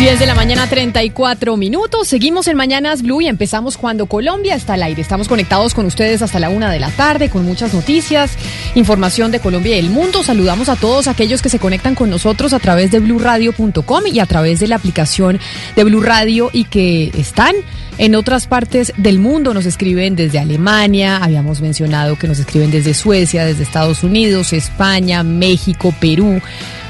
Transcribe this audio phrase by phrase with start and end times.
[0.00, 2.08] 10 de la mañana, 34 minutos.
[2.08, 5.02] Seguimos en Mañanas Blue y empezamos cuando Colombia está al aire.
[5.02, 8.32] Estamos conectados con ustedes hasta la una de la tarde con muchas noticias,
[8.74, 10.22] información de Colombia y el mundo.
[10.22, 14.24] Saludamos a todos aquellos que se conectan con nosotros a través de bluradio.com y a
[14.24, 15.38] través de la aplicación
[15.76, 17.54] de Blue Radio y que están
[17.98, 19.54] en otras partes del mundo.
[19.54, 25.22] Nos escriben desde Alemania, habíamos mencionado que nos escriben desde Suecia, desde Estados Unidos, España,
[25.22, 26.40] México, Perú.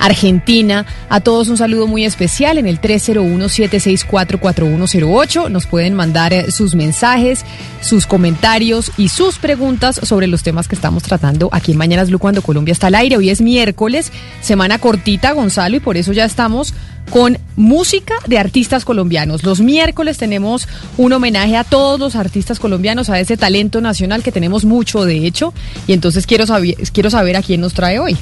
[0.01, 0.85] Argentina.
[1.09, 5.49] A todos un saludo muy especial en el 301-764-4108.
[5.51, 7.45] Nos pueden mandar eh, sus mensajes,
[7.81, 12.19] sus comentarios y sus preguntas sobre los temas que estamos tratando aquí en Mañanas Blue
[12.19, 13.19] cuando Colombia está al aire.
[13.19, 16.75] Hoy es miércoles, semana cortita, Gonzalo, y por eso ya estamos
[17.11, 19.43] con música de artistas colombianos.
[19.45, 24.33] Los miércoles tenemos un homenaje a todos los artistas colombianos, a ese talento nacional que
[24.33, 25.53] tenemos mucho, de hecho,
[25.87, 28.17] y entonces quiero saber, quiero saber a quién nos trae hoy.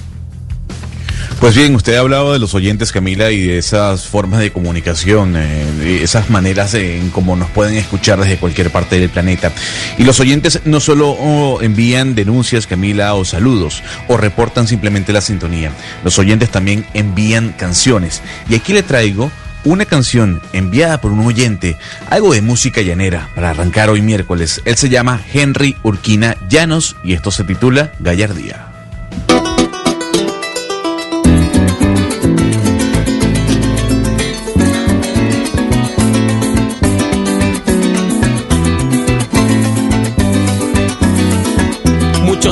[1.41, 5.35] Pues bien, usted ha hablado de los oyentes, Camila, y de esas formas de comunicación,
[5.37, 9.53] eh, esas maneras en cómo nos pueden escuchar desde cualquier parte del planeta.
[9.99, 15.71] Y los oyentes no solo envían denuncias, Camila, o saludos, o reportan simplemente la sintonía.
[16.03, 18.21] Los oyentes también envían canciones.
[18.51, 19.31] Y aquí le traigo
[19.65, 21.77] una canción enviada por un oyente,
[22.11, 24.61] algo de música llanera, para arrancar hoy miércoles.
[24.65, 28.67] Él se llama Henry Urquina Llanos y esto se titula Gallardía.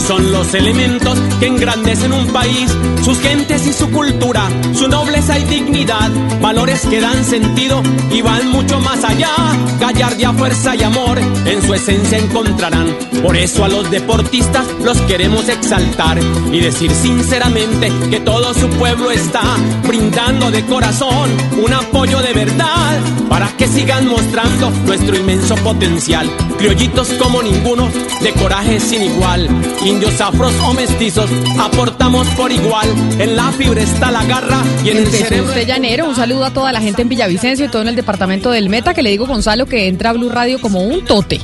[0.00, 2.70] Son los elementos que engrandecen un país,
[3.02, 8.48] sus gentes y su cultura, su nobleza y dignidad, valores que dan sentido y van
[8.48, 9.32] mucho más allá.
[9.80, 12.86] Gallardia, fuerza y amor en su esencia encontrarán.
[13.22, 16.18] Por eso a los deportistas los queremos exaltar
[16.52, 19.42] y decir sinceramente que todo su pueblo está
[19.86, 21.30] brindando de corazón
[21.64, 26.30] un apoyo de verdad para que sigan mostrando nuestro inmenso potencial.
[26.58, 27.88] Criollitos como ninguno,
[28.22, 29.48] de coraje sin igual
[29.86, 32.88] indios, afros o mestizos, aportamos por igual.
[33.18, 35.48] En la fibra está la garra y en el cerebro...
[35.48, 38.50] Usted llanero, un saludo a toda la gente en Villavicencio y todo en el departamento
[38.50, 41.40] del Meta, que le digo Gonzalo que entra a Blue Radio como un tote.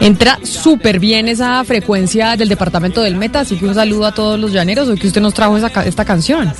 [0.00, 4.40] Entra súper bien esa frecuencia del departamento del Meta, así que un saludo a todos
[4.40, 6.52] los llaneros, hoy que usted nos trajo esta canción.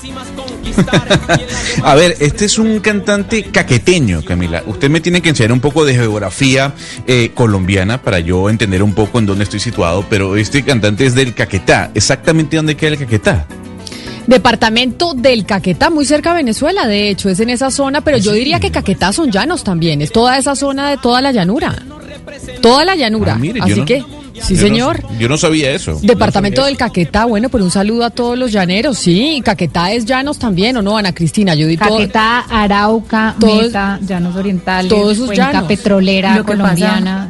[1.84, 4.62] a ver, este es un cantante caqueteño, Camila.
[4.66, 6.74] Usted me tiene que enseñar un poco de geografía
[7.06, 11.13] eh, colombiana para yo entender un poco en dónde estoy situado, pero este cantante es
[11.14, 11.90] del Caquetá.
[11.94, 13.46] ¿Exactamente dónde queda el Caquetá?
[14.26, 18.32] Departamento del Caquetá, muy cerca de Venezuela, de hecho, es en esa zona, pero yo
[18.32, 21.74] diría que Caquetá son llanos también, es toda esa zona de toda la llanura.
[22.62, 23.38] Toda la llanura.
[23.60, 24.02] Ah, Así que
[24.42, 25.02] Sí, señor.
[25.18, 25.98] yo no sabía eso.
[26.02, 28.98] Departamento del Caquetá, bueno, pues un saludo a todos los llaneros.
[28.98, 31.54] Sí, Caquetá es llanos también, ¿o no, Ana Cristina?
[31.54, 37.28] Yo digo Caquetá, Arauca, Meta, Llanos Orientales, todos esos Cuenca Petrolera colombiana.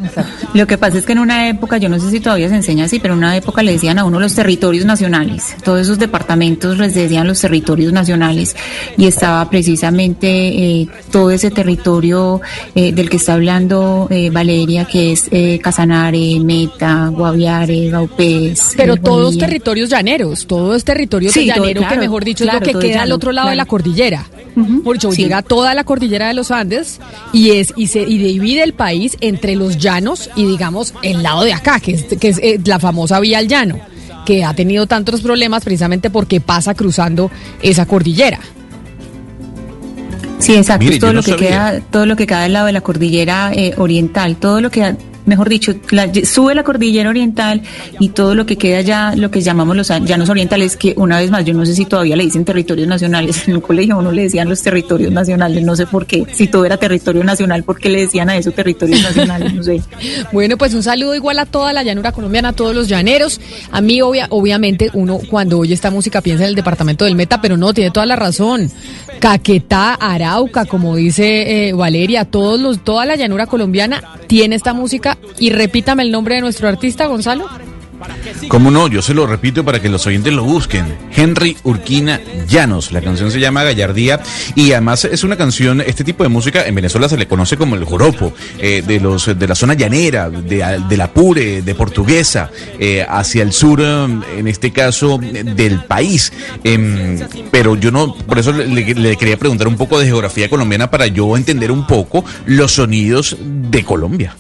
[0.55, 2.85] lo que pasa es que en una época, yo no sé si todavía se enseña
[2.85, 5.57] así, pero en una época le decían a uno los territorios nacionales.
[5.63, 8.57] Todos esos departamentos les decían los territorios nacionales
[8.97, 12.41] y estaba precisamente eh, todo ese territorio
[12.75, 15.31] eh, del que está hablando eh, Valeria, que es
[15.63, 18.75] Casanare, Meta, Guaviare, Gaupés.
[18.77, 23.03] Pero todos territorios llaneros, todo es territorio llanero, que mejor dicho es lo que queda
[23.03, 24.27] al otro lado de la cordillera.
[24.85, 27.01] Por eso llega toda la cordillera de los Andes
[27.33, 31.43] y es y se y divide el país entre los llanos y digamos el lado
[31.43, 33.81] de acá, que es, que es eh, la famosa vía al llano,
[34.25, 37.31] que ha tenido tantos problemas precisamente porque pasa cruzando
[37.63, 38.39] esa cordillera.
[40.39, 40.87] Sí, exacto.
[41.01, 44.37] todo lo que queda, todo lo que queda del lado de la cordillera eh, oriental,
[44.37, 44.95] todo lo que
[45.27, 45.75] mejor dicho,
[46.25, 47.63] sube la cordillera oriental
[47.99, 51.31] y todo lo que queda ya, lo que llamamos los llanos orientales, que una vez
[51.31, 54.23] más, yo no sé si todavía le dicen territorios nacionales, en el colegio uno le
[54.23, 57.89] decían los territorios nacionales, no sé por qué, si todo era territorio nacional, ¿por qué
[57.89, 59.55] le decían a eso territorios nacionales?
[59.55, 59.83] No sé.
[60.33, 63.41] bueno, pues un saludo igual a toda la llanura colombiana, a todos los llaneros.
[63.71, 67.41] A mí, obvia, obviamente, uno cuando oye esta música piensa en el departamento del Meta,
[67.41, 68.71] pero no, tiene toda la razón.
[69.21, 74.03] Caquetá, Arauca, como dice eh, Valeria, todos los, toda la llanura colombiana
[74.35, 77.49] tiene esta música y repítame el nombre de nuestro artista, Gonzalo.
[78.49, 80.87] Como no, yo se lo repito para que los oyentes lo busquen.
[81.15, 82.93] Henry Urquina Llanos.
[82.93, 84.21] La canción se llama Gallardía
[84.55, 87.77] y además es una canción, este tipo de música en Venezuela se le conoce como
[87.77, 92.51] el joropo, eh, de los de la zona llanera, de, de la Pure, de Portuguesa,
[92.79, 96.33] eh, hacia el sur, en este caso, del país.
[96.63, 97.19] Em,
[97.51, 101.37] pero yo no, por eso le quería preguntar un poco de geografía colombiana para yo
[101.37, 104.37] entender un poco los sonidos de Colombia.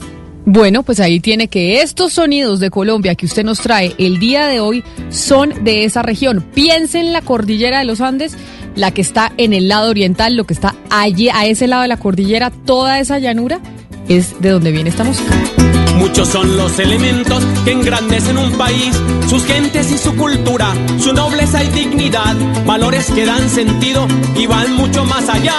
[0.46, 4.46] Bueno, pues ahí tiene que estos sonidos de Colombia que usted nos trae el día
[4.46, 6.44] de hoy son de esa región.
[6.54, 8.36] Piense en la cordillera de los Andes,
[8.76, 11.88] la que está en el lado oriental, lo que está allí, a ese lado de
[11.88, 13.60] la cordillera, toda esa llanura
[14.08, 15.34] es de donde viene esta música.
[15.96, 18.94] Muchos son los elementos que engrandecen un país,
[19.28, 22.34] sus gentes y su cultura, su nobleza y dignidad,
[22.66, 25.54] valores que dan sentido y van mucho más allá.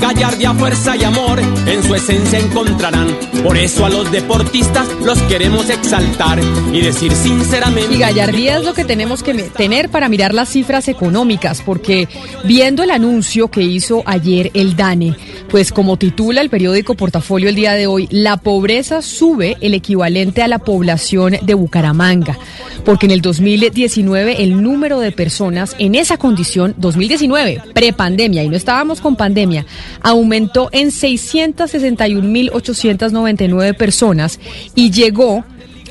[0.00, 3.08] Gallardia, fuerza y amor en su esencia encontrarán.
[3.42, 6.40] Por eso a los deportistas los queremos exaltar
[6.72, 7.94] y decir sinceramente.
[7.94, 12.08] Y gallardía es lo que tenemos que tener para mirar las cifras económicas, porque
[12.44, 15.16] viendo el anuncio que hizo ayer el DANE,
[15.48, 20.42] pues como titula el periódico Portafolio el día de hoy, la pobreza sube el equivalente
[20.42, 22.36] a la población de Bucaramanga,
[22.84, 28.56] porque en el 2019 el número de personas en esa condición, 2019, prepandemia, y no
[28.56, 29.66] estábamos con pandemia,
[30.00, 34.40] aumentó en 661.899 personas
[34.74, 35.44] y llegó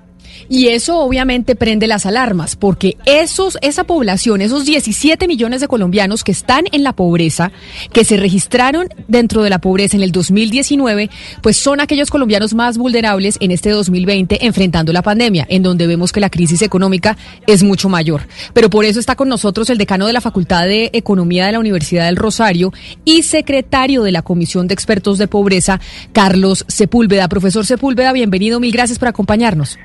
[0.51, 6.23] Y eso obviamente prende las alarmas, porque esos, esa población, esos 17 millones de colombianos
[6.23, 7.51] que están en la pobreza,
[7.93, 11.11] que se registraron dentro de la pobreza en el 2019,
[11.43, 16.11] pues son aquellos colombianos más vulnerables en este 2020 enfrentando la pandemia, en donde vemos
[16.11, 17.15] que la crisis económica
[17.45, 18.23] es mucho mayor.
[18.53, 21.59] Pero por eso está con nosotros el decano de la Facultad de Economía de la
[21.59, 22.73] Universidad del Rosario
[23.05, 25.79] y secretario de la Comisión de Expertos de Pobreza,
[26.11, 27.27] Carlos Sepúlveda.
[27.27, 29.77] Profesor Sepúlveda, bienvenido, mil gracias por acompañarnos.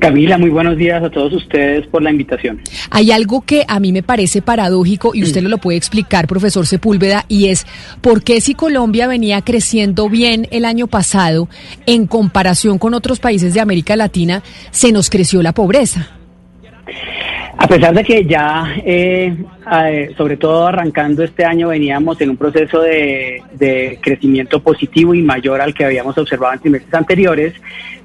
[0.00, 2.60] Camila, muy buenos días a todos ustedes por la invitación.
[2.90, 7.24] Hay algo que a mí me parece paradójico y usted lo puede explicar, profesor Sepúlveda,
[7.28, 7.66] y es
[8.00, 11.48] por qué si Colombia venía creciendo bien el año pasado
[11.86, 16.08] en comparación con otros países de América Latina, se nos creció la pobreza.
[17.56, 19.36] A pesar de que ya, eh,
[20.16, 25.72] sobre todo arrancando este año, veníamos en un proceso de, crecimiento positivo y mayor al
[25.72, 27.54] que habíamos observado en trimestres anteriores,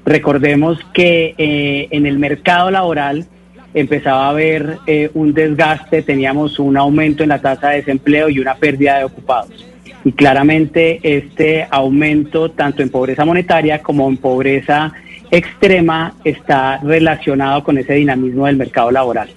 [0.04, 3.26] recordemos que eh, en el mercado laboral
[3.74, 8.38] empezaba a haber eh, un desgaste, teníamos un aumento en la tasa de desempleo y
[8.38, 9.66] una pérdida de ocupados.
[10.04, 14.92] Y claramente este aumento, tanto en pobreza monetaria como en pobreza
[15.30, 19.28] extrema, está relacionado con ese dinamismo del mercado laboral.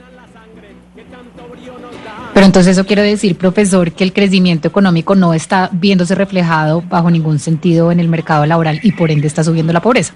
[2.34, 7.12] Pero entonces eso quiere decir, profesor, que el crecimiento económico no está viéndose reflejado bajo
[7.12, 10.14] ningún sentido en el mercado laboral y por ende está subiendo la pobreza.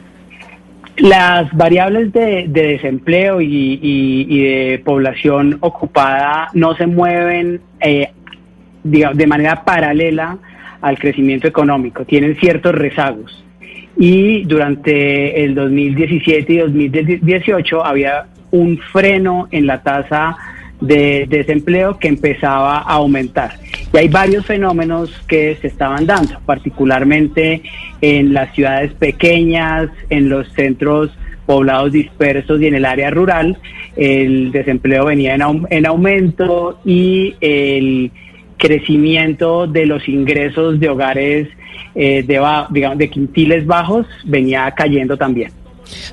[0.97, 8.09] Las variables de, desempleo y, de población ocupada no se mueven eh,
[8.83, 10.39] de manera paralela
[10.81, 13.43] al crecimiento económico, tienen ciertos rezagos.
[13.97, 20.37] Y durante el 2017 y 2018 había un freno en la tasa
[20.79, 23.59] de desempleo que empezaba a aumentar.
[23.93, 27.63] Y hay varios fenómenos que se estaban dando, particularmente
[28.01, 31.11] en las ciudades pequeñas, en los centros
[31.45, 33.57] poblados dispersos y en el área rural.
[33.95, 38.11] El desempleo venía en, aumento y el
[38.57, 41.47] crecimiento de los ingresos de hogares
[41.95, 42.23] eh,
[42.69, 45.51] digamos, de quintiles bajos venía cayendo también.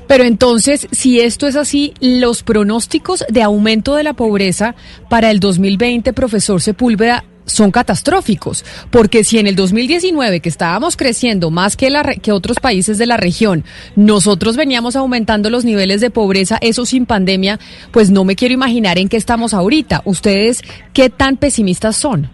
[0.07, 4.75] Pero entonces, si esto es así, los pronósticos de aumento de la pobreza
[5.09, 11.51] para el 2020, profesor Sepúlveda, son catastróficos, porque si en el 2019, que estábamos creciendo
[11.51, 13.63] más que, la, que otros países de la región,
[13.95, 17.59] nosotros veníamos aumentando los niveles de pobreza, eso sin pandemia,
[17.91, 20.01] pues no me quiero imaginar en qué estamos ahorita.
[20.05, 20.61] ¿Ustedes
[20.93, 22.29] qué tan pesimistas son?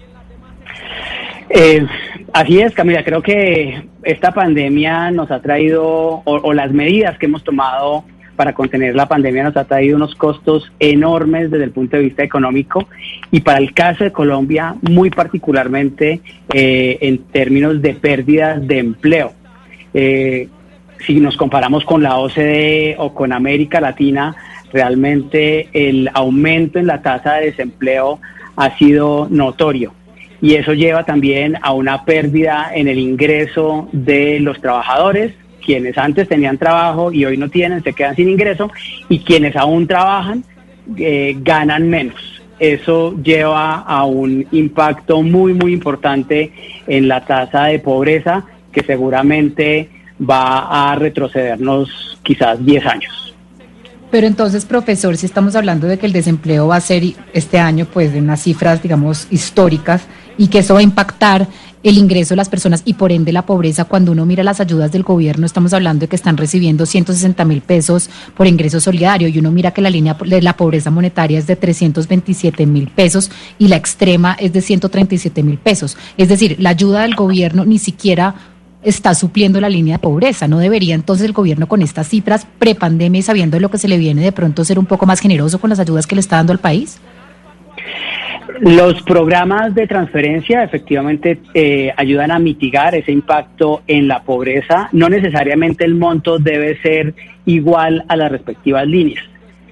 [1.49, 1.85] Eh,
[2.33, 3.03] así es, Camila.
[3.03, 8.03] Creo que esta pandemia nos ha traído, o, o, las medidas que hemos tomado
[8.35, 12.23] para contener la pandemia nos ha traído unos costos enormes desde el punto de vista
[12.23, 12.87] económico
[13.29, 16.21] y para el caso de Colombia, muy particularmente
[16.53, 19.33] eh, en términos de pérdidas de empleo.
[19.93, 20.49] Eh,
[21.05, 24.35] si nos comparamos con la OCDE o con América Latina,
[24.71, 28.19] realmente el aumento en la tasa de desempleo
[28.55, 29.93] ha sido notorio
[30.41, 35.33] y eso lleva también a una pérdida en el ingreso de los trabajadores,
[35.63, 38.71] quienes antes tenían trabajo y hoy no tienen, se quedan sin ingreso,
[39.07, 40.43] y quienes aún trabajan
[40.97, 42.41] eh, ganan menos.
[42.59, 46.51] Eso lleva a un impacto muy, muy importante
[46.87, 53.35] en la tasa de pobreza que seguramente va a retrocedernos quizás 10 años.
[54.11, 57.01] Pero entonces, profesor, si estamos hablando de que el desempleo va a ser
[57.33, 60.05] este año, pues, de unas cifras, digamos, históricas,
[60.37, 61.47] y que eso va a impactar
[61.83, 63.85] el ingreso de las personas y por ende la pobreza.
[63.85, 67.61] Cuando uno mira las ayudas del gobierno, estamos hablando de que están recibiendo 160 mil
[67.61, 71.47] pesos por ingreso solidario y uno mira que la línea de la pobreza monetaria es
[71.47, 75.97] de 327 mil pesos y la extrema es de 137 mil pesos.
[76.17, 78.35] Es decir, la ayuda del gobierno ni siquiera
[78.83, 80.47] está supliendo la línea de pobreza.
[80.47, 83.97] ¿No debería entonces el gobierno con estas cifras prepandemia y sabiendo lo que se le
[83.97, 86.53] viene de pronto ser un poco más generoso con las ayudas que le está dando
[86.53, 86.99] al país?
[88.59, 94.89] Los programas de transferencia efectivamente eh, ayudan a mitigar ese impacto en la pobreza.
[94.91, 97.13] No necesariamente el monto debe ser
[97.45, 99.23] igual a las respectivas líneas.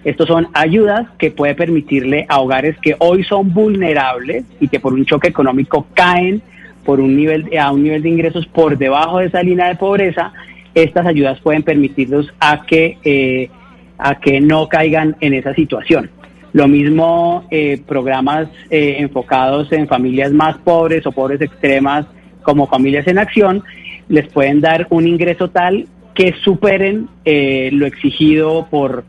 [0.03, 4.93] Estos son ayudas que puede permitirle a hogares que hoy son vulnerables y que por
[4.93, 6.41] un choque económico caen
[6.85, 10.31] por un nivel a un nivel de ingresos por debajo de esa línea de pobreza.
[10.73, 13.49] Estas ayudas pueden permitirlos a que eh,
[13.97, 16.09] a que no caigan en esa situación.
[16.53, 22.05] Lo mismo eh, programas eh, enfocados en familias más pobres o pobres extremas
[22.41, 23.63] como Familias en Acción
[24.07, 29.05] les pueden dar un ingreso tal que superen eh, lo exigido por,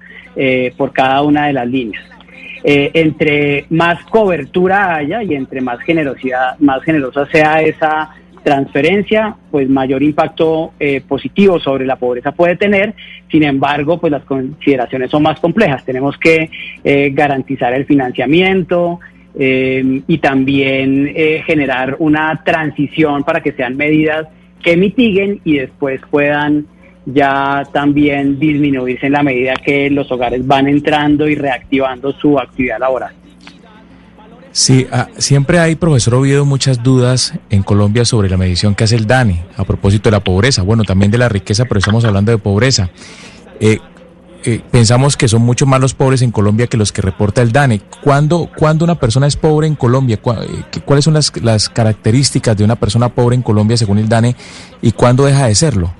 [0.76, 2.04] por cada una de las líneas.
[2.62, 8.10] entre más cobertura haya y entre más generosidad, más generosa sea esa
[8.42, 12.94] transferencia, pues mayor impacto eh, positivo sobre la pobreza puede tener.
[13.30, 15.84] Sin embargo, pues las consideraciones son más complejas.
[15.84, 16.50] Tenemos que
[16.84, 19.00] eh, garantizar el financiamiento
[19.38, 21.14] eh, y también
[21.46, 24.26] generar una transición para que sean medidas
[24.62, 26.66] que mitiguen y después puedan
[27.06, 32.78] ya también disminuirse en la medida que los hogares van entrando y reactivando su actividad
[32.78, 33.19] laboral.
[34.52, 38.96] Sí, ah, siempre hay, profesor Oviedo, muchas dudas en Colombia sobre la medición que hace
[38.96, 42.32] el DANE a propósito de la pobreza, bueno, también de la riqueza, pero estamos hablando
[42.32, 42.90] de pobreza.
[43.60, 43.78] Eh,
[44.44, 47.52] eh, pensamos que son mucho más los pobres en Colombia que los que reporta el
[47.52, 47.80] DANE.
[48.02, 50.16] ¿Cuándo, cuando una persona es pobre en Colombia?
[50.16, 54.34] Eh, ¿Cuáles son las, las características de una persona pobre en Colombia según el DANE
[54.82, 55.92] y cuándo deja de serlo?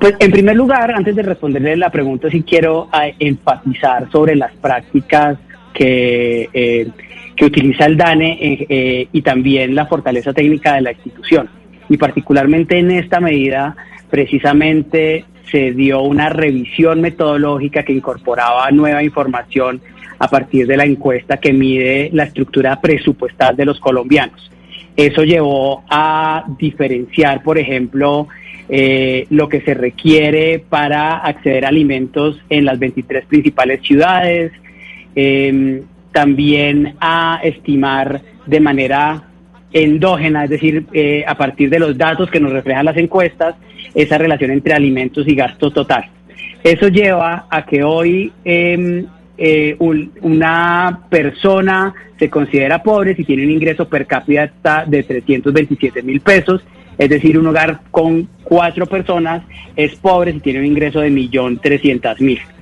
[0.00, 5.36] pues en primer lugar, antes de responderle la pregunta, sí quiero enfatizar sobre las prácticas
[5.76, 6.88] que, eh,
[7.36, 11.48] que utiliza el DANE eh, y también la fortaleza técnica de la institución.
[11.88, 13.76] Y particularmente en esta medida,
[14.10, 19.80] precisamente se dio una revisión metodológica que incorporaba nueva información
[20.18, 24.50] a partir de la encuesta que mide la estructura presupuestal de los colombianos.
[24.96, 28.28] Eso llevó a diferenciar, por ejemplo,
[28.68, 34.52] eh, lo que se requiere para acceder a alimentos en las 23 principales ciudades,
[35.16, 35.82] eh,
[36.12, 39.24] también a estimar de manera
[39.72, 43.56] endógena, es decir, eh, a partir de los datos que nos reflejan las encuestas,
[43.94, 46.04] esa relación entre alimentos y gasto total.
[46.62, 49.06] Eso lleva a que hoy em,
[49.36, 56.20] eh, una persona se considera pobre si tiene un ingreso per cápita de 327 mil
[56.20, 56.64] pesos,
[56.96, 59.42] es decir, un hogar con cuatro personas
[59.76, 62.55] es pobre si tiene un ingreso de 1.300.000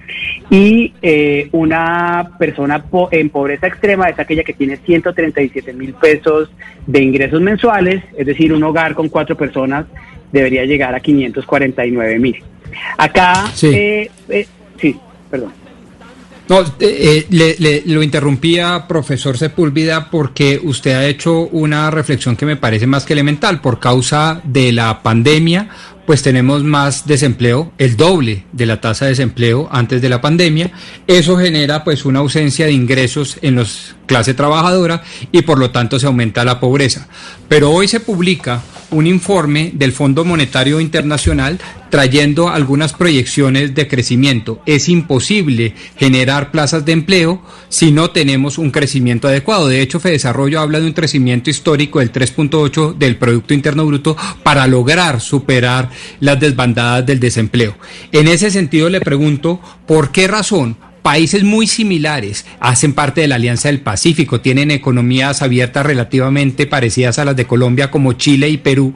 [0.50, 6.50] y eh, una persona en pobreza extrema es aquella que tiene 137 mil pesos
[6.86, 9.86] de ingresos mensuales, es decir, un hogar con cuatro personas
[10.32, 12.42] debería llegar a 549 mil.
[12.98, 14.46] Acá, sí, eh, eh,
[14.80, 14.96] sí
[15.30, 15.52] perdón.
[16.46, 22.56] No, eh, le, lo interrumpía, profesor Sepúlveda, porque usted ha hecho una reflexión que me
[22.56, 23.62] parece más que elemental.
[23.62, 25.70] Por causa de la pandemia,
[26.06, 30.70] pues tenemos más desempleo, el doble de la tasa de desempleo antes de la pandemia.
[31.06, 33.66] Eso genera pues una ausencia de ingresos en la
[34.06, 37.08] clase trabajadora y por lo tanto se aumenta la pobreza.
[37.48, 41.58] Pero hoy se publica un informe del Fondo Monetario Internacional
[41.90, 44.60] trayendo algunas proyecciones de crecimiento.
[44.66, 49.68] Es imposible generar plazas de empleo si no tenemos un crecimiento adecuado.
[49.68, 54.66] De hecho, Desarrollo habla de un crecimiento histórico del 3.8 del Producto Interno Bruto para
[54.66, 57.76] lograr superar las desbandadas del desempleo.
[58.12, 60.76] En ese sentido, le pregunto, ¿por qué razón?
[61.04, 67.18] países muy similares hacen parte de la Alianza del Pacífico, tienen economías abiertas relativamente parecidas
[67.18, 68.94] a las de Colombia como Chile y Perú.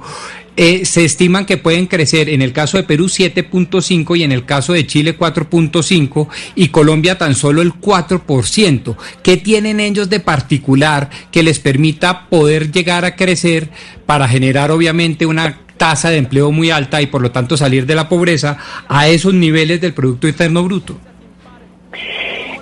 [0.57, 4.45] Eh, se estiman que pueden crecer en el caso de Perú 7.5 y en el
[4.45, 8.97] caso de Chile 4.5 y Colombia tan solo el 4%.
[9.23, 13.69] ¿Qué tienen ellos de particular que les permita poder llegar a crecer
[14.05, 17.95] para generar obviamente una tasa de empleo muy alta y por lo tanto salir de
[17.95, 18.59] la pobreza
[18.89, 20.99] a esos niveles del Producto Interno Bruto?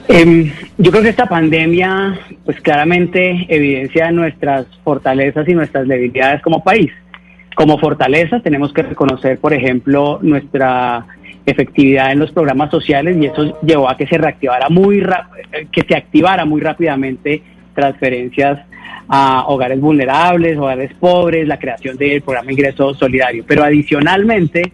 [0.08, 6.62] Em, yo creo que esta pandemia, pues claramente evidencia nuestras fortalezas y nuestras debilidades como
[6.62, 6.92] país.
[7.56, 11.06] Como fortalezas tenemos que reconocer, por ejemplo, nuestra
[11.46, 15.82] efectividad en los programas sociales y eso llevó a que se reactivara muy eh, que
[15.82, 17.42] se activara muy rápidamente
[17.75, 18.58] transferencias
[19.09, 23.45] a hogares vulnerables, hogares pobres, la creación del programa Ingreso Solidario.
[23.47, 24.73] Pero adicionalmente,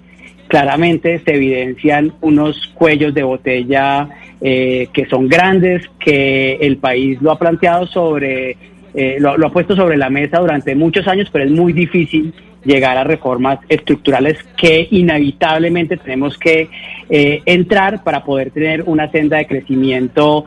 [0.48, 4.08] claramente se evidencian unos cuellos de botella
[4.40, 8.56] eh, que son grandes, que el país lo ha planteado sobre,
[8.94, 12.96] eh, lo, ha puesto sobre la mesa durante muchos años, pero es muy difícil llegar
[12.96, 16.68] a reformas estructurales que inevitablemente tenemos que
[17.08, 20.44] eh, entrar para poder tener una senda de crecimiento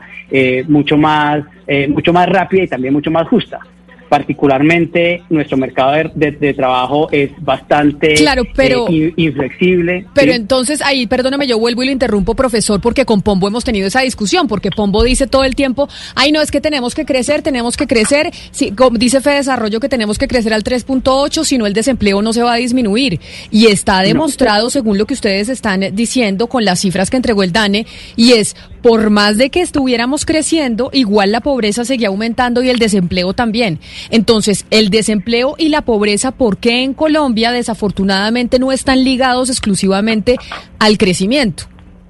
[0.66, 1.44] mucho más
[1.88, 3.60] mucho más rápida y también mucho más justa
[4.08, 10.06] particularmente nuestro mercado de, trabajo es bastante claro, pero, eh, inflexible.
[10.14, 13.88] Pero entonces ahí, perdóname, yo vuelvo y lo interrumpo, profesor, porque con Pombo hemos tenido
[13.88, 17.42] esa discusión, porque Pombo dice todo el tiempo, ay, no, es que tenemos que crecer,
[17.42, 21.58] tenemos que crecer, si, como dice Fede Desarrollo que tenemos que crecer al 3.8, si
[21.58, 23.20] no el desempleo no se va a disminuir.
[23.50, 27.52] Y está demostrado, según lo que ustedes están diciendo con las cifras que entregó el
[27.52, 27.86] DANE,
[28.16, 28.56] y es,
[28.86, 33.80] por más de que estuviéramos creciendo, igual la pobreza seguía aumentando y el desempleo también.
[34.10, 40.36] Entonces, el desempleo y la pobreza, ¿por qué en Colombia desafortunadamente no están ligados exclusivamente
[40.78, 41.64] al crecimiento?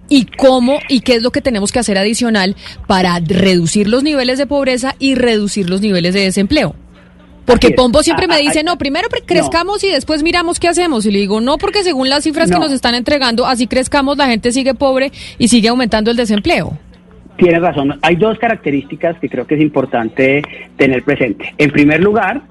[0.09, 2.55] y cómo y qué es lo que tenemos que hacer adicional
[2.87, 6.77] para reducir los niveles de pobreza y reducir los niveles de desempleo.
[7.47, 11.07] Porque Pombo siempre me dice, no, primero crezcamos y después miramos qué hacemos.
[11.07, 14.27] Y le digo, no, porque según las cifras que nos están entregando, así crezcamos, la
[14.27, 16.77] gente sigue pobre y sigue aumentando el desempleo.
[17.37, 17.99] Tienes razón.
[18.03, 20.43] Hay dos características que creo que es importante
[20.77, 21.55] tener presente.
[21.59, 22.43] En primer lugar,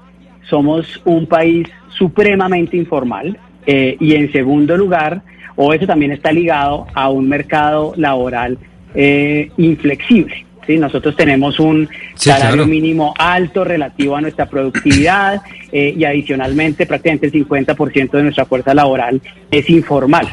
[0.48, 5.22] somos un país supremamente informal eh, y en segundo lugar,
[5.56, 8.58] o eso también está ligado a un mercado laboral
[8.94, 10.45] eh, inflexible.
[10.66, 10.78] ¿Sí?
[10.78, 17.32] Nosotros tenemos un salario mínimo alto relativo a nuestra productividad eh, y adicionalmente prácticamente el
[17.32, 20.28] 50% de nuestra fuerza laboral es informal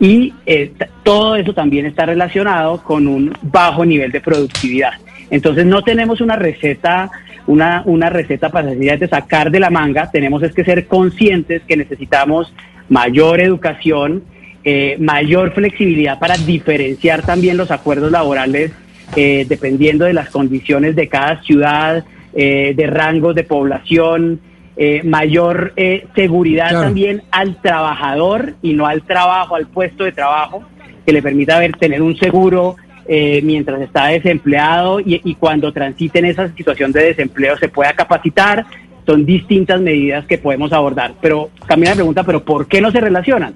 [0.00, 4.92] y eh, todo eso también está relacionado con un bajo nivel de productividad.
[5.30, 7.10] Entonces no tenemos una receta,
[7.46, 11.76] una, una receta para de sacar de la manga, tenemos es que ser conscientes que
[11.76, 12.52] necesitamos
[12.88, 14.22] mayor educación,
[14.64, 18.72] eh, mayor flexibilidad para diferenciar también los acuerdos laborales
[19.14, 24.40] eh, dependiendo de las condiciones de cada ciudad, de rangos de población,
[24.78, 30.64] eh, mayor eh, seguridad también al trabajador y no al trabajo, al puesto de trabajo,
[31.06, 32.76] que le permita ver, tener un seguro
[33.08, 37.94] eh, mientras está desempleado y, y, cuando transite en esa situación de desempleo se pueda
[37.94, 38.66] capacitar.
[39.06, 41.14] Son distintas medidas que podemos abordar.
[41.22, 43.54] Pero cambia la pregunta, ¿pero por qué no se relacionan?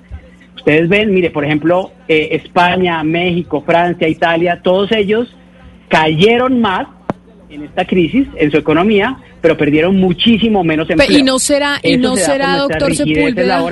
[0.56, 5.36] Ustedes ven, mire, por ejemplo, España, México, Francia, Italia, todos ellos
[5.90, 6.86] cayeron más
[7.50, 11.18] en esta crisis, en su economía, pero perdieron muchísimo menos empleo.
[11.18, 13.64] Y no será, y no será, doctor Sepúlveda.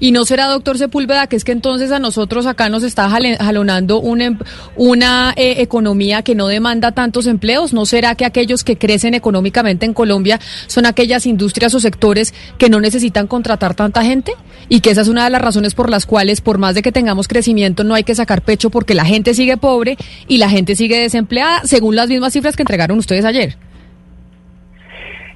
[0.00, 4.00] Y no será, doctor Sepúlveda, que es que entonces a nosotros acá nos está jalonando
[4.00, 4.38] una, em,
[4.76, 7.72] una eh, economía que no demanda tantos empleos.
[7.72, 12.68] ¿No será que aquellos que crecen económicamente en Colombia son aquellas industrias o sectores que
[12.68, 14.32] no necesitan contratar tanta gente?
[14.68, 16.92] Y que esa es una de las razones por las cuales, por más de que
[16.92, 19.96] tengamos crecimiento, no hay que sacar pecho porque la gente sigue pobre
[20.28, 23.56] y la gente sigue desempleada, según las mismas cifras que entregaron ustedes ayer.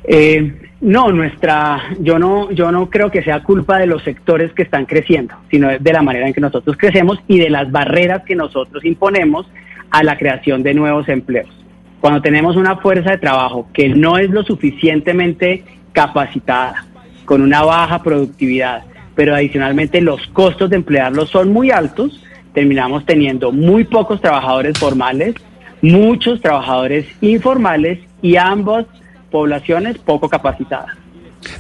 [0.05, 4.62] Eh, no, nuestra, yo no, yo no creo que sea culpa de los sectores que
[4.62, 8.35] están creciendo, sino de la manera en que nosotros crecemos y de las barreras que
[8.35, 9.47] nosotros imponemos
[9.91, 11.51] a la creación de nuevos empleos.
[12.01, 15.62] Cuando tenemos una fuerza de trabajo que no es lo suficientemente
[15.93, 16.85] capacitada,
[17.25, 18.83] con una baja productividad,
[19.15, 25.37] pero adicionalmente los costos de emplearlos son muy altos, terminamos teniendo muy pocos trabajadores formales,
[25.81, 28.87] muchos trabajadores informales y ambas
[29.33, 30.97] poblaciones poco capacitadas.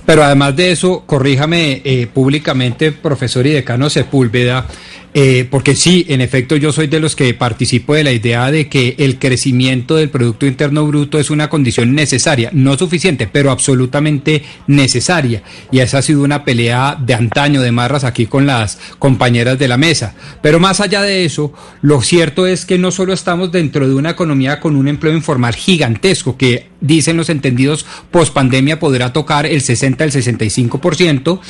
[0.06, 4.66] Pero además de eso, corríjame eh, públicamente, profesor y decano Sepúlveda,
[5.14, 8.68] eh, porque sí, en efecto, yo soy de los que participo de la idea de
[8.68, 14.42] que el crecimiento del Producto Interno Bruto es una condición necesaria, no suficiente, pero absolutamente
[14.66, 15.42] necesaria.
[15.70, 19.68] Y esa ha sido una pelea de antaño de marras aquí con las compañeras de
[19.68, 20.14] la mesa.
[20.40, 24.10] Pero más allá de eso, lo cierto es que no solo estamos dentro de una
[24.10, 29.60] economía con un empleo informal gigantesco, que dicen los entendidos post pandemia podrá tocar el
[29.60, 31.40] 60 el 65%,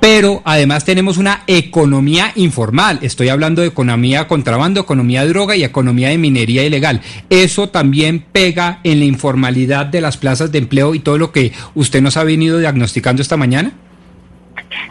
[0.00, 2.97] pero además tenemos una economía informal.
[3.02, 7.00] Estoy hablando de economía contrabando, economía de droga y economía de minería ilegal.
[7.30, 11.52] Eso también pega en la informalidad de las plazas de empleo y todo lo que
[11.74, 13.72] usted nos ha venido diagnosticando esta mañana.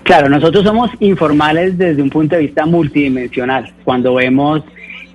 [0.04, 3.74] Claro, nosotros somos informales desde un punto de vista multidimensional.
[3.84, 4.64] Cuando vemos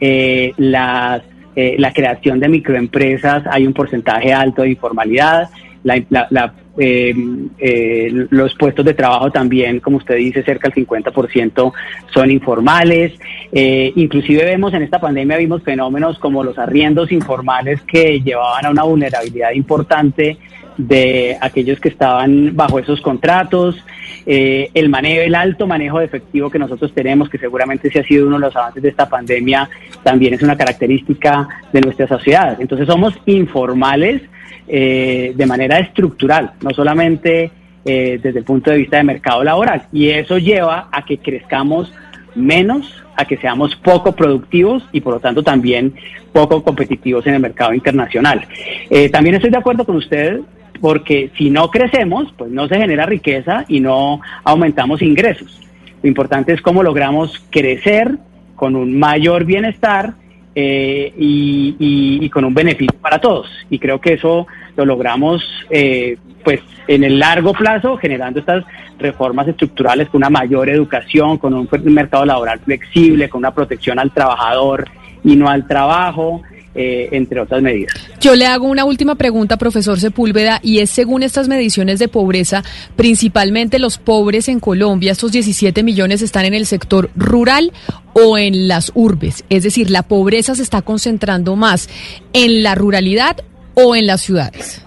[0.00, 1.22] eh, las,
[1.56, 5.48] eh, la creación de microempresas, hay un porcentaje alto de informalidad.
[5.84, 7.14] La, la, eh,
[7.58, 11.72] eh, los puestos de trabajo también, como usted dice, cerca del 50%
[12.12, 13.12] son informales.
[13.52, 18.70] Eh, inclusive vemos en esta pandemia, vimos fenómenos como los arriendos informales que llevaban a
[18.70, 20.38] una vulnerabilidad importante
[20.76, 23.76] de aquellos que estaban bajo esos contratos,
[24.24, 28.04] eh, el manejo, el alto manejo de efectivo que nosotros tenemos, que seguramente se ha
[28.04, 29.68] sido uno de los avances de esta pandemia,
[30.02, 32.56] también es una característica de nuestra sociedad.
[32.60, 34.22] Entonces somos informales
[34.68, 37.50] eh, de manera estructural, no solamente
[37.84, 39.88] eh, desde el punto de vista de mercado laboral.
[39.92, 41.92] Y eso lleva a que crezcamos
[42.34, 45.94] menos, a que seamos poco productivos y por lo tanto también
[46.32, 48.46] poco competitivos en el mercado internacional.
[48.88, 50.40] Eh, también estoy de acuerdo con usted
[50.80, 55.60] porque si no crecemos, pues no se genera riqueza y no aumentamos ingresos.
[56.02, 58.18] Lo importante es cómo logramos crecer
[58.56, 60.14] con un mayor bienestar
[60.54, 63.48] eh, y, con un beneficio para todos.
[63.70, 68.64] Y creo que eso lo logramos eh, pues en el largo plazo generando estas
[68.98, 74.12] reformas estructurales con una mayor educación, con un mercado laboral flexible, con una protección al
[74.12, 74.88] trabajador
[75.24, 76.42] y no al trabajo,
[76.74, 77.94] eh, entre otras medidas.
[78.20, 82.62] Yo le hago una última pregunta, profesor Sepúlveda, y es según estas mediciones de pobreza,
[82.96, 87.72] principalmente los pobres en Colombia, estos 17 millones están en el sector rural
[88.14, 91.90] o en las urbes, es decir, la pobreza se está concentrando más
[92.32, 93.36] en la ruralidad
[93.74, 94.84] o en las ciudades.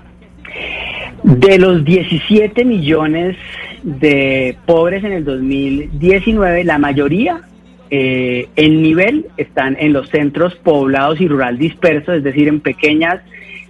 [1.24, 3.36] De los 17 millones
[3.84, 7.42] de pobres en el 2019, la mayoría
[7.90, 13.22] eh, el nivel están en los centros poblados y rural dispersos, es decir, en pequeñas,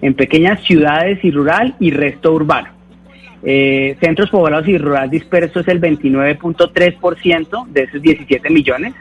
[0.02, 2.70] en pequeñas ciudades y rural y resto urbano.
[3.44, 8.94] Eh, centros poblados y rural dispersos es el 29.3% de esos 17 millones,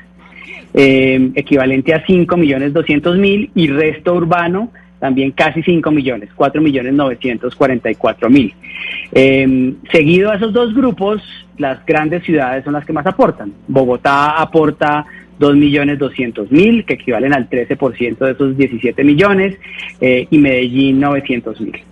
[0.74, 4.70] eh, equivalente a 5 millones 200 mil y resto urbano
[5.04, 8.54] también casi 5 millones, 4 millones 944 mil.
[9.12, 11.20] Eh, seguido a esos dos grupos,
[11.58, 13.52] las grandes ciudades son las que más aportan.
[13.68, 15.06] Bogotá aporta
[15.38, 19.56] 2 millones 200 mil, que equivalen al 13% de esos 17 millones,
[20.00, 21.82] eh, y Medellín 900 mil.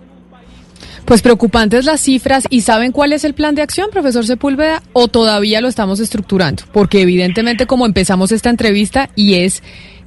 [1.05, 4.83] Pues preocupantes las cifras y ¿saben cuál es el plan de acción, profesor Sepúlveda?
[4.93, 6.63] ¿O todavía lo estamos estructurando?
[6.73, 9.63] Porque evidentemente como empezamos esta entrevista y es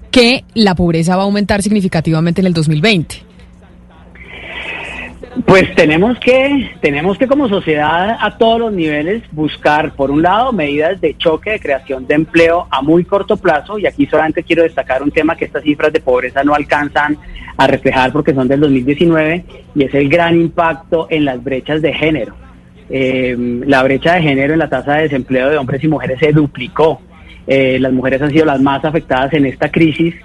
[0.10, 3.35] que la pobreza va a aumentar significativamente en el 2020.
[5.44, 10.54] Pues tenemos que, tenemos que como sociedad a todos los niveles buscar, por un lado,
[10.54, 14.64] medidas de choque de creación de empleo a muy corto plazo, y aquí solamente quiero
[14.64, 17.18] destacar un tema que estas cifras de pobreza no alcanzan
[17.58, 19.44] a reflejar porque son del 2019,
[19.76, 22.34] y es el gran impacto en las brechas de género.
[22.90, 26.32] Eh, la brecha de género en la tasa de desempleo de hombres y mujeres se
[26.32, 27.02] duplicó
[27.48, 30.16] eh, las mujeres han sido las más afectadas en esta crisis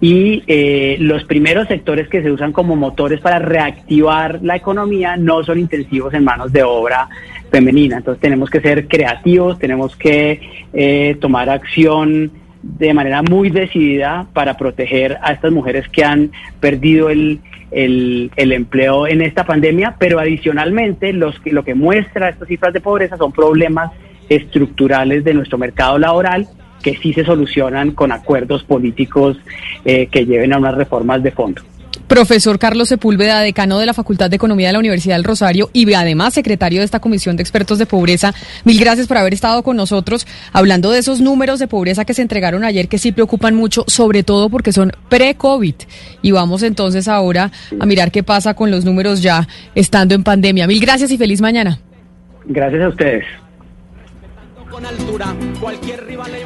[0.00, 5.42] y eh, los primeros sectores que se usan como motores para reactivar la economía no
[5.42, 7.08] son intensivos en manos de obra
[7.50, 7.96] femenina.
[7.96, 10.40] Entonces tenemos que ser creativos, tenemos que
[10.72, 12.30] eh, tomar acción
[12.62, 16.30] de manera muy decidida para proteger a estas mujeres que han
[16.60, 22.72] perdido el, el, empleo en esta pandemia, pero adicionalmente los, lo que muestra estas cifras
[22.72, 23.90] de pobreza son problemas
[24.28, 26.48] estructurales de nuestro mercado laboral
[26.82, 29.36] que sí se solucionan con acuerdos políticos
[29.84, 31.62] eh, que lleven a unas reformas de fondo.
[32.06, 35.92] Profesor Carlos Sepúlveda, decano de la Facultad de Economía de la Universidad del Rosario y
[35.92, 38.32] además secretario de esta Comisión de Expertos de Pobreza,
[38.64, 42.22] mil gracias por haber estado con nosotros hablando de esos números de pobreza que se
[42.22, 45.74] entregaron ayer que sí preocupan mucho, sobre todo porque son pre-COVID.
[46.22, 50.66] Y vamos entonces ahora a mirar qué pasa con los números ya estando en pandemia.
[50.66, 51.78] Mil gracias y feliz mañana.
[52.46, 53.24] Gracias a ustedes.
[53.26, 54.57] con altura, cualquier rival en-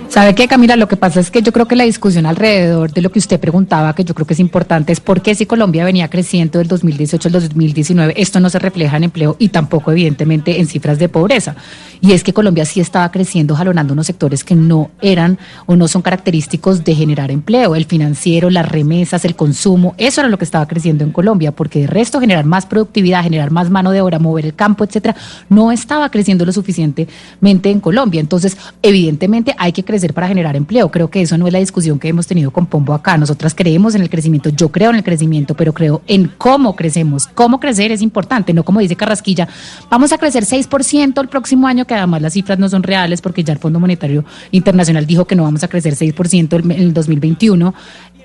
[0.08, 0.76] ¿Sabe qué, Camila?
[0.76, 3.40] Lo que pasa es que yo creo que la discusión alrededor de lo que usted
[3.40, 6.68] preguntaba, que yo creo que es importante, es por qué si Colombia venía creciendo del
[6.68, 11.08] 2018 al 2019, esto no se refleja en empleo y tampoco, evidentemente, en cifras de
[11.08, 11.56] pobreza.
[12.00, 15.88] Y es que Colombia sí estaba creciendo, jalonando unos sectores que no eran o no
[15.88, 17.74] son característicos de generar empleo.
[17.74, 21.80] El financiero, las remesas, el consumo, eso era lo que estaba creciendo en Colombia, porque
[21.80, 25.16] de resto generar más productividad, generar más mano de obra, mover el campo, etcétera,
[25.48, 28.11] no estaba creciendo lo suficientemente en Colombia.
[28.20, 30.90] Entonces, evidentemente hay que crecer para generar empleo.
[30.90, 33.16] Creo que eso no es la discusión que hemos tenido con Pombo acá.
[33.16, 37.26] Nosotras creemos en el crecimiento, yo creo en el crecimiento, pero creo en cómo crecemos.
[37.28, 39.48] Cómo crecer es importante, no como dice Carrasquilla,
[39.90, 43.44] vamos a crecer 6% el próximo año, que además las cifras no son reales porque
[43.44, 46.92] ya el Fondo Monetario Internacional dijo que no vamos a crecer 6% el- en el
[46.94, 47.74] 2021.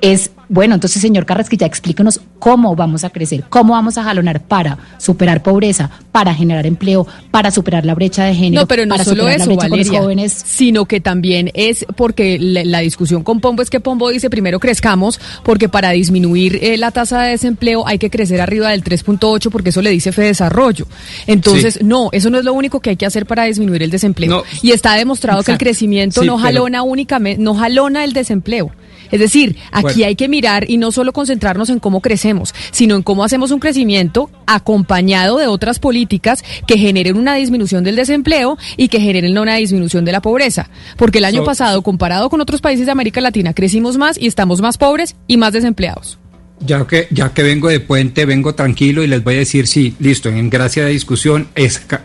[0.02, 4.78] Es bueno, entonces, señor Carrasquilla, explíquenos cómo vamos a crecer, cómo vamos a jalonar para
[4.98, 9.04] superar pobreza, para generar empleo, para superar la brecha de género, No, pero no para
[9.04, 10.32] solo eso, Valeria, jóvenes.
[10.46, 14.60] sino que también es porque la, la discusión con Pombo es que Pombo dice primero
[14.62, 19.50] crezcamos porque para disminuir eh, la tasa de desempleo hay que crecer arriba del 3.8
[19.52, 20.88] porque eso le dice Fede Desarrollo.
[21.26, 21.80] Entonces, Sí.
[21.84, 24.30] no, eso no es lo único que hay que hacer para disminuir el desempleo.
[24.30, 24.44] No.
[24.62, 28.72] Y está demostrado que el crecimiento Sí, no pero- jalona únicamente, no jalona el desempleo.
[29.12, 30.06] Es decir, aquí Bueno.
[30.08, 33.60] hay que mirar y no solo concentrarnos en cómo crecemos, sino en cómo hacemos un
[33.60, 39.56] crecimiento acompañado de otras políticas que generen una disminución del desempleo y que generen una
[39.56, 40.70] disminución de la pobreza.
[40.98, 44.28] Porque el año So- pasado, comparado con otros países de América Latina, crecimos más y
[44.28, 46.20] estamos más pobres y más desempleados.
[46.60, 49.96] Ya que, ya que vengo de puente, vengo tranquilo y les voy a decir, sí,
[50.00, 51.50] listo, en gracia de discusión,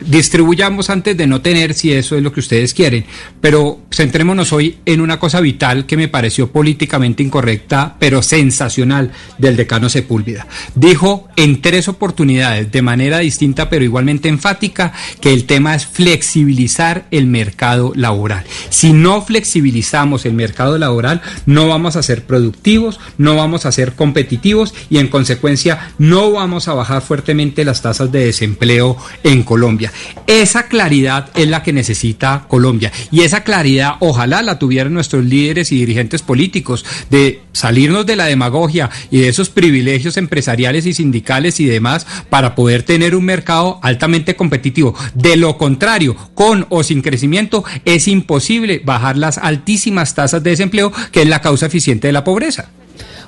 [0.00, 3.06] distribuyamos antes de no tener si eso es lo que ustedes quieren,
[3.40, 9.56] pero centrémonos hoy en una cosa vital que me pareció políticamente incorrecta, pero sensacional, del
[9.56, 10.46] decano Sepúlveda.
[10.74, 17.06] Dijo en tres oportunidades, de manera distinta pero igualmente enfática, que el tema es flexibilizar
[17.10, 18.44] el mercado laboral.
[18.68, 23.94] Si no flexibilizamos el mercado laboral, no vamos a ser productivos, no vamos a ser
[23.94, 24.41] competitivos
[24.90, 29.92] y en consecuencia no vamos a bajar fuertemente las tasas de desempleo en Colombia.
[30.26, 35.70] Esa claridad es la que necesita Colombia y esa claridad ojalá la tuvieran nuestros líderes
[35.72, 41.61] y dirigentes políticos de salirnos de la demagogia y de esos privilegios empresariales y sindicales
[41.61, 44.94] y demás para poder tener un mercado altamente competitivo.
[45.14, 50.92] De lo contrario, con o sin crecimiento es imposible bajar las altísimas tasas de desempleo
[51.12, 52.70] que es la causa eficiente de la pobreza.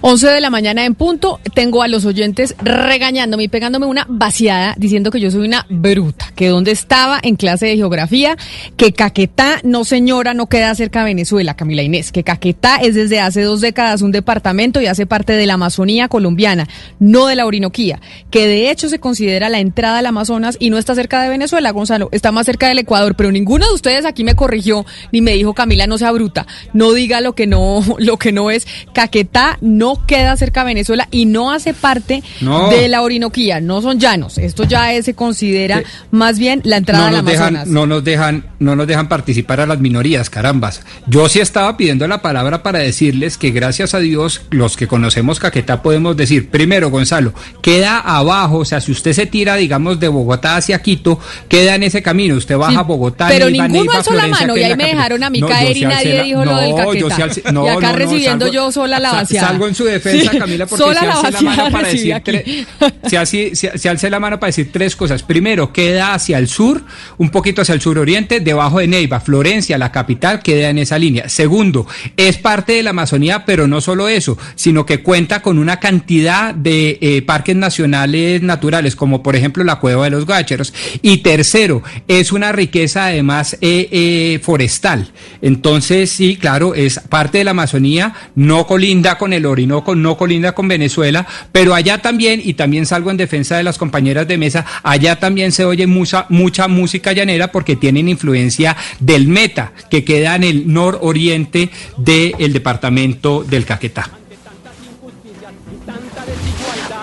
[0.01, 4.75] 11 de la mañana en punto, tengo a los oyentes regañándome y pegándome una vaciada
[4.79, 8.37] diciendo que yo soy una bruta, que donde estaba en clase de geografía,
[8.77, 13.21] que Caquetá, no señora, no queda cerca de Venezuela, Camila Inés, que Caquetá es desde
[13.21, 17.47] hace dos décadas un departamento y hace parte de la Amazonía colombiana, no de la
[17.47, 21.29] Orinoquía, que de hecho se considera la entrada al Amazonas y no está cerca de
[21.29, 25.21] Venezuela, Gonzalo, está más cerca del Ecuador, pero ninguno de ustedes aquí me corrigió ni
[25.21, 28.67] me dijo Camila no sea bruta, no diga lo que no, lo que no es.
[28.93, 32.69] Caquetá no queda cerca de Venezuela y no hace parte No.
[32.71, 34.39] de la Orinoquía, no son llanos.
[34.39, 35.85] Esto ya es- se considera Sí.
[36.11, 37.69] más bien la entrada no al nos dejan, Amazonas.
[37.69, 40.83] no nos dejan, no nos dejan participar a las minorías, carambas.
[41.07, 45.39] Yo sí estaba pidiendo la palabra para decirles que gracias a Dios, los que conocemos
[45.41, 50.09] Caquetá podemos decir, primero, Gonzalo, queda abajo, o sea, si usted se tira, digamos, de
[50.09, 53.85] Bogotá hacia Quito, queda en ese camino, usted baja Sí, a Bogotá, pero Neiva, ninguno
[53.85, 56.57] Neiva, alzó la mano y ahí me dejaron a mí caer y nadie dijo lo
[56.57, 57.29] del Caquetá.
[57.65, 59.49] Y acá recibiendo yo sola la vaciada.
[59.49, 62.31] Salgo en su defensa, Sí, Camila, porque se alce la mano para decir aquí.
[62.33, 62.67] tre-
[63.09, 65.23] se, hace- se- se alce la mano para decir tres cosas.
[65.23, 66.83] Primero, queda hacia el sur,
[67.19, 69.21] un poquito hacia el suroriente, debajo de Neiva.
[69.21, 71.29] Florencia, la capital, queda en esa línea.
[71.29, 75.81] Segundo, es parte de la Amazonía, pero no solo eso, sino que cuenta con una
[75.81, 80.73] cantidad de eh, parques nacionales naturales, como por ejemplo la Cueva de los Gácheros.
[81.03, 85.09] Y tercero, es una riqueza además eh, eh, forestal.
[85.43, 90.53] Entonces, sí, claro, es parte de la Amazonía, no colinda con el Orinoco, no colinda
[90.53, 94.67] con Venezuela, pero allá también, y también salgo en defensa de las compañeras de mesa,
[94.83, 100.37] allá también se oye mucha, mucha música llanera porque tienen influencia del Meta, que queda
[100.37, 104.24] en el nororiente del departamento del Caquetá.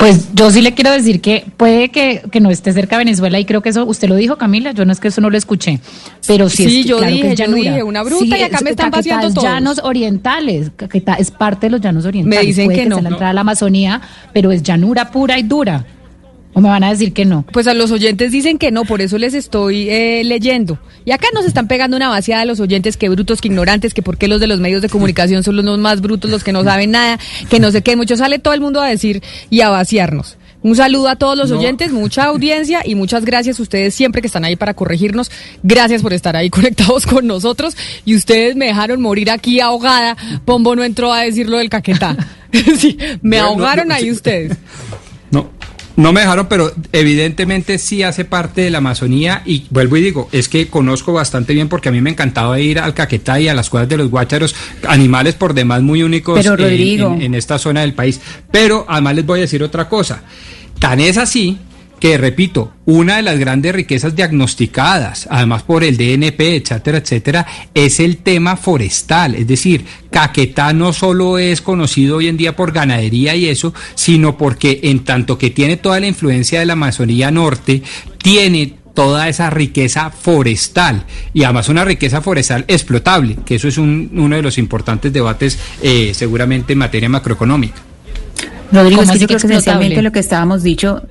[0.02, 3.40] Pues yo sí le quiero decir que puede que, que no esté cerca de Venezuela
[3.40, 5.38] y creo que eso, usted lo dijo Camila, yo no es que eso no lo
[5.38, 5.80] escuché,
[6.26, 7.70] pero sí, Sí, es, yo claro dije, que es yo llanura.
[7.70, 9.44] dije, una bruta y acá es- me están vaciando todos.
[9.44, 12.48] llanos orientales, Caquetá es parte de los llanos orientales.
[12.48, 12.96] dicen puede que no.
[12.96, 14.02] sea la entrada a la Amazonía,
[14.34, 15.86] pero es llanura pura y dura.
[16.54, 17.46] ¿O me van a decir que no?
[17.52, 20.80] Pues a los oyentes dicen que no, por eso les estoy eh, leyendo.
[21.06, 24.02] Y acá nos están pegando una vaciada a los oyentes, que brutos, que ignorantes, que
[24.02, 26.64] por qué los de los medios de comunicación son los más brutos, los que no
[26.64, 29.70] saben nada, que no sé qué, mucho sale todo el mundo a decir y a
[29.70, 30.38] vaciarnos.
[30.64, 34.28] Un saludo a todos los oyentes, mucha audiencia y muchas gracias a ustedes siempre que
[34.28, 35.32] están ahí para corregirnos.
[35.64, 40.16] Gracias por estar ahí conectados con nosotros y ustedes me dejaron morir aquí ahogada.
[40.46, 42.16] Pombo no entró a decir lo del caquetá.
[42.78, 44.58] sí, me ahogaron ahí ustedes.
[45.98, 50.30] No, me dejaron, pero evidentemente sí hace parte de la Amazonía y vuelvo y digo,
[50.32, 53.54] es que conozco bastante bien porque a mí me encantaba ir al Caquetá y a
[53.54, 54.56] las cuevas de los guácharos,
[54.88, 57.14] animales por demás muy únicos Pero, en- Rodrigo.
[57.16, 58.22] en, en esta zona del país.
[58.52, 60.24] Pero además les voy a decir otra cosa,
[60.80, 61.58] tan es así
[62.02, 68.00] que, repito, una de las grandes riquezas diagnosticadas, además por el DNP, etcétera, etcétera, es
[68.00, 69.36] el tema forestal.
[69.36, 74.36] Es decir, Caquetá no solo es conocido hoy en día por ganadería y eso, sino
[74.36, 77.84] porque en tanto que tiene toda la influencia de la Amazonía Norte,
[78.18, 84.10] tiene toda esa riqueza forestal y además una riqueza forestal explotable, que eso es un-
[84.16, 87.80] uno de los importantes debates eh, seguramente en materia macroeconómica.
[88.72, 91.04] Rodrigo, es ¿Cómo que así yo creo que esencialmente lo que estábamos dicho,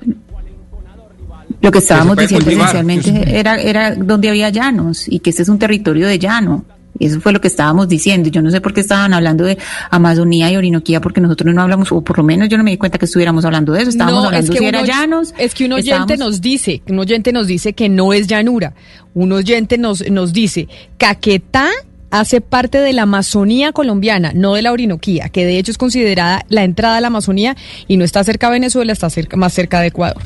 [1.61, 2.69] lo que estábamos diciendo cultivar.
[2.75, 6.65] esencialmente era, era donde había llanos y que este es un territorio de llano.
[6.99, 8.29] Eso fue lo que estábamos diciendo.
[8.29, 9.57] Yo no sé por qué estaban hablando de
[9.89, 12.77] Amazonía y Orinoquía, porque nosotros no hablamos, o por lo menos yo no me di
[12.77, 13.89] cuenta que estuviéramos hablando de eso.
[13.89, 15.33] Estábamos hablando si un era oy- llanos.
[15.37, 18.73] Es que un oyente estábamos- nos dice, un oyente nos dice que no es llanura.
[19.13, 21.67] Un oyente nos, nos dice, Caquetá
[22.11, 26.45] hace parte de la Amazonía colombiana, no de la Orinoquía, que de hecho es considerada
[26.49, 27.55] la entrada a la Amazonía
[27.87, 30.21] y no está cerca de Venezuela, está cerca, más cerca de Ecuador.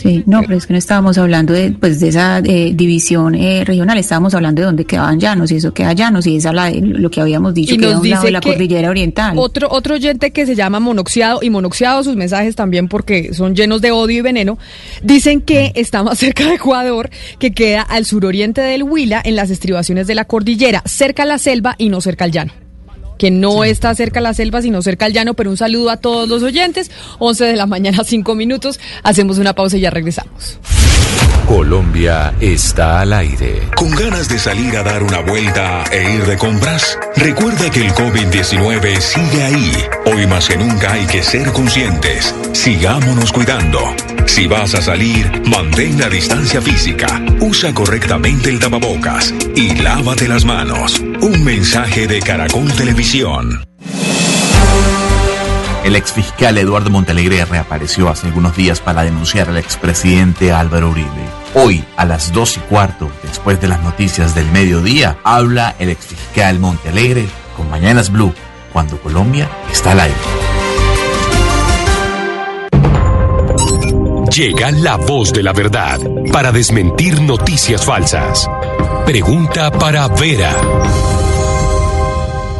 [0.00, 3.64] Sí, no, pero es que no estábamos hablando de, pues, de esa eh, división eh,
[3.64, 7.10] regional, estábamos hablando de dónde quedaban llanos, y eso queda llanos, y esa la, lo
[7.10, 9.36] que habíamos dicho, Y que era un lado de la cordillera oriental.
[9.36, 13.80] Otro, otro oyente que se llama Monoxiado, y Monoxiado sus mensajes también porque son llenos
[13.80, 14.56] de odio y veneno,
[15.02, 19.50] dicen que está más cerca de Ecuador, que queda al suroriente del Huila, en las
[19.50, 22.67] estribaciones de la cordillera, cerca a la selva y no cerca al llano.
[23.18, 25.98] Que no está cerca a la selva, sino cerca al llano, pero un saludo a
[25.98, 26.90] todos los oyentes.
[27.18, 28.80] 11 de la mañana, 5 minutos.
[29.02, 30.58] Hacemos una pausa y ya regresamos.
[31.48, 33.62] Colombia está al aire.
[33.74, 36.98] ¿Con ganas de salir a dar una vuelta e ir de compras?
[37.16, 39.72] Recuerda que el COVID-19 sigue ahí.
[40.04, 42.34] Hoy más que nunca hay que ser conscientes.
[42.52, 43.80] Sigámonos cuidando.
[44.26, 47.06] Si vas a salir, mantén la distancia física,
[47.40, 51.00] usa correctamente el tapabocas y lávate las manos.
[51.00, 53.07] Un mensaje de Caracol Televisión.
[55.82, 61.08] El exfiscal Eduardo Montalegre reapareció hace algunos días para denunciar al expresidente Álvaro Uribe.
[61.54, 66.58] Hoy, a las dos y cuarto, después de las noticias del mediodía, habla el exfiscal
[66.58, 68.34] Montalegre con Mañanas Blue,
[68.74, 70.16] cuando Colombia está al aire.
[74.36, 75.98] Llega la voz de la verdad
[76.30, 78.46] para desmentir noticias falsas.
[79.06, 80.54] Pregunta para Vera.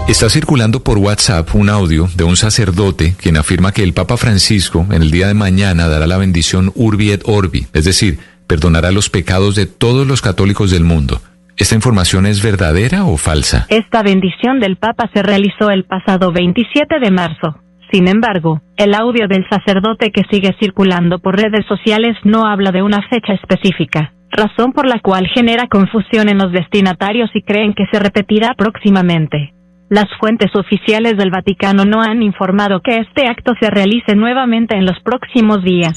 [0.08, 4.86] Está circulando por WhatsApp un audio de un sacerdote quien afirma que el Papa Francisco
[4.90, 8.16] en el día de mañana dará la bendición Urbi et Orbi, es decir,
[8.46, 11.20] perdonará los pecados de todos los católicos del mundo.
[11.58, 13.66] ¿Esta información es verdadera o falsa?
[13.68, 17.60] Esta bendición del Papa se realizó el pasado 27 de marzo.
[17.92, 22.82] Sin embargo, el audio del sacerdote que sigue circulando por redes sociales no habla de
[22.82, 27.84] una fecha específica, razón por la cual genera confusión en los destinatarios y creen que
[27.92, 29.52] se repetirá próximamente.
[29.90, 34.84] Las fuentes oficiales del Vaticano no han informado que este acto se realice nuevamente en
[34.84, 35.96] los próximos días.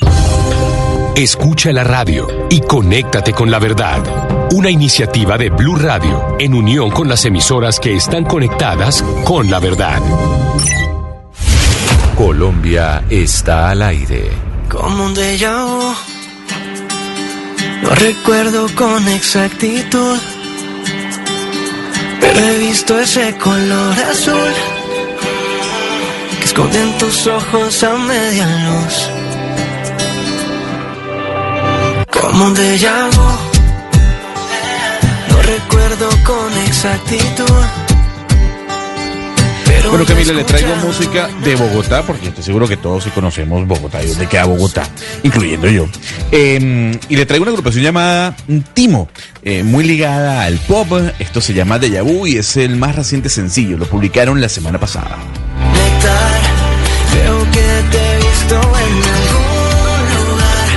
[1.18, 4.00] Escucha la radio y conéctate con la verdad.
[4.54, 9.60] Una iniciativa de Blue Radio en unión con las emisoras que están conectadas con la
[9.60, 10.00] verdad.
[12.16, 14.30] Colombia está al aire.
[14.70, 15.94] Como un déjà vu.
[17.84, 20.18] No recuerdo con exactitud.
[22.22, 24.54] He visto ese color azul
[26.40, 28.96] que esconden tus ojos a media luz.
[32.12, 33.30] Como un déjà vu.
[35.30, 37.91] No recuerdo con exactitud.
[39.90, 44.04] Bueno, Camila, le traigo música de Bogotá, porque estoy seguro que todos sí conocemos Bogotá
[44.04, 44.88] y dónde queda Bogotá,
[45.24, 45.88] incluyendo yo.
[46.32, 48.36] Eh, y le traigo una agrupación llamada
[48.74, 49.10] Timo,
[49.44, 50.88] eh, muy ligada al pop.
[51.20, 53.78] Esto se llama Deja Vu y es el más reciente sencillo.
[53.78, 55.18] Lo publicaron la semana pasada.
[57.12, 60.68] Creo que te he visto en algún lugar.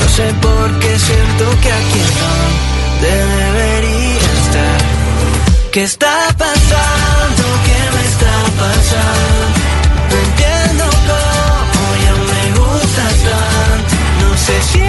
[0.00, 4.80] No sé por qué siento que aquí donde debería estar.
[5.72, 6.93] ¿Qué está pasando?
[8.64, 9.54] ¿Qué me está pasando?
[10.10, 13.94] No entiendo cómo ya me gustas tanto.
[14.20, 14.83] No sé si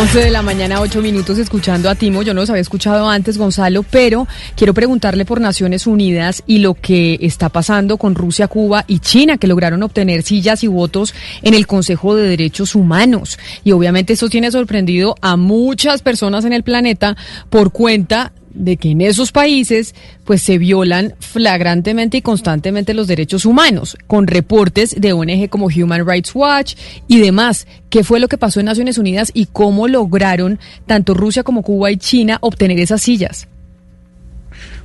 [0.00, 2.22] 11 de la mañana, 8 minutos, escuchando a Timo.
[2.22, 6.74] Yo no los había escuchado antes, Gonzalo, pero quiero preguntarle por Naciones Unidas y lo
[6.74, 11.54] que está pasando con Rusia, Cuba y China, que lograron obtener sillas y votos en
[11.54, 13.40] el Consejo de Derechos Humanos.
[13.64, 17.16] Y obviamente esto tiene sorprendido a muchas personas en el planeta
[17.50, 19.94] por cuenta de que en esos países
[20.24, 26.06] pues se violan flagrantemente y constantemente los derechos humanos, con reportes de ONG como Human
[26.06, 26.74] Rights Watch
[27.06, 27.66] y demás.
[27.90, 31.90] ¿Qué fue lo que pasó en Naciones Unidas y cómo lograron tanto Rusia como Cuba
[31.90, 33.48] y China obtener esas sillas?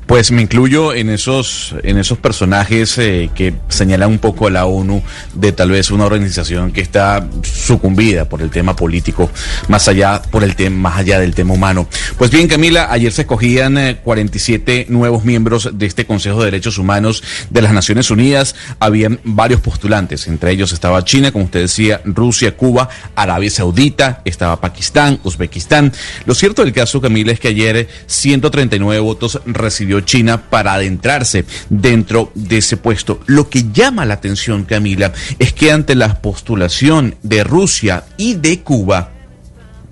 [0.05, 4.65] Pues me incluyo en esos, en esos personajes eh, que señalan un poco a la
[4.65, 5.01] ONU
[5.33, 9.31] de tal vez una organización que está sucumbida por el tema político,
[9.69, 11.87] más allá, por el tema, más allá del tema humano.
[12.17, 16.77] Pues bien, Camila, ayer se escogían 47 eh, nuevos miembros de este Consejo de Derechos
[16.77, 18.55] Humanos de las Naciones Unidas.
[18.79, 24.59] Habían varios postulantes, entre ellos estaba China, como usted decía, Rusia, Cuba, Arabia Saudita, estaba
[24.59, 25.91] Pakistán, Uzbekistán.
[26.25, 32.31] Lo cierto del caso, Camila, es que ayer 139 votos recibió China para adentrarse dentro
[32.35, 33.19] de ese puesto.
[33.25, 38.61] Lo que llama la atención, Camila, es que ante la postulación de Rusia y de
[38.61, 39.11] Cuba,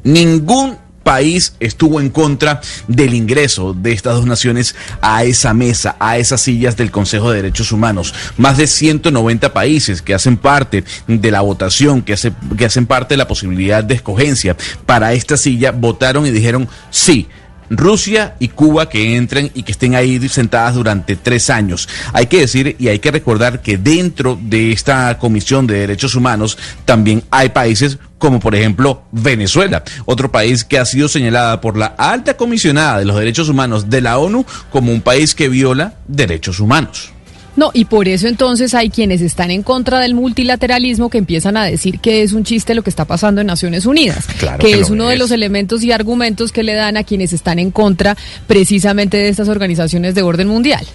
[0.03, 6.17] ningún país estuvo en contra del ingreso de estas dos naciones a esa mesa, a
[6.17, 8.13] esas sillas del Consejo de Derechos Humanos.
[8.37, 12.15] Más de 190 países que hacen parte de la votación, que,
[12.57, 17.27] que hacen parte de la posibilidad de escogencia para esta silla, votaron y dijeron sí
[17.71, 21.87] Rusia y Cuba que entren y que estén ahí sentadas durante tres años.
[22.11, 26.57] Hay que decir y hay que recordar que dentro de esta Comisión de Derechos Humanos
[26.83, 31.87] también hay países como por ejemplo Venezuela, otro país que ha sido señalada por la
[31.87, 36.59] alta comisionada de los derechos humanos de la ONU como un país que viola derechos
[36.59, 37.13] humanos.
[37.55, 41.65] No, y por eso entonces hay quienes están en contra del multilateralismo que empiezan a
[41.65, 44.25] decir que es un chiste lo que está pasando en Naciones Unidas,
[44.59, 47.71] que, es uno de los elementos y argumentos que le dan a quienes están en
[47.71, 48.15] contra
[48.47, 50.85] precisamente de estas organizaciones de orden mundial.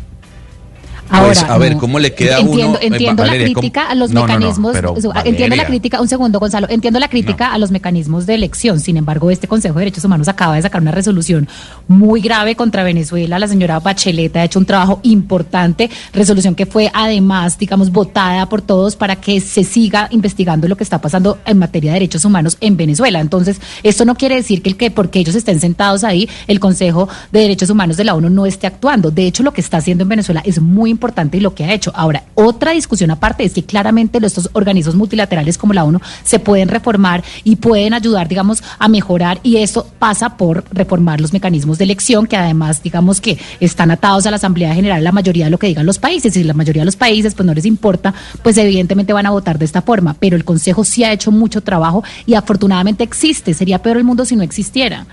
[1.10, 2.78] Ahora, a ver, ¿cómo le queda uno?
[2.80, 4.76] Entiendo la crítica a los mecanismos,
[5.24, 8.96] entiendo la crítica, un segundo Gonzalo, entiendo la crítica a los mecanismos de elección, sin
[8.96, 11.48] embargo este Consejo de Derechos Humanos acaba de sacar una resolución
[11.88, 16.90] muy grave contra Venezuela, la señora Bachelet ha hecho un trabajo importante, resolución que fue
[16.92, 21.58] además, digamos, votada por todos para que se siga investigando lo que está pasando en
[21.58, 23.20] materia de derechos humanos en Venezuela.
[23.20, 27.08] Entonces, esto no quiere decir que el que porque ellos estén sentados ahí, el Consejo
[27.32, 29.10] de Derechos Humanos de la ONU no esté actuando.
[29.10, 31.72] De hecho, lo que está haciendo en Venezuela es muy importante y lo que ha
[31.72, 31.92] hecho.
[31.94, 36.68] Ahora, otra discusión aparte es que claramente estos organismos multilaterales como la ONU se pueden
[36.68, 41.84] reformar y pueden ayudar, digamos, a mejorar y eso pasa por reformar los mecanismos de
[41.84, 45.58] elección que además, digamos, que están atados a la Asamblea General la mayoría de lo
[45.58, 48.56] que digan los países y la mayoría de los países pues no les importa, pues
[48.58, 52.02] evidentemente van a votar de esta forma, pero el Consejo sí ha hecho mucho trabajo
[52.26, 53.54] y afortunadamente existe.
[53.54, 55.06] Sería peor el mundo si no existiera.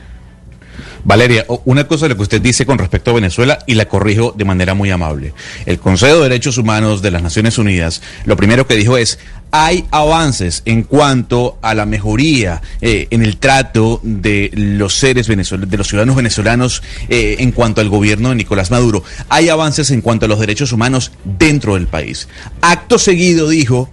[1.04, 4.34] Valeria, una cosa de lo que usted dice con respecto a Venezuela y la corrijo
[4.38, 5.34] de manera muy amable.
[5.66, 9.20] El Consejo de Derechos Humanos de las Naciones Unidas lo primero que dijo es
[9.52, 15.70] hay avances en cuanto a la mejoría eh, en el trato de los seres venezolanos,
[15.70, 19.04] de los ciudadanos venezolanos eh, en cuanto al gobierno de Nicolás Maduro.
[19.30, 22.28] Hay avances en cuanto a los derechos humanos dentro del país.
[22.62, 23.92] Acto seguido dijo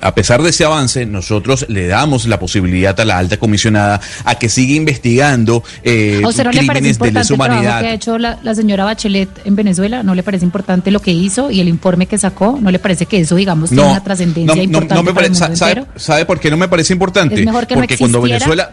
[0.00, 4.34] a pesar de ese avance, nosotros le damos la posibilidad a la alta comisionada a
[4.36, 7.80] que siga investigando eh, crímenes de lesa humanidad.
[7.80, 10.02] que ha hecho la, señora Bachelet en Venezuela?
[10.02, 12.58] ¿No le parece importante lo que hizo y el informe que sacó?
[12.60, 16.24] ¿No le parece que eso, digamos, tiene una trascendencia importante para el mundo sabe, ¿Sabe
[16.24, 17.34] por qué no me parece importante?
[17.34, 18.72] Es mejor que Porque cuando Venezuela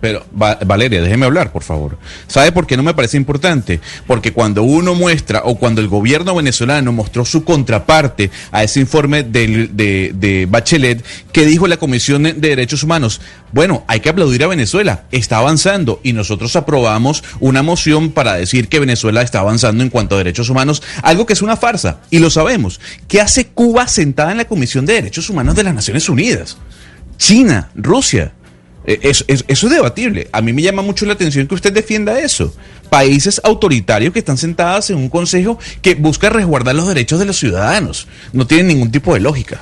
[0.00, 1.98] pero Valeria, déjeme hablar, por favor.
[2.26, 3.80] ¿Sabe por qué no me parece importante?
[4.06, 9.22] Porque cuando uno muestra o cuando el gobierno venezolano mostró su contraparte a ese informe
[9.22, 13.20] de, de, Bachelet, ¿qué dijo la Comisión de Derechos Humanos?
[13.52, 18.68] Bueno, hay que aplaudir a Venezuela, está avanzando y nosotros aprobamos una moción para decir
[18.68, 22.18] que Venezuela está avanzando en cuanto a derechos humanos, algo que es una farsa y
[22.18, 22.80] lo sabemos.
[23.08, 26.56] ¿Qué hace Cuba sentada en la Comisión de Derechos Humanos de las Naciones Unidas?
[27.16, 28.32] China, Rusia.
[28.86, 30.28] Eh, eso, es debatible.
[30.32, 32.54] A mí me llama mucho la atención que usted defienda eso.
[32.90, 37.38] Países autoritarios que están sentados en un consejo que busca resguardar los derechos de los
[37.38, 38.06] ciudadanos.
[38.32, 39.60] No tienen ningún tipo de lógica.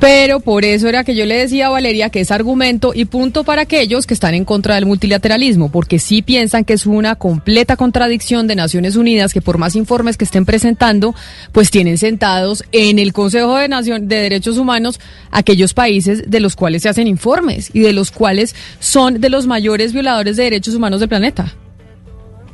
[0.00, 3.42] Pero por eso era que yo le decía a Valeria que es argumento y punto
[3.44, 7.76] para aquellos que están en contra del multilateralismo, porque sí piensan que es una completa
[7.76, 11.14] contradicción de Naciones Unidas que por más informes que estén presentando,
[11.52, 16.54] pues tienen sentados en el Consejo de, Nación, de Derechos Humanos aquellos países de los
[16.54, 20.74] cuales se hacen informes y de los cuales son de los mayores violadores de derechos
[20.74, 21.54] humanos del planeta.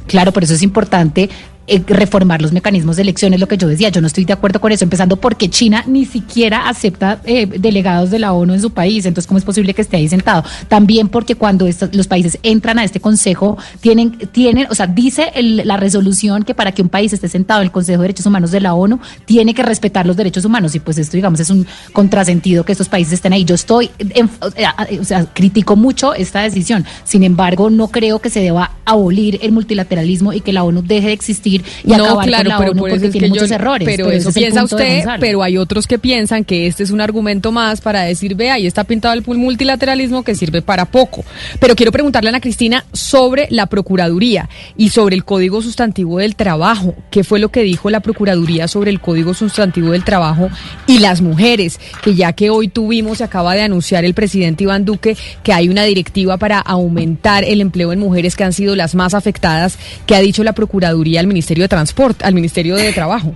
[0.06, 1.30] Claro, por eso es importante
[1.70, 4.60] eh, reformar los mecanismos de elecciones, lo que yo decía, yo no estoy de acuerdo
[4.60, 8.70] con eso, empezando porque China ni siquiera acepta eh, delegados de la ONU en su
[8.70, 10.44] país, entonces ¿cómo es posible que esté ahí sentado?
[10.68, 15.30] También porque cuando estos, los países entran a este consejo, tienen, tienen o sea, dice
[15.40, 18.50] la resolución que para que un país esté sentado en el Consejo de Derechos Humanos
[18.50, 21.66] de la ONU, tiene que respetar los derechos humanos, y pues esto, digamos, es un
[21.92, 23.44] contrasentido que estos países estén ahí.
[23.44, 28.30] Yo estoy, en- sea, o sea, critico mucho esta decisión, sin embargo, no creo que
[28.30, 32.26] se deba abolir el multilateralismo y que la ONU deje de existir y no, acabar
[32.26, 33.86] claro, con la pero ONU por porque es tiene que muchos yo- errores.
[33.88, 37.80] Pero, eso piensa usted, pero hay otros que piensan que este es un argumento más
[37.80, 41.24] para decir, ve, ahí está pintado el multilateralismo que sirve para poco.
[41.58, 46.36] Pero quiero preguntarle a Ana Cristina sobre la Procuraduría y sobre el Código Sustantivo del
[46.36, 46.94] Trabajo.
[47.10, 50.48] ¿Qué fue lo que dijo la Procuraduría sobre el Código Sustantivo del Trabajo
[50.86, 51.78] y las mujeres?
[52.02, 55.68] Que ya que hoy tuvimos, se acaba de anunciar el presidente Iván Duque que hay
[55.68, 60.14] una directiva para aumentar el empleo en mujeres que han sido las más afectadas, que
[60.14, 63.34] ha dicho la Procuraduría al Ministerio de Transporte, al Ministerio de Trabajo.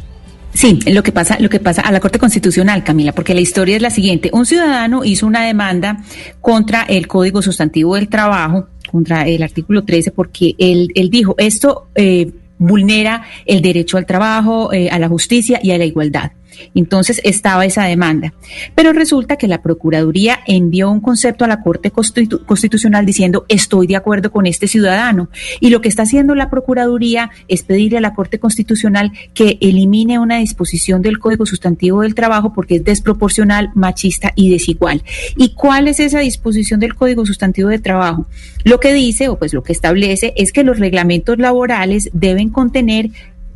[0.53, 3.77] Sí, lo que pasa, lo que pasa a la Corte Constitucional, Camila, porque la historia
[3.77, 4.31] es la siguiente.
[4.33, 6.05] Un ciudadano hizo una demanda
[6.41, 11.89] contra el Código Sustantivo del Trabajo, contra el artículo 13, porque él, él dijo, esto
[11.97, 16.31] eh, vulnera el derecho al trabajo, eh, a la justicia y a la igualdad.
[16.75, 18.35] Entonces estaba esa demanda.
[18.75, 23.87] Pero resulta que la Procuraduría envió un concepto a la Corte Constitu- Constitucional diciendo estoy
[23.87, 25.29] de acuerdo con este ciudadano.
[25.61, 30.19] Y lo que está haciendo la Procuraduría es pedirle a la Corte Constitucional que elimine
[30.19, 35.03] una disposición del Código Sustantivo del Trabajo porque es desproporcional, machista y desigual.
[35.37, 38.27] ¿Y cuál es esa disposición del Código Sustantivo del Trabajo?
[38.65, 43.11] Lo que dice, o pues lo que establece, es que los reglamentos laborales deben contener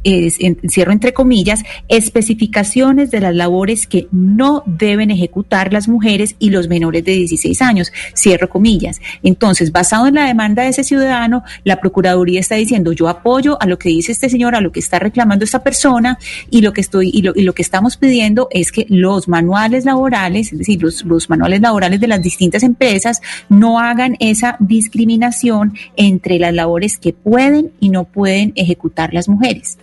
[0.04, 6.68] es, entre comillas, especificaciones de las labores que no deben ejecutar las mujeres y los
[6.68, 9.00] menores de 16 años, cierro comillas.
[9.22, 13.66] Entonces, basado en la demanda de ese ciudadano, la Procuraduría está diciendo, yo apoyo a
[13.66, 16.18] lo que dice este señor, a lo que está reclamando esta persona
[16.50, 19.84] y lo que estoy y lo, y lo que estamos pidiendo es que los manuales
[19.84, 25.74] laborales, es decir, los, los manuales laborales de las distintas empresas no hagan esa discriminación
[25.96, 29.78] entre las labores que pueden y no pueden ejecutar las mujeres.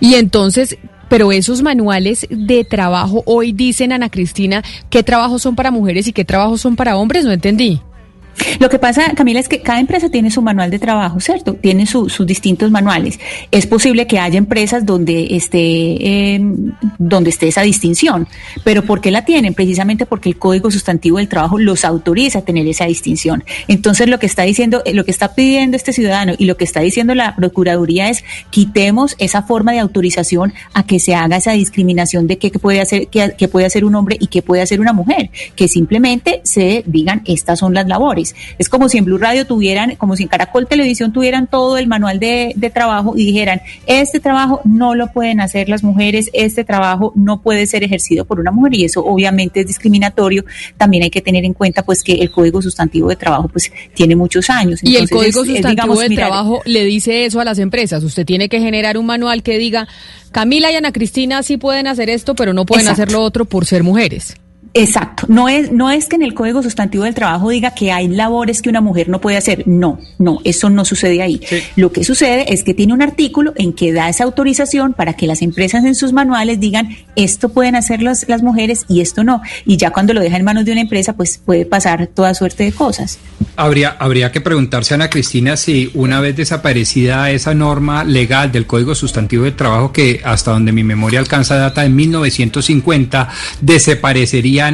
[0.00, 0.76] Y entonces,
[1.08, 6.12] pero esos manuales de trabajo hoy dicen, Ana Cristina, qué trabajos son para mujeres y
[6.12, 7.80] qué trabajos son para hombres, no entendí.
[8.60, 11.54] Lo que pasa, Camila, es que cada empresa tiene su manual de trabajo, ¿cierto?
[11.54, 13.18] Tiene su- sus distintos manuales.
[13.50, 16.40] Es posible que haya empresas donde esté, eh,
[16.98, 18.28] donde esté esa distinción.
[18.64, 19.54] Pero ¿por qué la tienen?
[19.54, 23.44] Precisamente porque el Código Sustantivo del Trabajo los autoriza a tener esa distinción.
[23.68, 26.80] Entonces, lo que está diciendo, lo que está pidiendo este ciudadano y lo que está
[26.80, 32.26] diciendo la Procuraduría es quitemos esa forma de autorización a que se haga esa discriminación
[32.26, 35.30] de qué puede hacer, qué puede hacer un hombre y qué puede hacer una mujer.
[35.54, 38.25] Que simplemente se digan estas son las labores.
[38.58, 41.86] Es como si en Blue Radio tuvieran, como si en Caracol Televisión tuvieran todo el
[41.86, 46.64] manual de, de trabajo y dijeran, este trabajo no lo pueden hacer las mujeres, este
[46.64, 50.44] trabajo no puede ser ejercido por una mujer y eso obviamente es discriminatorio.
[50.76, 54.16] También hay que tener en cuenta pues que el Código Sustantivo de Trabajo pues tiene
[54.16, 54.80] muchos años.
[54.82, 58.02] Y el Código es- es, Sustantivo digamos, mirar- Trabajo le dice eso a las empresas.
[58.04, 59.86] Usted tiene que generar un manual que diga,
[60.32, 63.02] Camila y Ana Cristina sí pueden hacer esto, pero no pueden Exacto.
[63.02, 64.36] hacer lo otro por ser mujeres.
[64.76, 65.24] Exacto.
[65.28, 68.60] No es, no es que en el Código Sustantivo del Trabajo diga que hay labores
[68.60, 69.66] que una mujer no puede hacer.
[69.66, 71.40] No, no, eso no sucede ahí.
[71.76, 75.26] Lo que sucede es que tiene un artículo en que da esa autorización para que
[75.26, 79.40] las empresas en sus manuales digan esto pueden hacer las, las mujeres y esto no.
[79.64, 82.64] Y ya cuando lo deja en manos de una empresa, pues puede pasar toda suerte
[82.64, 83.18] de cosas.
[83.56, 88.66] Habría, habría que preguntarse a Ana Cristina si una vez desaparecida esa norma legal del
[88.66, 93.30] Código Sustantivo del Trabajo que hasta donde mi memoria alcanza data de 1950,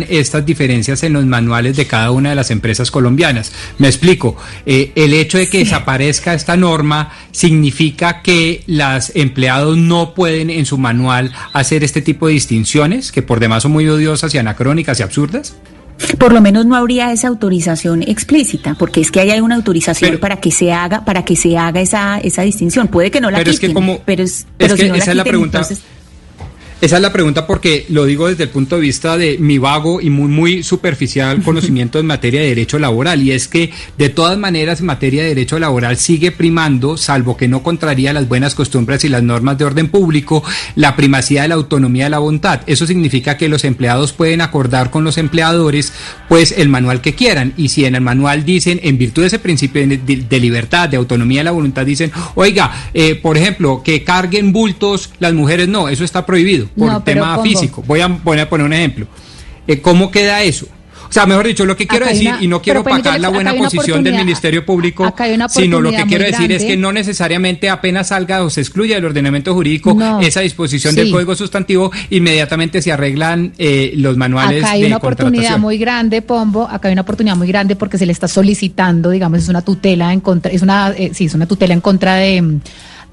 [0.09, 3.53] estas diferencias en los manuales de cada una de las empresas colombianas.
[3.78, 4.36] Me explico,
[4.66, 10.64] eh, el hecho de que desaparezca esta norma significa que las empleados no pueden en
[10.66, 15.01] su manual hacer este tipo de distinciones que por demás son muy odiosas y anacrónicas
[15.01, 15.55] y absurdas.
[16.18, 20.40] Por lo menos no habría esa autorización explícita, porque es que hay una autorización para
[20.40, 22.88] que se haga, para que se haga esa, esa distinción.
[22.88, 24.90] Puede que no la Pero es que quiten, como- pero es, pero es si que
[24.90, 25.59] no esa es la pregunta.
[25.59, 25.84] entonces-
[26.83, 30.01] Esa es la pregunta porque lo digo desde el punto de vista de mi vago
[30.01, 33.22] y muy, muy superficial conocimiento en materia de derecho laboral.
[33.22, 37.47] Y es que de todas maneras en materia de derecho laboral sigue primando, salvo que
[37.47, 40.43] no contraría las buenas costumbres y las normas de orden público,
[40.74, 42.62] la primacía de la autonomía de la voluntad.
[42.66, 45.93] Eso significa que los empleados pueden acordar con los empleadores
[46.28, 47.55] pues el manual que quieran.
[47.57, 51.43] Y si en el manual dicen, en virtud de ese principio de, libertad, de autonomía
[51.43, 56.03] de la voluntad, dicen, oiga, eh, por ejemplo, que carguen bultos las mujeres, no, eso
[56.03, 57.83] está prohibido por No, tema físico.
[57.87, 59.07] Voy a, voy a poner un ejemplo.
[59.66, 60.66] Eh, ¿Cómo queda eso?
[61.12, 63.53] O sea, mejor dicho, lo que quiero decir, y no quiero permítame, opacar la buena
[63.53, 65.14] posición del Ministerio Público,
[65.51, 69.05] sino lo que quiero decir es que no necesariamente apenas salga o se excluya del
[69.05, 70.20] ordenamiento jurídico No.
[70.20, 71.12] esa disposición del.
[71.12, 76.23] Código Sustantivo, inmediatamente se arreglan eh, los manuales Acá hay de una oportunidad muy grande,
[76.23, 76.66] Pombo.
[76.66, 80.14] Acá hay una oportunidad muy grande porque se le está solicitando, digamos, es una tutela
[80.14, 82.61] en contra, es una, eh, sí, es una tutela en contra de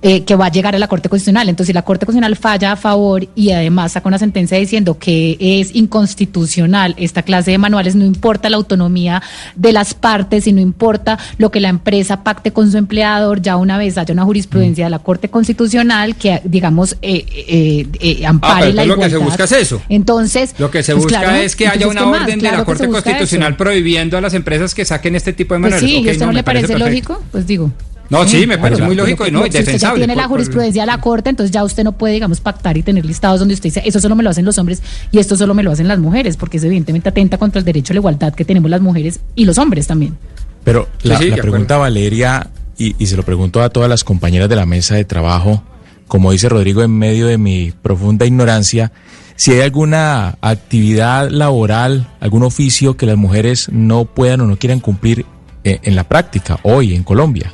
[0.01, 1.49] eh, que va a llegar a la Corte Constitucional.
[1.49, 5.37] Entonces, si la Corte Constitucional falla a favor y además saca una sentencia diciendo que
[5.39, 9.21] es inconstitucional esta clase de manuales, no importa la autonomía
[9.55, 13.57] de las partes y no importa lo que la empresa pacte con su empleador, ya
[13.57, 18.53] una vez haya una jurisprudencia de la Corte Constitucional que, digamos, eh, eh, eh, ampare
[18.53, 19.25] Ah, pero la entonces lo que se igualdad.
[19.25, 19.81] busca es eso.
[19.89, 22.65] Entonces, Lo que se pues busca claro, es que haya una orden de Claro la
[22.65, 23.57] Corte Constitucional eso.
[23.57, 25.89] prohibiendo a las empresas que saquen este tipo de Pues manuales.
[25.89, 27.21] sí, ¿y Ok, a usted no, le parece, lógico?
[27.31, 27.71] Pues digo.
[28.10, 29.99] No, sí, me parece muy lógico y no, y si usted ya defensable.
[29.99, 33.05] tiene la jurisprudencia de la Corte, entonces ya usted no puede, digamos, pactar y tener
[33.05, 34.82] listados donde usted dice, eso solo me lo hacen los hombres
[35.12, 37.93] y esto solo me lo hacen las mujeres, porque eso evidentemente atenta contra el derecho
[37.93, 40.18] a la igualdad que tenemos las mujeres y los hombres también.
[40.64, 44.03] Pero la, sí, la de pregunta, Valeria, y, y se lo pregunto a todas las
[44.03, 45.64] compañeras de la mesa de trabajo,
[46.07, 48.91] como dice Rodrigo, en medio de mi profunda ignorancia,
[49.36, 54.82] si hay alguna actividad laboral, algún oficio que las mujeres no puedan o no quieran
[54.82, 55.26] cumplir
[55.64, 57.53] eh, en la práctica hoy en Colombia.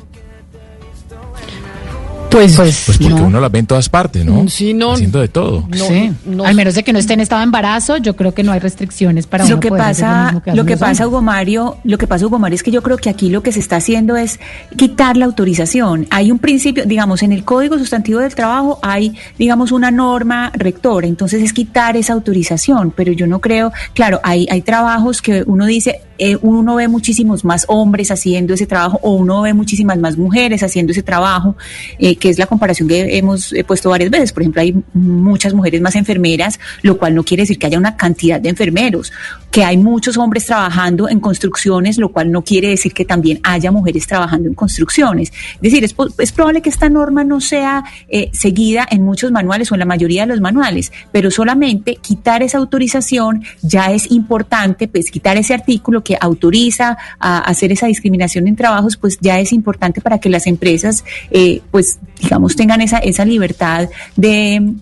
[2.36, 3.26] Pues, Pues porque no.
[3.26, 4.42] uno las ve en todas partes, ¿no?
[4.42, 4.92] Mm, sí, no.
[4.92, 5.66] Haciendo de todo.
[5.68, 6.12] No, sí.
[6.26, 8.52] no- Al menos de que no esté en estado de embarazo, yo creo que no
[8.52, 11.06] hay restricciones para lo uno que poder hacer pasa, mismo lo que los pasa, hombres.
[11.06, 13.52] Hugo Mario, lo que pasa, Hugo Mario, es que yo creo que aquí lo que
[13.52, 14.38] se está haciendo es
[14.76, 16.06] quitar la autorización.
[16.10, 21.06] Hay un principio, digamos, en el Código Sustantivo del Trabajo hay, digamos, una norma rectora,
[21.06, 25.64] entonces es quitar esa autorización, pero yo no creo, claro, hay, hay trabajos que uno
[25.64, 30.16] dice, eh, uno ve muchísimos más hombres haciendo ese trabajo o uno ve muchísimas más
[30.16, 31.56] mujeres haciendo ese trabajo,
[31.98, 34.32] eh, que es la comparación que hemos eh, puesto varias veces.
[34.32, 37.96] Por ejemplo, hay muchas mujeres más enfermeras, lo cual no quiere decir que haya una
[37.96, 39.12] cantidad de enfermeros,
[39.50, 43.70] que hay muchos hombres trabajando en construcciones, lo cual no quiere decir que también haya
[43.70, 45.32] mujeres trabajando en construcciones.
[45.54, 47.84] Es decir, es, probable que esta norma no sea
[48.32, 52.58] seguida en muchos manuales o en la mayoría de los manuales, pero solamente quitar esa
[52.58, 58.54] autorización ya es importante, pues quitar ese artículo que autoriza a hacer esa discriminación en
[58.54, 63.24] trabajos, pues ya es importante para que las empresas, eh, pues digamos, tengan esa, esa
[63.24, 64.72] libertad de,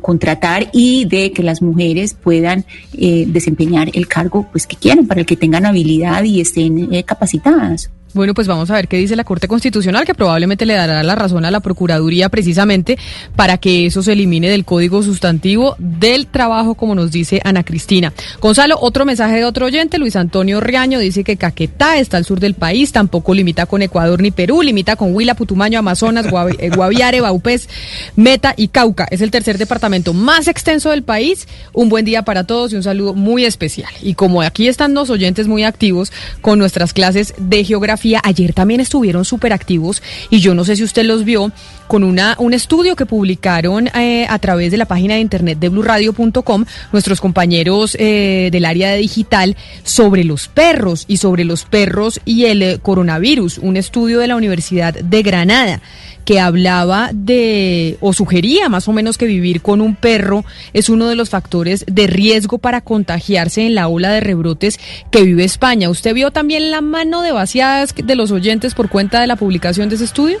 [0.00, 2.64] contratar y de que las mujeres puedan
[2.94, 7.04] eh, desempeñar el cargo pues que quieran, para el que tengan habilidad y estén eh,
[7.04, 7.90] capacitadas.
[8.14, 11.14] Bueno, pues vamos a ver qué dice la Corte Constitucional, que probablemente le dará la
[11.14, 12.98] razón a la Procuraduría precisamente
[13.36, 18.12] para que eso se elimine del Código Sustantivo del Trabajo, como nos dice Ana Cristina.
[18.38, 22.38] Gonzalo, otro mensaje de otro oyente, Luis Antonio Riaño, dice que Caquetá está al sur
[22.38, 26.26] del país, tampoco limita con Ecuador ni Perú, limita con Huila, Putumayo, Amazonas,
[26.58, 27.66] eh, Guaviare, Baupés,
[28.14, 29.06] Meta y Cauca.
[29.10, 31.48] Es el tercer departamento más extenso del país.
[31.72, 33.90] Un buen día para todos y un saludo muy especial.
[34.02, 38.80] Y como aquí están los oyentes muy activos con nuestras clases de geografía, ayer también
[38.80, 41.52] estuvieron súper activos y yo no sé si usted los vio
[41.86, 45.68] con una, un estudio que publicaron eh, a través de la página de internet de
[45.68, 52.20] blurradio.com nuestros compañeros eh, del área de digital sobre los perros y sobre los perros
[52.24, 55.82] y el eh, coronavirus, un estudio de la Universidad de Granada
[56.24, 61.08] que hablaba de o sugería más o menos que vivir con un perro es uno
[61.08, 64.78] de los factores de riesgo para contagiarse en la ola de rebrotes
[65.10, 65.90] que vive España.
[65.90, 69.88] ¿Usted vio también la mano de vaciadas de los oyentes por cuenta de la publicación
[69.88, 70.38] de ese estudio?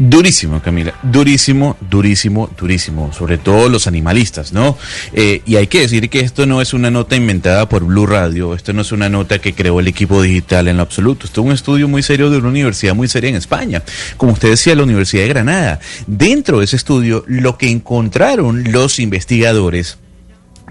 [0.00, 4.78] Durísimo, Camila, durísimo, durísimo, durísimo, sobre todo los animalistas, ¿no?
[5.12, 8.54] Eh, y hay que decir que esto no es una nota inventada por Blue Radio,
[8.54, 11.46] esto no es una nota que creó el equipo digital en lo absoluto, esto es
[11.48, 13.82] un estudio muy serio de una universidad muy seria en España,
[14.16, 15.80] como usted decía, la Universidad de Granada.
[16.06, 19.98] Dentro de ese estudio, lo que encontraron los investigadores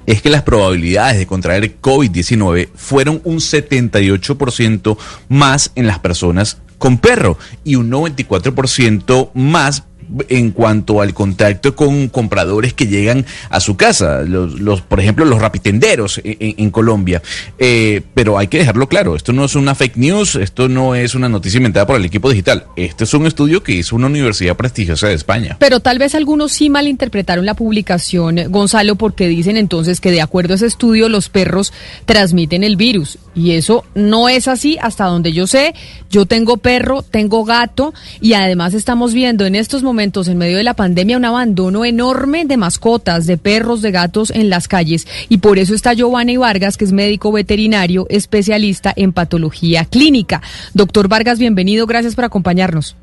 [0.05, 4.97] es que las probabilidades de contraer COVID-19 fueron un 78%
[5.28, 9.84] más en las personas con perro y un 94% más
[10.30, 15.26] en cuanto al contacto con compradores que llegan a su casa, los, los por ejemplo,
[15.26, 17.22] los rapitenderos en, Colombia.
[17.58, 21.16] Eh, pero hay que dejarlo claro, esto no es una fake news, esto no es
[21.16, 24.55] una noticia inventada por el equipo digital, este es un estudio que hizo una universidad
[24.55, 25.58] prestigiosa de España.
[25.60, 30.53] Pero tal vez algunos sí malinterpretaron la publicación, Gonzalo, porque dicen entonces que de acuerdo
[30.53, 31.74] a ese estudio los perros
[32.05, 33.18] transmiten el virus.
[33.36, 35.74] Y eso no es así hasta donde yo sé.
[36.10, 40.63] Yo tengo perro, tengo gato y además estamos viendo en estos momentos, en medio de
[40.63, 45.07] la pandemia, un abandono enorme de mascotas, de perros, de gatos en las calles.
[45.27, 50.41] Y por eso está Giovanni Vargas, que es médico veterinario, especialista en patología clínica.
[50.73, 52.95] Doctor Vargas, bienvenido, gracias por acompañarnos.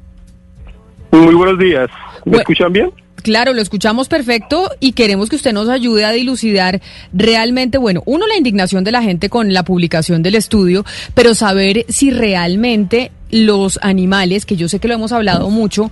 [1.11, 1.90] Muy buenos días.
[2.24, 2.90] ¿Me escuchan bien?
[3.22, 6.80] Claro, lo escuchamos perfecto y queremos que usted nos ayude a dilucidar
[7.12, 10.84] realmente, bueno, uno, la indignación de la gente con la publicación del estudio,
[11.14, 15.91] pero saber si realmente los animales, que yo sé que lo hemos hablado mucho,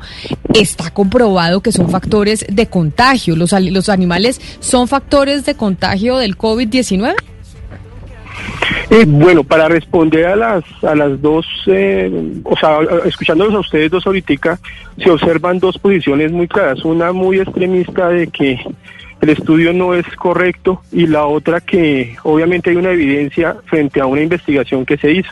[0.55, 3.35] está comprobado que son factores de contagio.
[3.35, 7.15] ¿Los, los animales son factores de contagio del COVID-19?
[8.91, 12.11] Eh, bueno, para responder a las a las dos, eh,
[12.45, 14.59] o sea, escuchándolos a ustedes dos ahorita,
[14.99, 16.85] se observan dos posiciones muy claras.
[16.85, 18.59] Una muy extremista de que
[19.23, 24.07] el estudio no es correcto y la otra que obviamente hay una evidencia frente a
[24.07, 25.31] una investigación que se hizo.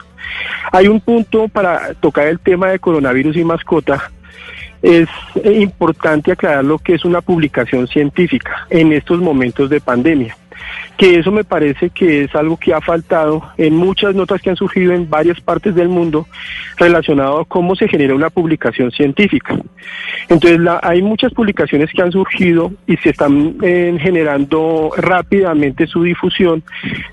[0.70, 4.10] Hay un punto para tocar el tema de coronavirus y mascota.
[4.80, 5.08] Es
[5.44, 10.36] importante aclarar lo que es una publicación científica en estos momentos de pandemia
[10.96, 14.56] que eso me parece que es algo que ha faltado en muchas notas que han
[14.56, 16.26] surgido en varias partes del mundo
[16.76, 19.58] relacionado a cómo se genera una publicación científica.
[20.28, 26.62] Entonces hay muchas publicaciones que han surgido y se están eh, generando rápidamente su difusión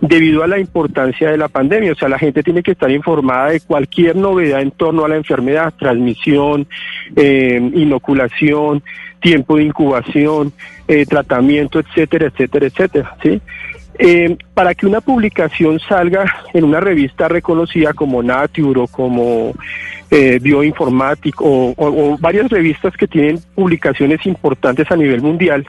[0.02, 1.94] debido a la importancia de la pandemia.
[1.94, 5.16] O sea, la gente tiene que estar informada de cualquier novedad en torno a la
[5.16, 6.68] enfermedad, transmisión,
[7.16, 8.84] eh, inoculación,
[9.20, 10.54] tiempo de incubación,
[10.88, 13.18] eh, tratamiento, etcétera, etcétera, etcétera.
[13.22, 13.42] ¿sí?
[14.00, 19.54] Eh, para que una publicación salga en una revista reconocida como Nature o como
[20.12, 25.66] eh, Bioinformático o, varias revistas que tienen publicaciones importantes a nivel mundial,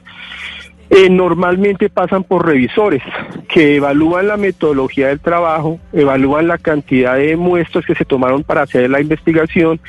[0.91, 3.03] eh, normalmente pasan por revisores
[3.49, 8.62] que evalúan la metodología del trabajo, evalúan la cantidad de muestras que se tomaron para
[8.62, 9.80] hacer la investigación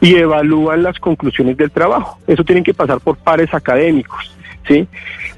[0.00, 2.18] y evalúan las conclusiones del trabajo.
[2.26, 4.34] Eso tienen que pasar por pares académicos.
[4.66, 4.88] ¿sí?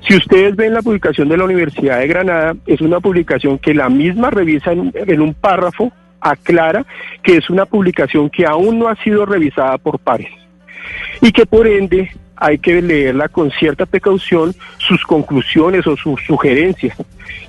[0.06, 3.88] Si ustedes ven la publicación de la Universidad de Granada, es una publicación que la
[3.88, 6.84] misma revisa en, un párrafo, aclara
[7.22, 10.39] que es una publicación que aún no ha sido revisada por pares
[11.20, 16.96] y que por ende hay que leerla con cierta precaución sus conclusiones o sus sugerencias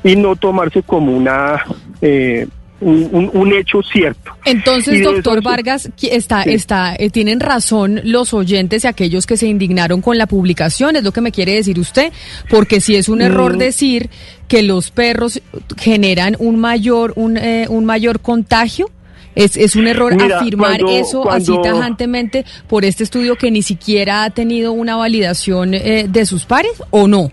[0.04, 1.64] y no tomarse como una
[2.02, 2.46] eh,
[2.82, 4.32] un, hecho cierto.
[4.44, 10.02] Entonces, doctor Vargas, está, está, eh, tienen razón los oyentes y aquellos que se indignaron
[10.02, 12.12] con la publicación, es lo que me quiere decir usted,
[12.50, 13.58] porque si es un error mm.
[13.60, 14.10] decir
[14.48, 15.42] que los perros
[15.78, 18.90] generan un mayor, un, eh, un mayor contagio.
[19.36, 24.30] Es, es un error afirmar eso así tajantemente por este estudio que ni siquiera ha
[24.30, 27.32] tenido una validación eh, de sus pares o no.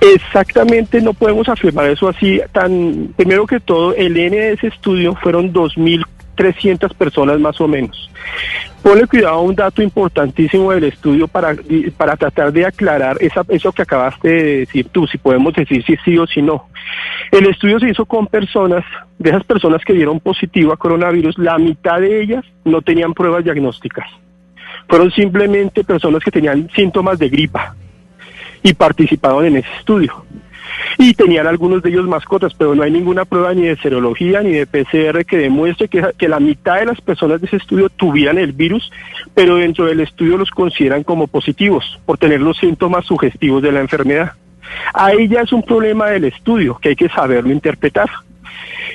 [0.00, 3.14] Exactamente, no podemos afirmar eso así tan...
[3.16, 5.52] Primero que todo, el N de ese estudio fueron
[6.36, 8.10] 2.300 personas más o menos.
[8.82, 11.54] Ponle cuidado a un dato importantísimo del estudio para,
[11.96, 15.96] para tratar de aclarar esa, eso que acabaste de decir tú, si podemos decir si
[16.04, 16.66] sí o si no.
[17.30, 18.84] El estudio se hizo con personas,
[19.18, 23.44] de esas personas que dieron positivo a coronavirus, la mitad de ellas no tenían pruebas
[23.44, 24.08] diagnósticas.
[24.88, 27.76] Fueron simplemente personas que tenían síntomas de gripa
[28.64, 30.24] y participaron en ese estudio.
[30.98, 34.52] Y tenían algunos de ellos mascotas, pero no hay ninguna prueba ni de serología ni
[34.52, 38.38] de PCR que demuestre que, que la mitad de las personas de ese estudio tuvieran
[38.38, 38.90] el virus,
[39.34, 43.80] pero dentro del estudio los consideran como positivos por tener los síntomas sugestivos de la
[43.80, 44.32] enfermedad.
[44.94, 48.08] Ahí ya es un problema del estudio que hay que saberlo interpretar.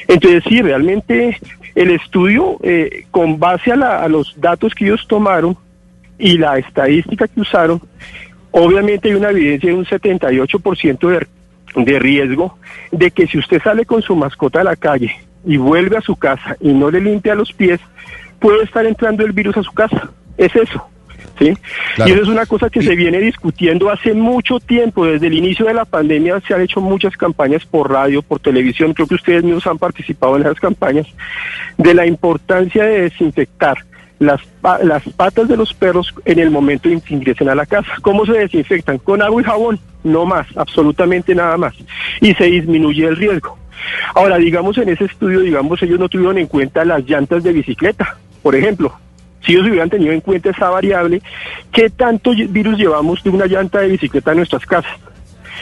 [0.07, 1.37] Entonces, sí, realmente
[1.75, 5.57] el estudio, eh, con base a, a los datos que ellos tomaron
[6.17, 7.81] y la estadística que usaron,
[8.59, 11.27] Obviamente hay una evidencia de un 78% de,
[11.75, 12.57] de riesgo
[12.91, 15.15] de que si usted sale con su mascota a la calle
[15.45, 17.79] y vuelve a su casa y no le limpia los pies,
[18.39, 20.09] puede estar entrando el virus a su casa.
[20.37, 20.83] Es eso.
[21.39, 21.53] ¿Sí?
[21.97, 25.67] Y eso es una cosa que se viene discutiendo hace mucho tiempo, desde el inicio
[25.67, 29.43] de la pandemia se han hecho muchas campañas por radio, por televisión, creo que ustedes
[29.43, 31.05] mismos han participado en esas campañas,
[31.77, 33.77] de la importancia de desinfectar
[34.19, 34.41] las,
[34.83, 37.91] las patas de los perros en el momento en que ingresen a la casa.
[38.01, 38.97] ¿Cómo se desinfectan?
[38.97, 41.73] Con agua y jabón, no más, absolutamente nada más.
[42.21, 43.57] Y se disminuye el riesgo.
[44.15, 48.17] Ahora, digamos en ese estudio, digamos, ellos no tuvieron en cuenta las llantas de bicicleta,
[48.41, 48.93] por ejemplo.
[49.45, 51.21] Si ellos hubieran tenido en cuenta esa variable,
[51.71, 54.97] ¿qué tanto virus llevamos de una llanta de bicicleta en nuestras casas?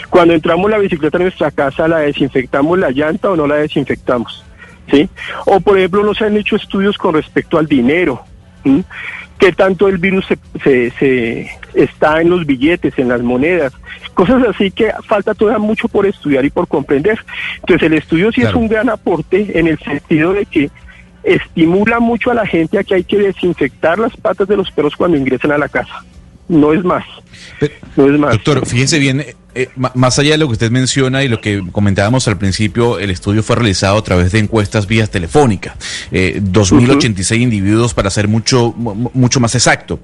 [0.09, 4.43] Cuando entramos la bicicleta en nuestra casa, ¿la desinfectamos la llanta o no la desinfectamos?
[4.91, 5.09] ¿Sí?
[5.45, 8.23] O por ejemplo, no se han hecho estudios con respecto al dinero,
[9.39, 10.25] qué tanto el virus
[10.63, 13.73] se, está en los billetes, en las monedas,
[14.13, 17.19] cosas así que falta todavía mucho por estudiar y por comprender.
[17.61, 20.69] Entonces el estudio sí es un gran aporte en el sentido de que
[21.23, 24.95] estimula mucho a la gente a que hay que desinfectar las patas de los perros
[24.95, 26.03] cuando ingresen a la casa
[26.47, 27.03] no es más.
[27.95, 28.33] no es más.
[28.33, 31.63] Doctor, fíjense bien, eh, eh, más allá de lo que usted menciona y lo que
[31.71, 35.75] comentábamos al principio, el estudio fue realizado a través de encuestas vías telefónicas,
[36.11, 39.99] eh, 2.086 individuos para ser mucho, mucho más exacto.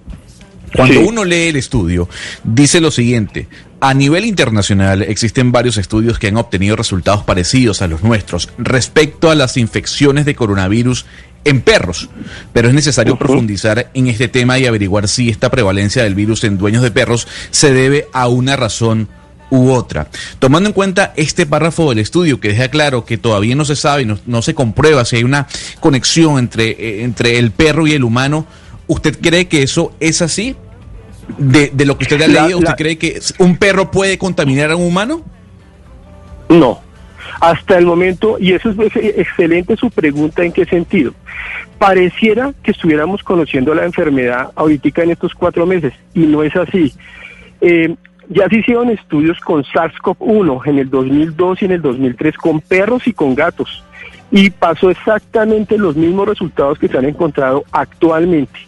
[0.75, 2.07] Cuando uno lee el estudio,
[2.43, 3.47] dice lo siguiente.
[3.79, 9.31] A nivel internacional existen varios estudios que han obtenido resultados parecidos a los nuestros respecto
[9.31, 11.05] a las infecciones de coronavirus
[11.43, 12.09] en perros,
[12.53, 16.59] pero es necesario profundizar en este tema y averiguar si esta prevalencia del virus en
[16.59, 19.09] dueños de perros se debe a una razón
[19.49, 20.07] u otra.
[20.39, 24.05] Tomando en cuenta este párrafo del estudio que deja claro que todavía no se sabe,
[24.05, 25.47] no, no se comprueba si hay una
[25.79, 28.45] conexión entre, eh, entre el perro y el humano,
[28.93, 30.55] ¿usted cree que eso es así?
[31.37, 34.17] De, de lo que usted ha La- leído, ¿usted la- cree que un perro puede
[34.17, 35.21] contaminar a un humano?
[36.49, 36.79] No.
[37.39, 41.13] Hasta el momento, y eso es ex- excelente su pregunta, ¿en qué sentido?
[41.77, 46.93] Pareciera que estuviéramos conociendo la enfermedad ahorita en estos cuatro meses, y no es así.
[47.61, 47.95] Eh,
[48.29, 53.07] ya se hicieron estudios con SARS-CoV-1 en el 2002 y en el 2003 con perros
[53.07, 53.83] y con gatos,
[54.31, 58.59] y pasó exactamente los mismos resultados que se han encontrado actualmente.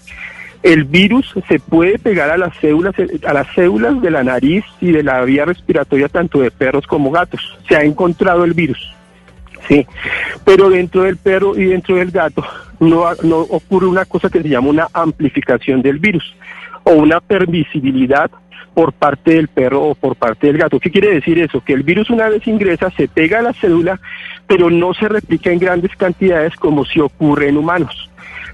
[0.63, 2.95] El virus se puede pegar a las células,
[3.27, 7.11] a las células de la nariz y de la vía respiratoria tanto de perros como
[7.11, 7.41] gatos.
[7.67, 8.93] Se ha encontrado el virus.
[9.67, 9.85] Sí,
[10.43, 12.43] pero dentro del perro y dentro del gato
[12.79, 13.03] no,
[13.49, 16.35] ocurre una cosa que se llama una amplificación del virus
[16.83, 18.29] o una permisibilidad
[18.73, 20.79] por parte del perro o por parte del gato.
[20.79, 21.61] ¿Qué quiere decir eso?
[21.61, 23.99] Que el virus una vez ingresa, se pega a la célula,
[24.47, 28.09] pero no se replica en grandes cantidades como si ocurre en humanos.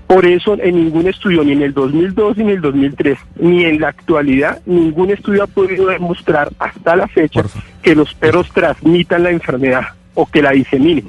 [0.10, 3.80] Por eso en ningún estudio, ni en el 2002 ni en el 2003, ni en
[3.80, 7.44] la actualidad, ningún estudio ha podido demostrar hasta la fecha
[7.84, 9.84] que los perros transmitan la enfermedad
[10.16, 11.08] o que la diseminen.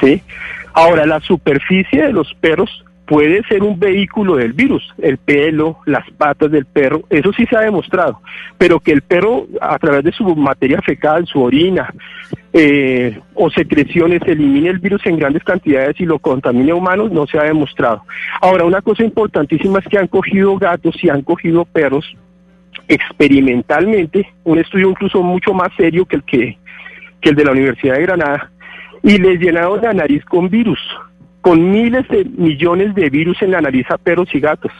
[0.00, 0.22] ¿sí?
[0.72, 6.08] Ahora, la superficie de los perros puede ser un vehículo del virus, el pelo, las
[6.12, 8.20] patas del perro, eso sí se ha demostrado,
[8.58, 11.92] pero que el perro a través de su materia fecal, su orina
[12.52, 17.26] eh, o secreciones elimine el virus en grandes cantidades y lo contamine a humanos no
[17.26, 18.02] se ha demostrado.
[18.40, 22.16] Ahora, una cosa importantísima es que han cogido gatos y han cogido perros
[22.88, 26.58] experimentalmente, un estudio incluso mucho más serio que el que,
[27.20, 28.50] que el de la Universidad de Granada,
[29.02, 30.78] y les llenaron la nariz con virus,
[31.42, 34.72] con miles de millones de virus en la nariz a perros y gatos.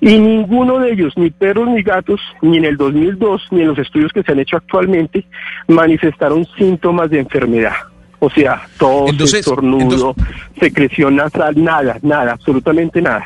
[0.00, 3.78] Y ninguno de ellos, ni perros ni gatos, ni en el 2002, ni en los
[3.78, 5.24] estudios que se han hecho actualmente,
[5.68, 7.72] manifestaron síntomas de enfermedad.
[8.18, 8.62] O sea,
[9.08, 10.14] Entonces- estornudo,
[10.60, 13.24] secreción nasal, nada, nada, absolutamente nada.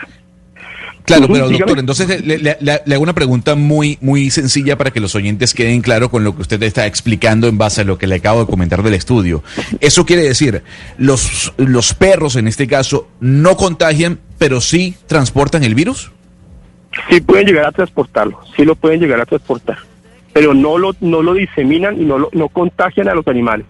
[1.05, 5.15] Claro, pero doctor, entonces le, le- hago una pregunta muy, muy sencilla para que los
[5.15, 8.17] oyentes queden claro con lo que usted está explicando en base a lo que le
[8.17, 9.43] acabo de comentar del estudio.
[9.81, 10.63] Eso quiere decir,
[10.99, 16.13] los, los perros en este caso no contagian, pero sí transportan el virus.
[17.09, 19.79] Sí pueden llegar a transportarlo, sí lo pueden llegar a transportar,
[20.33, 23.67] pero no lo, no lo diseminan y no, lo, no contagian a los animales.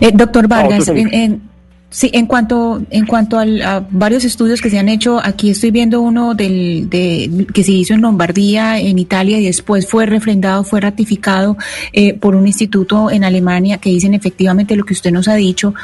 [0.00, 1.42] Eh, doctor Vargas, en-
[1.90, 5.70] sí, en cuanto, en cuanto al- a varios estudios que se han hecho, aquí estoy
[5.70, 10.64] viendo uno del, de, que se hizo en Lombardía, en Italia, y después fue refrendado,
[10.64, 11.56] fue ratificado
[11.92, 15.74] eh, por un instituto en Alemania que dicen efectivamente lo que usted nos ha dicho.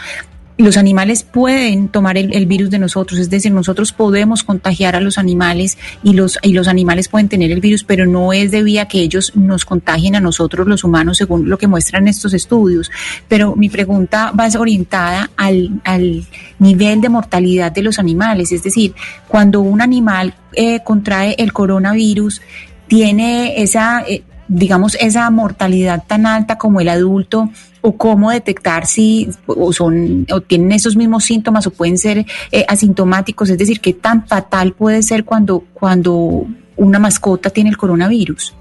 [0.58, 5.16] Los animales pueden tomar el, virus de nosotros, es decir, nosotros podemos contagiar a los
[5.16, 8.84] animales y los, y los animales pueden tener el virus, pero no es debido a
[8.84, 12.90] que ellos nos contagien a nosotros los humanos, según lo que muestran estos estudios.
[13.28, 16.24] Pero mi pregunta va orientada al, al
[16.58, 18.94] nivel de mortalidad de los animales, es decir,
[19.28, 22.42] cuando un animal eh, contrae el coronavirus,
[22.88, 27.48] tiene esa, eh, digamos, esa mortalidad tan alta como el adulto
[27.82, 32.64] o cómo detectar si o son o tienen esos mismos síntomas o pueden ser eh,
[32.68, 38.54] asintomáticos, es decir, qué tan fatal puede ser cuando cuando una mascota tiene el coronavirus.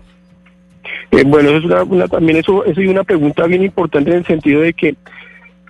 [1.12, 4.26] Eh, bueno, eso es una, también eso, eso es una pregunta bien importante en el
[4.26, 4.96] sentido de que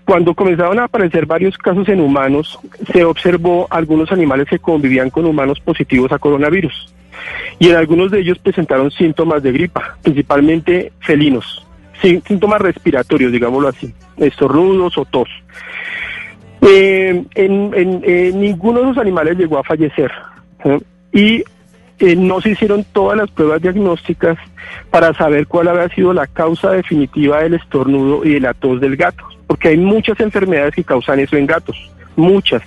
[0.05, 2.59] cuando comenzaron a aparecer varios casos en humanos,
[2.91, 6.93] se observó algunos animales que convivían con humanos positivos a coronavirus.
[7.59, 11.65] Y en algunos de ellos presentaron síntomas de gripa, principalmente felinos,
[12.01, 15.29] sí, síntomas respiratorios, digámoslo así, estornudos o tos.
[16.61, 20.11] Eh, en, en- eh, ninguno de los animales llegó a fallecer.
[20.63, 20.79] ¿eh?
[21.11, 21.43] Y
[21.99, 24.37] eh, no se hicieron todas las pruebas diagnósticas
[24.89, 28.95] para saber cuál había sido la causa definitiva del estornudo y de la tos del
[28.95, 31.77] gato, porque hay muchas enfermedades que causan eso en gatos,
[32.15, 32.61] muchas.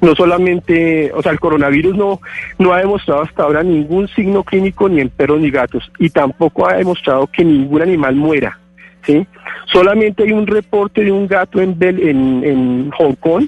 [0.00, 2.20] No solamente, o sea, el coronavirus no,
[2.58, 6.68] no ha demostrado hasta ahora ningún signo clínico ni en perros ni gatos, y tampoco
[6.68, 8.58] ha demostrado que ningún animal muera.
[9.08, 9.26] ¿Sí?
[9.72, 13.46] Solamente hay un reporte de un gato en, Hong Kong,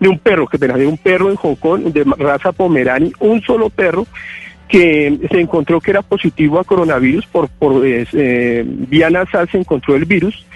[0.00, 3.70] de un perro, que de un perro en Hong Kong, de raza Pomerani, un solo
[3.70, 4.06] perro,
[4.66, 9.94] que se encontró que era positivo a coronavirus por, por eh, vía nasal se encontró
[9.94, 10.46] el virus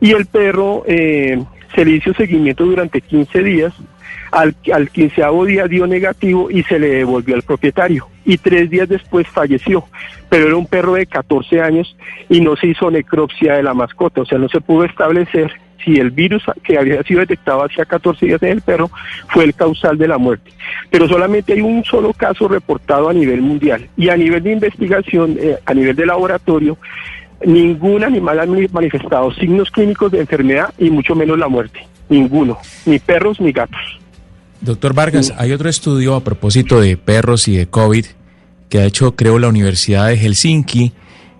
[0.00, 1.38] y el perro eh,
[1.74, 3.74] se le hizo seguimiento durante 15 días
[4.30, 8.08] Al, al quinceavo día dio negativo y se le devolvió al propietario.
[8.24, 9.84] Y tres días después falleció.
[10.28, 11.96] Pero era un perro de 14 años
[12.28, 14.20] y no se hizo necropsia de la mascota.
[14.20, 15.52] O sea, no se pudo establecer
[15.84, 18.90] si el virus que había sido detectado hacía 14 días en el perro
[19.28, 20.50] fue el causal de la muerte.
[20.90, 23.88] Pero solamente hay un solo caso reportado a nivel mundial.
[23.96, 26.76] Y a nivel de investigación, eh, a nivel de laboratorio,
[27.44, 31.86] ningún animal ha manifestado signos clínicos de enfermedad y mucho menos la muerte.
[32.08, 32.58] Ninguno.
[32.86, 34.00] Ni perros ni gatos.
[34.60, 38.04] Doctor Vargas, hay otro estudio a propósito de perros y de COVID
[38.68, 40.92] que ha hecho, creo, la Universidad de Helsinki,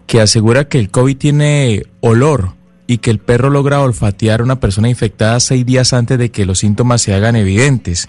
[0.07, 2.55] que asegura que el COVID tiene olor
[2.87, 6.47] y que el perro logra olfatear a una persona infectada seis días antes de que
[6.47, 8.09] los síntomas se hagan evidentes.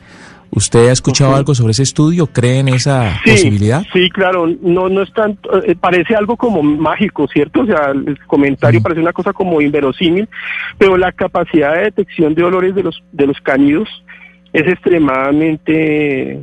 [0.52, 2.26] ¿Usted ha escuchado algo sobre ese estudio?
[2.26, 3.84] ¿Cree en esa posibilidad?
[3.94, 7.62] Sí, claro, no, no es tanto, eh, parece algo como mágico, ¿cierto?
[7.62, 10.28] O sea, el comentario parece una cosa como inverosímil,
[10.80, 13.88] pero la capacidad de detección de olores de los, de los canidos
[14.52, 16.40] es extremadamente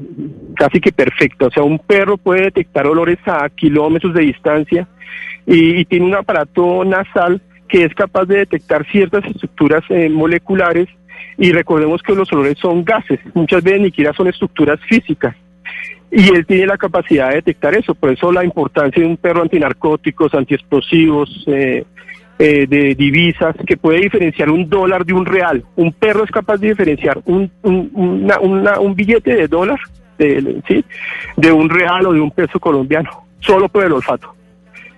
[0.56, 1.46] casi que perfecta.
[1.46, 4.88] O sea, un perro puede detectar olores a kilómetros de distancia
[5.46, 10.88] y, tiene un aparato nasal que es capaz de detectar ciertas estructuras eh, moleculares
[11.38, 15.36] y recordemos que los olores son gases, muchas veces ni siquiera son estructuras físicas.
[16.10, 19.42] Y él tiene la capacidad de detectar eso, por eso la importancia de un perro
[19.42, 21.84] antinarcóticos, antiexplosivos, eh,
[22.38, 25.64] eh, de divisas, que puede diferenciar un dólar de un real.
[25.76, 29.78] Un perro es capaz de diferenciar un, un, billete de dólar
[30.18, 30.84] de, ¿sí?
[31.36, 33.10] de un real o de un peso colombiano,
[33.40, 34.34] solo por el olfato.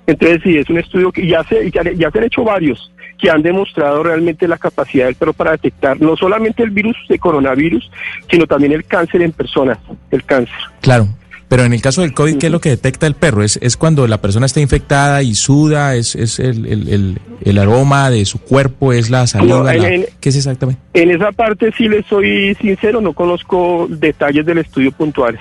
[0.06, 3.30] Entonces, sí, es un estudio que ya se, ya, ya se han hecho varios que
[3.30, 7.90] han demostrado realmente la capacidad del perro para detectar no solamente el virus de coronavirus,
[8.30, 9.78] sino también el cáncer en personas,
[10.10, 10.56] el cáncer.
[10.80, 11.08] Claro.
[11.48, 13.42] Pero en el caso del COVID, ¿qué es lo que detecta el perro?
[13.42, 15.94] ¿Es, es cuando la persona está infectada y suda?
[15.94, 18.92] ¿Es, es el, el, el, aroma de su cuerpo?
[18.92, 19.72] ¿Es la saliva?
[19.72, 20.80] ¿Qué es exactamente?
[20.92, 25.40] En esa parte, sí le soy sincero, no conozco detalles del estudio puntuales.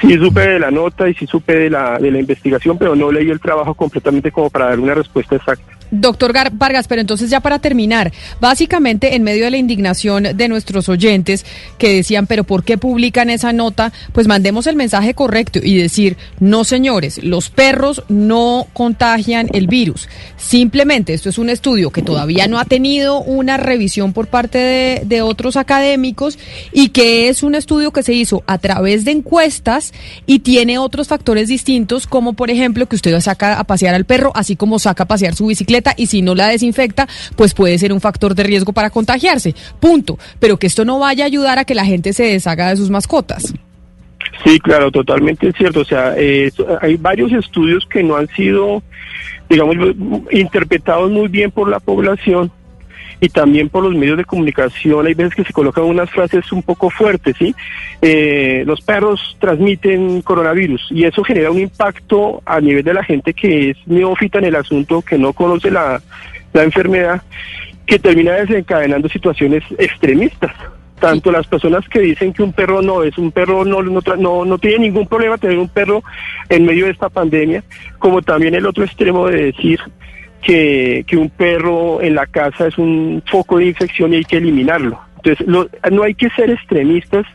[0.00, 3.10] Sí supe de la nota y sí supe de la, de la investigación, pero no
[3.12, 5.75] leí el trabajo completamente como para dar una respuesta exacta.
[5.90, 10.88] Doctor Vargas, pero entonces ya para terminar, básicamente en medio de la indignación de nuestros
[10.88, 11.44] oyentes
[11.78, 13.92] que decían, pero ¿por qué publican esa nota?
[14.12, 20.08] Pues mandemos el mensaje correcto y decir, no señores, los perros no contagian el virus.
[20.36, 25.02] Simplemente esto es un estudio que todavía no ha tenido una revisión por parte de,
[25.04, 26.38] de otros académicos
[26.72, 29.92] y que es un estudio que se hizo a través de encuestas
[30.26, 34.32] y tiene otros factores distintos, como por ejemplo que usted saca a pasear al perro,
[34.34, 37.92] así como saca a pasear su bicicleta y si no la desinfecta, pues puede ser
[37.92, 39.54] un factor de riesgo para contagiarse.
[39.80, 40.18] Punto.
[40.38, 42.90] Pero que esto no vaya a ayudar a que la gente se deshaga de sus
[42.90, 43.54] mascotas.
[44.44, 45.80] Sí, claro, totalmente cierto.
[45.80, 46.50] O sea, eh,
[46.80, 48.82] hay varios estudios que no han sido,
[49.48, 49.76] digamos,
[50.30, 52.50] interpretados muy bien por la población
[53.20, 56.62] y también por los medios de comunicación hay veces que se colocan unas frases un
[56.62, 57.54] poco fuertes, ¿sí?
[58.02, 63.32] Eh, los perros transmiten coronavirus y eso genera un impacto a nivel de la gente
[63.32, 66.00] que es neófita en el asunto, que no conoce la,
[66.52, 67.22] la enfermedad,
[67.86, 70.52] que termina desencadenando situaciones extremistas
[71.00, 74.44] tanto las personas que dicen que un perro no es un perro no no, no
[74.44, 76.02] no tiene ningún problema tener un perro
[76.48, 77.62] en medio de esta pandemia
[77.98, 79.78] como también el otro extremo de decir
[80.46, 85.00] que, un perro en la casa es un foco de infección y hay que eliminarlo.
[85.16, 87.26] Entonces, no hay que ser extremistas,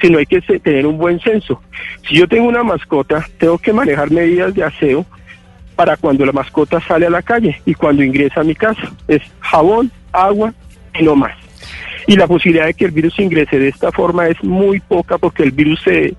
[0.00, 1.60] sino hay que tener un buen senso.
[2.06, 5.04] Si yo tengo una mascota, tengo que manejar medidas de aseo
[5.74, 8.92] para cuando la mascota sale a la calle y cuando ingresa a mi casa.
[9.08, 10.54] Es jabón, agua
[10.98, 11.36] y no más.
[12.06, 15.42] Y la posibilidad de que el virus ingrese de esta forma es muy poca porque
[15.42, 16.14] el virus se,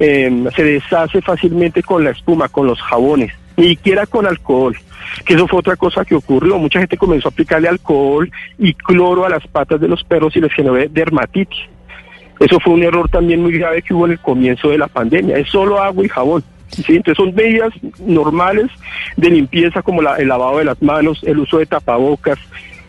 [0.00, 4.76] eh, se deshace fácilmente con la espuma, con los jabones, ni siquiera con alcohol
[5.24, 6.58] que eso fue otra cosa que ocurrió.
[6.58, 10.40] Mucha gente comenzó a aplicarle alcohol y cloro a las patas de los perros y
[10.40, 11.58] les generó dermatitis.
[12.40, 15.36] Eso fue un error también muy grave que hubo en el comienzo de la pandemia.
[15.38, 16.44] Es solo agua y jabón.
[16.68, 16.96] ¿sí?
[16.96, 18.70] Entonces son medidas normales
[19.16, 22.38] de limpieza como el lavado de las manos, el uso de tapabocas,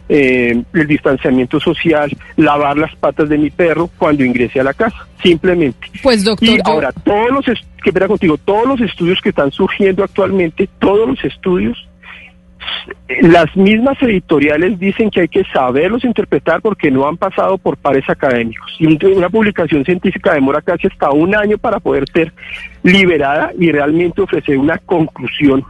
[0.08, 5.08] eh, el distanciamiento social, lavar las patas de mi perro cuando ingrese a la casa,
[5.22, 5.88] simplemente.
[6.02, 6.48] Pues doctor.
[6.48, 7.46] Y ahora, todos los,
[7.84, 11.89] que contigo, todos los estudios que están surgiendo actualmente, todos los estudios
[13.22, 18.08] las mismas editoriales dicen que hay que saberlos interpretar porque no han pasado por pares
[18.10, 18.76] académicos.
[18.80, 22.32] Y una publicación científica demora casi hasta un año para poder ser
[22.84, 25.66] liberada y realmente ofrecer una conclusión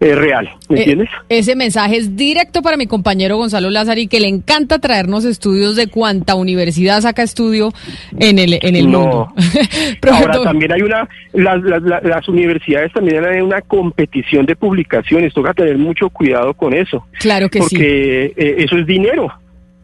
[0.00, 1.08] es real, ¿me eh, entiendes?
[1.28, 5.74] Ese mensaje es directo para mi compañero Gonzalo Lázaro y que le encanta traernos estudios
[5.74, 7.72] de cuánta universidad saca estudio
[8.18, 9.32] en el, en el mundo.
[10.10, 15.78] Ahora también hay una, las, las, universidades también hay una competición de publicaciones, toca tener
[15.78, 17.04] mucho cuidado con eso.
[17.18, 17.76] Claro que sí.
[17.76, 19.32] Porque eh, eso es dinero.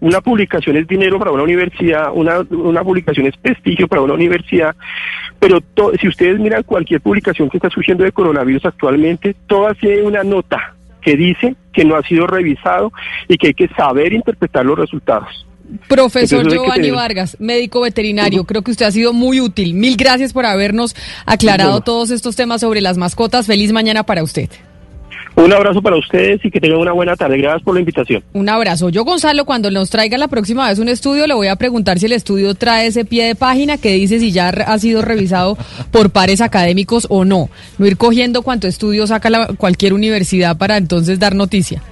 [0.01, 4.75] Una publicación es dinero para una universidad, una, una publicación es prestigio para una universidad,
[5.39, 10.05] pero to- si ustedes miran cualquier publicación que está surgiendo de coronavirus actualmente, todas tienen
[10.05, 12.93] una nota que dice que no ha sido revisado
[13.29, 15.47] y que hay que saber interpretar los resultados.
[15.89, 19.73] Profesor Entonces Giovanni tener- Vargas, médico veterinario, creo que usted ha sido muy útil.
[19.75, 21.85] Mil gracias por habernos aclarado Bueno.
[21.85, 23.47] todos estos temas sobre las mascotas.
[23.47, 24.51] Feliz mañana para usted.
[25.37, 27.37] Un abrazo para ustedes y que tengan una buena tarde.
[27.39, 28.23] Gracias por la invitación.
[28.35, 28.89] Un abrazo.
[28.89, 32.07] Yo, Gonzalo, cuando nos traiga la próxima vez un estudio, le voy a preguntar si
[32.07, 35.59] el estudio trae ese pie de página que dice si ya ha sido revisado
[35.91, 37.51] por pares académicos o no.
[37.79, 41.83] No ir cogiendo cuánto estudio saca la- cualquier universidad para entonces dar noticia.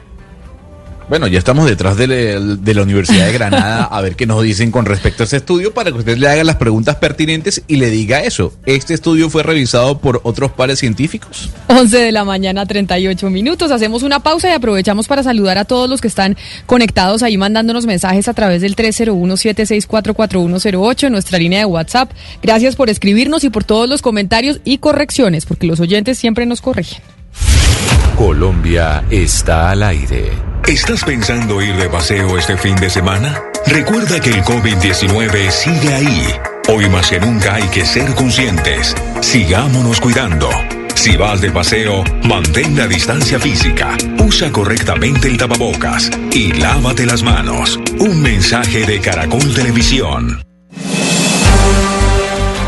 [1.12, 4.86] Bueno, ya estamos detrás de, la- Universidad de Granada a ver qué nos dicen con
[4.86, 8.22] respecto a ese estudio para que usted le haga las preguntas pertinentes y le diga
[8.22, 8.54] eso.
[8.64, 11.50] ¿Este estudio fue revisado por otros pares científicos?
[11.68, 13.70] 11 de la mañana, 38 minutos.
[13.70, 16.34] Hacemos una pausa y aprovechamos para saludar a todos los que están
[16.64, 22.10] conectados ahí mandándonos mensajes a través del 301-764-4108 en nuestra línea de WhatsApp.
[22.42, 26.62] Gracias por escribirnos y por todos los comentarios y correcciones, porque los oyentes siempre nos
[26.62, 27.02] corrigen.
[28.22, 30.30] Colombia está al aire.
[30.68, 33.42] ¿Estás pensando ir de paseo este fin de semana?
[33.66, 36.28] Recuerda que el COVID-19 sigue ahí.
[36.68, 38.94] Hoy más que nunca hay que ser conscientes.
[39.20, 40.48] Sigámonos cuidando.
[40.94, 47.24] Si vas de paseo, mantén la distancia física, usa correctamente el tapabocas y lávate las
[47.24, 47.80] manos.
[47.98, 50.40] Un mensaje de Caracol Televisión.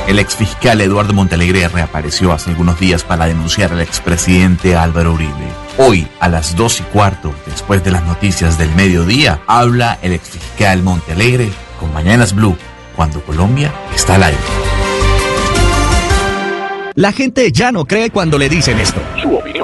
[0.06, 5.32] El exfiscal Eduardo Montalegre reapareció hace algunos días para denunciar al expresidente Álvaro Uribe.
[5.78, 10.82] Hoy, a las dos y cuarto, después de las noticias del mediodía, habla el exfiscal
[10.82, 11.48] Montalegre
[11.80, 12.56] con Mañanas Blue,
[12.94, 14.38] cuando Colombia está al aire.
[16.96, 19.00] La gente ya no cree cuando le dicen esto.
[19.20, 19.63] Su opinión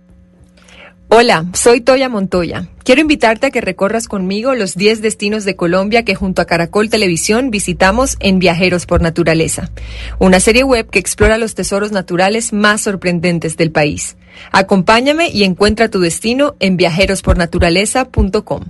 [1.13, 2.67] Hola, soy Toya Montoya.
[2.85, 6.89] Quiero invitarte a que recorras conmigo los 10 destinos de Colombia que junto a Caracol
[6.89, 9.71] Televisión visitamos en Viajeros por Naturaleza,
[10.19, 14.15] una serie web que explora los tesoros naturales más sorprendentes del país.
[14.53, 18.63] Acompáñame y encuentra tu destino en viajerospornaturaleza.com.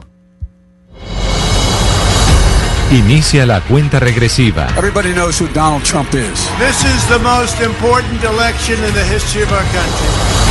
[2.92, 4.68] Inicia la cuenta regresiva.
[4.80, 6.50] Everybody knows who Donald Trump is.
[6.58, 10.51] This is the most important election in the history of our country.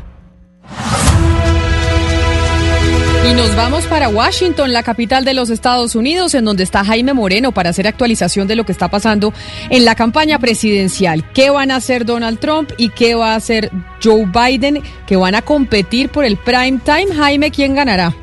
[3.23, 7.13] Y nos vamos para Washington, la capital de los Estados Unidos, en donde está Jaime
[7.13, 9.31] Moreno para hacer actualización de lo que está pasando
[9.69, 11.29] en la campaña presidencial.
[11.31, 13.71] ¿Qué van a hacer Donald Trump y qué va a hacer
[14.03, 17.13] Joe Biden, que van a competir por el prime time?
[17.15, 18.15] Jaime, ¿quién ganará?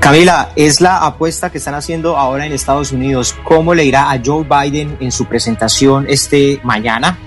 [0.00, 3.36] Camila, es la apuesta que están haciendo ahora en Estados Unidos.
[3.44, 7.18] ¿Cómo le irá a Joe Biden en su presentación este mañana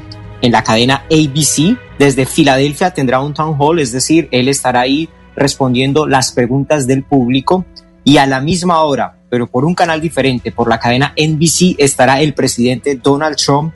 [0.41, 1.78] en la cadena ABC?
[1.99, 5.08] Desde Filadelfia tendrá un town hall, es decir, él estará ahí
[5.41, 7.65] respondiendo las preguntas del público
[8.03, 12.21] y a la misma hora, pero por un canal diferente, por la cadena NBC, estará
[12.21, 13.73] el presidente Donald Trump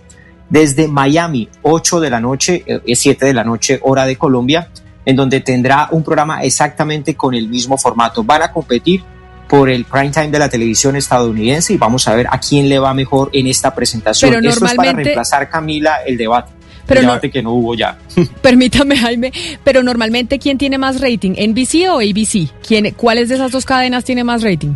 [0.49, 4.69] desde Miami, 8 de la noche, eh, 7 de la noche, hora de Colombia,
[5.05, 8.23] en donde tendrá un programa exactamente con el mismo formato.
[8.23, 9.03] Van a competir
[9.47, 12.79] por el prime time de la televisión estadounidense y vamos a ver a quién le
[12.79, 14.31] va mejor en esta presentación.
[14.31, 16.51] Pero Esto es para reemplazar, Camila, el debate.
[16.87, 17.97] Pero el no- debate que no hubo ya.
[18.41, 19.31] Permítame, Jaime,
[19.63, 21.31] pero normalmente, ¿quién tiene más rating?
[21.31, 22.49] ¿NBC o ABC?
[22.65, 24.73] ¿Quién, ¿Cuáles de esas dos cadenas tiene más rating?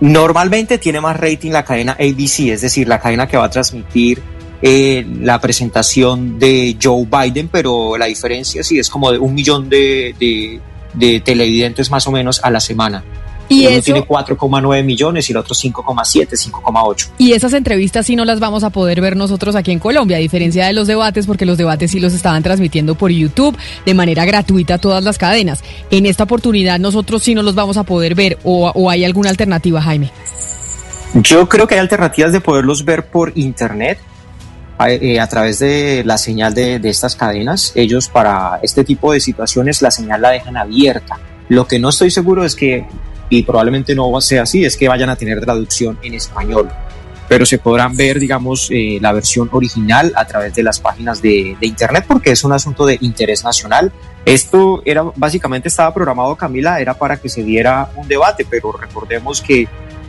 [0.00, 4.20] Normalmente tiene más rating la cadena ABC, es decir, la cadena que va a transmitir
[4.60, 9.68] eh, la presentación de Joe Biden, pero la diferencia sí es como de un millón
[9.68, 10.60] de, de-
[10.94, 13.02] de televidentes más o menos a la semana.
[13.48, 17.10] Y Uno eso- tiene 4,9 millones y el otro 5,7, 5,8.
[17.18, 20.20] Y esas entrevistas sí no las vamos a poder ver nosotros aquí en Colombia, a
[20.20, 24.24] diferencia de los debates, porque los debates sí los estaban transmitiendo por YouTube de manera
[24.24, 25.62] gratuita a todas las cadenas.
[25.90, 29.30] En esta oportunidad nosotros sí no los vamos a poder ver o, o hay alguna
[29.30, 30.10] alternativa, Jaime.
[31.14, 33.98] Yo creo que hay alternativas de poderlos ver por internet
[34.78, 37.72] a, eh, a través de la señal de, de estas cadenas.
[37.76, 41.18] Ellos para este tipo de situaciones la señal la dejan abierta.
[41.48, 42.84] Lo que no estoy seguro es que,
[43.38, 46.68] y probablemente no sea así, es que vayan a tener traducción en español.
[47.26, 51.56] pero se podrán ver, digamos, eh, la versión original a través de las páginas de,
[51.62, 53.90] Internet porque es un asunto de interés nacional.
[54.26, 59.40] Esto era básicamente estaba programado, Camila, era para que se diera un debate, pero recordemos
[59.40, 59.66] que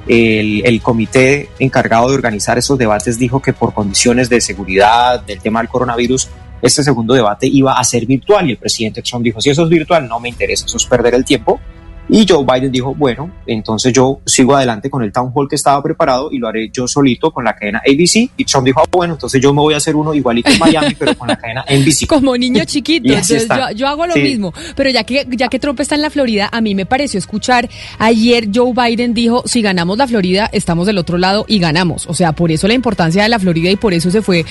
[0.07, 5.39] el, el, comité encargado de organizar esos debates dijo que por condiciones de seguridad del
[5.39, 6.27] tema del coronavirus,
[6.61, 9.69] este segundo debate iba a ser virtual y el presidente Trump dijo, si eso es
[9.69, 11.59] virtual, no me interesa, eso es perder el tiempo.
[12.07, 15.81] Y Joe Biden dijo, bueno, entonces yo sigo adelante con el town hall que estaba
[15.81, 18.29] preparado y lo haré yo solito con la cadena ABC.
[18.37, 20.95] Y Trump dijo, ah, bueno, entonces yo me voy a hacer uno igualito en Miami,
[20.97, 22.05] pero con la cadena NBC.
[22.07, 24.21] Como niño chiquito, entonces yo, yo, hago lo sí.
[24.21, 24.53] mismo.
[24.75, 27.69] Pero ya que, ya que Trump está en la Florida, a mí me pareció escuchar
[27.97, 32.05] ayer Joe Biden dijo, si ganamos la Florida, estamos del otro lado y ganamos.
[32.07, 34.45] O sea, por eso la importancia de la Florida y por eso se fue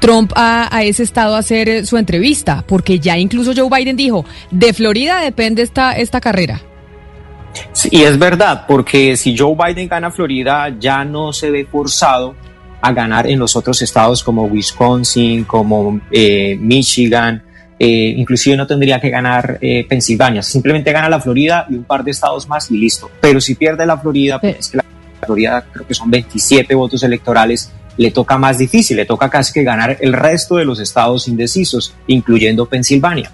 [0.00, 4.24] Trump a, a ese estado a hacer su entrevista, porque ya incluso Joe Biden dijo,
[4.50, 6.60] de Florida depende esta, esta carrera.
[7.90, 12.34] Y es verdad, porque si Joe Biden gana Florida, ya no se ve forzado
[12.80, 17.42] a ganar en los otros estados como Wisconsin, como eh, Michigan,
[17.78, 22.02] eh, inclusive no tendría que ganar eh, Pensilvania, simplemente gana la Florida y un par
[22.04, 23.10] de estados más y listo.
[23.20, 24.84] Pero si pierde la Florida, pues es que la
[25.24, 29.62] Florida creo que son 27 votos electorales, le toca más difícil, le toca casi que
[29.62, 33.30] ganar el resto de los estados indecisos, incluyendo Pensilvania.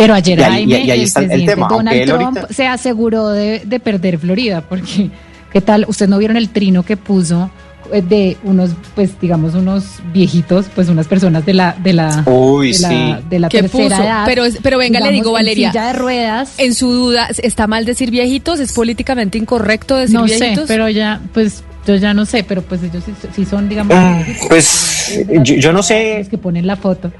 [0.00, 1.68] Pero ayer y ahí, Jaime, y ahí está el, el tema.
[1.68, 2.54] Donald Trump ahorita...
[2.54, 5.10] se aseguró de, de, perder Florida, porque
[5.52, 5.84] ¿qué tal?
[5.88, 7.50] Ustedes no vieron el trino que puso
[7.90, 12.78] de unos, pues digamos, unos viejitos, pues unas personas de la, de la, Uy, de
[12.78, 13.16] la, sí.
[13.28, 14.02] de la ¿Qué tercera puso?
[14.02, 14.22] edad.
[14.26, 15.66] Pero, pero venga, digamos, le digo, Valeria.
[15.66, 16.54] En silla de ruedas.
[16.58, 18.60] En su duda, ¿está mal decir viejitos?
[18.60, 20.66] ¿Es políticamente incorrecto decir no viejitos?
[20.68, 23.96] sé, pero ya, pues yo ya no sé, pero pues ellos sí, sí son, digamos.
[23.96, 26.20] Mm, pues yo, yo, no sé.
[26.20, 27.10] Los que ponen la foto.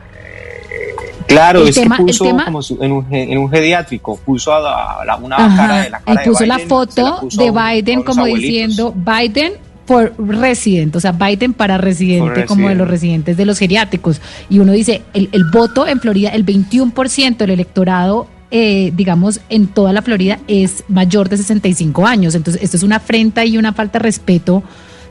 [1.31, 4.55] Claro, el es tema, que puso tema, como su, en, un, en, un, geriátrico, puso
[4.55, 7.19] a la, la, una Ajá, cara de la cara y puso de la Biden, foto
[7.21, 9.53] puso de Biden como diciendo Biden
[9.87, 13.27] for resident, o sea, Biden para residente, como de los resident.
[13.27, 14.21] residentes de los geriátricos.
[14.49, 19.69] Y uno dice, el, el voto en Florida, el 21% del electorado eh, digamos, en
[19.69, 22.35] toda la Florida es mayor de 65 años.
[22.35, 24.65] Entonces, esto es una afrenta y una falta de respeto,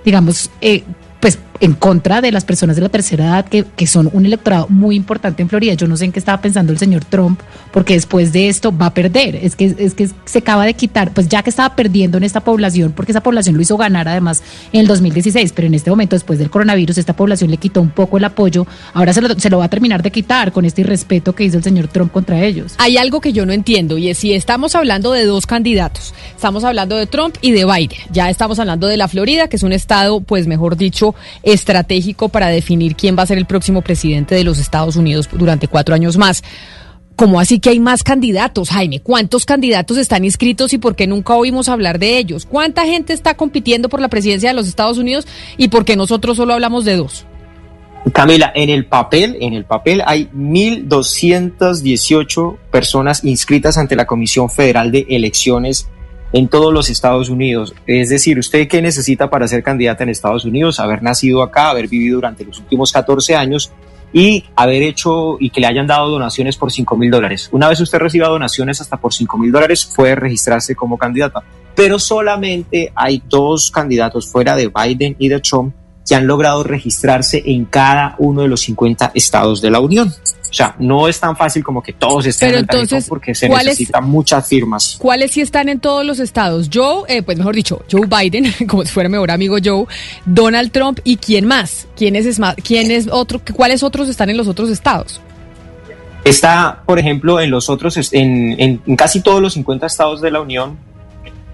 [0.04, 0.84] digamos, eh,
[1.22, 4.68] pues en contra de las personas de la tercera edad que, que, son un electorado
[4.70, 5.74] muy importante en Florida.
[5.74, 7.40] Yo no sé en qué estaba pensando el señor Trump,
[7.72, 9.36] porque después de esto va a perder.
[9.36, 12.42] Es que, es que se acaba de quitar, pues ya que estaba perdiendo en esta
[12.42, 16.16] población, porque esa población lo hizo ganar además en el 2016, pero en este momento,
[16.16, 18.68] después del coronavirus, esta población le quitó un poco el apoyo.
[18.94, 21.58] Ahora se lo, se lo va a terminar de quitar con este irrespeto que hizo
[21.58, 22.76] el señor Trump contra ellos.
[22.78, 26.66] Hay algo que yo no entiendo y es si estamos hablando de dos candidatos, estamos
[26.66, 27.98] hablando de Trump y de Biden.
[28.12, 31.16] Ya estamos hablando de la Florida, que es un estado, pues mejor dicho,
[31.54, 35.68] estratégico para definir quién va a ser el próximo presidente de los Estados Unidos durante
[35.68, 36.44] cuatro años más.
[37.16, 39.02] ¿Cómo así que hay más candidatos, Jaime?
[39.02, 42.46] ¿Cuántos candidatos están inscritos y por qué nunca oímos hablar de ellos?
[42.46, 45.28] ¿Cuánta gente está compitiendo por la presidencia de los Estados Unidos
[45.58, 47.26] y por qué nosotros solo hablamos de dos?
[48.14, 54.90] Camila, en el papel, en el papel hay 1.218 personas inscritas ante la Comisión Federal
[54.92, 55.90] de Elecciones
[56.34, 57.74] en todos los Estados Unidos.
[57.88, 60.80] Es decir, ¿usted qué necesita para ser candidata en Estados Unidos?
[60.80, 63.72] Haber nacido acá, haber vivido durante los últimos 14 años
[64.12, 67.50] y haber hecho y que le hayan dado donaciones por 5 mil dólares.
[67.52, 71.44] Una vez usted reciba donaciones hasta por 5 mil dólares, puede registrarse como candidata.
[71.76, 75.74] Pero solamente hay dos candidatos fuera de Biden y de Trump
[76.10, 80.08] que han logrado registrarse en cada uno de los 50 estados de la Unión.
[80.50, 83.36] O sea, no es tan fácil como que todos estén Pero en el entonces, porque
[83.36, 84.96] se necesitan muchas firmas.
[84.98, 86.68] ¿Cuáles sí están en todos los estados?
[86.74, 89.86] Joe, eh, pues mejor dicho, Joe Biden, como si fuera mi mejor amigo Joe,
[90.26, 91.88] Donald Trump y quién más?
[91.96, 92.56] ¿Quién es, más?
[92.56, 93.40] ¿Quién es otro?
[93.54, 95.22] ¿Cuáles otros están en los otros estados?
[96.24, 100.32] Está, por ejemplo, en los otros, en, en, en casi todos los 50 estados de
[100.32, 100.80] la Unión,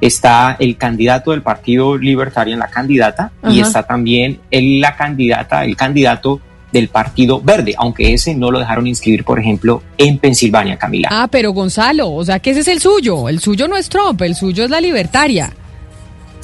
[0.02, 5.76] está el candidato del Partido Libertario, la candidata, y está también el, la candidata, el
[5.76, 6.42] candidato
[6.72, 11.08] del Partido Verde, aunque ese no lo dejaron inscribir, por ejemplo, en Pensilvania, Camila.
[11.10, 13.30] Ah, pero Gonzalo, o sea que ese es el suyo.
[13.30, 15.54] El suyo no es Trump, el suyo es la libertaria.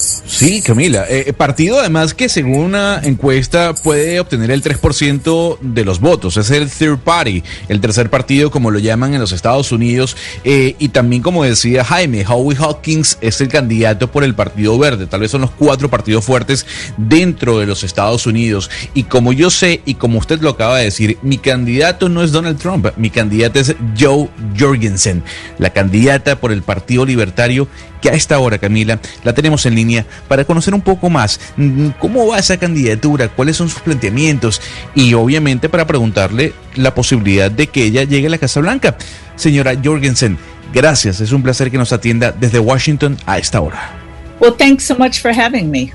[0.02, 1.04] Sí, Camila.
[1.08, 6.36] Eh, partido además que según una encuesta puede obtener el 3% de los votos.
[6.36, 10.16] Es el third party, el tercer partido como lo llaman en los Estados Unidos.
[10.44, 15.06] Eh, y también como decía Jaime, Howie Hawkins es el candidato por el Partido Verde.
[15.06, 16.66] Tal vez son los cuatro partidos fuertes
[16.96, 18.70] dentro de los Estados Unidos.
[18.94, 22.32] Y como yo sé y como usted lo acaba de decir, mi candidato no es
[22.32, 22.88] Donald Trump.
[22.96, 25.22] Mi candidato es Joe Jorgensen,
[25.58, 27.68] la candidata por el Partido Libertario
[28.02, 31.88] que a esta hora, Camila, la tenemos en línea para conocer un poco más mm,
[31.98, 34.60] cómo va esa candidatura, cuáles son sus planteamientos
[34.94, 38.96] y obviamente para preguntarle la posibilidad de que ella llegue a la Casa Blanca.
[39.36, 40.36] Señora Jorgensen,
[40.74, 43.92] gracias, es un placer que nos atienda desde Washington a esta hora.
[44.40, 45.92] Well, thanks so much for having me.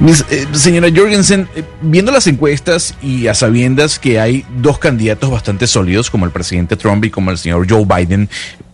[0.00, 5.30] Mis- eh, señora Jorgensen, eh, viendo las encuestas y a sabiendas que hay dos candidatos
[5.30, 8.28] bastante sólidos, como el presidente Trump y como el señor Joe Biden,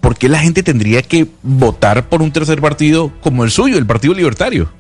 [0.08, 3.84] ¿por qué la gente tendría que votar por un tercer partido como el suyo, el
[3.84, 4.72] Partido Libertario?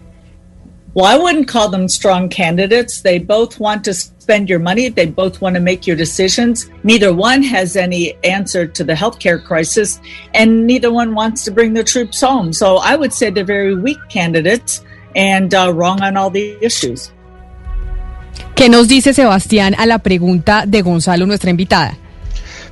[0.94, 3.02] Well, I wouldn't call them strong candidates.
[3.02, 4.88] They both want to spend your money.
[4.88, 6.70] They both want to make your decisions.
[6.82, 10.00] Neither one has any answer to the healthcare crisis,
[10.32, 12.54] and neither one wants to bring the troops home.
[12.54, 14.82] So I would say they're very weak candidates
[15.14, 17.12] and uh, wrong on all the issues.
[18.54, 21.98] ¿Qué nos dice Sebastián a la pregunta de Gonzalo, nuestra invitada?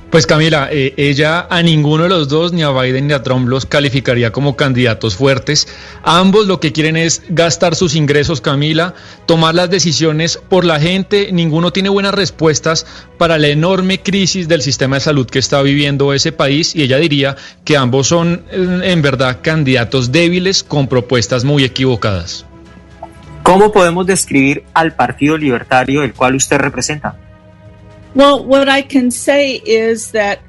[0.09, 3.49] Pues Camila, eh, ella a ninguno de los dos, ni a Biden ni a Trump,
[3.49, 5.67] los calificaría como candidatos fuertes.
[6.01, 8.93] Ambos lo que quieren es gastar sus ingresos, Camila,
[9.25, 11.29] tomar las decisiones por la gente.
[11.33, 12.85] Ninguno tiene buenas respuestas
[13.17, 16.97] para la enorme crisis del sistema de salud que está viviendo ese país y ella
[16.97, 17.35] diría
[17.65, 22.45] que ambos son en en verdad candidatos débiles con propuestas muy equivocadas.
[23.43, 27.15] ¿Cómo podemos describir al Partido Libertario el cual usted representa?
[28.17, 30.41] Well, what I can say is that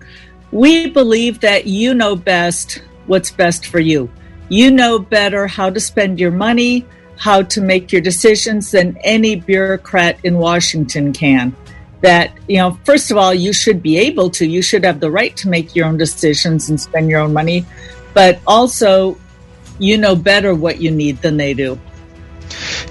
[0.52, 4.10] we believe that you know best what's best for you.
[4.48, 6.86] You know better how to spend your money,
[7.18, 11.54] how to make your decisions than any bureaucrat in Washington can.
[12.00, 15.10] That, you know, first of all, you should be able to, you should have the
[15.10, 17.66] right to make your own decisions and spend your own money,
[18.14, 19.18] but also
[19.78, 21.78] you know better what you need than they do.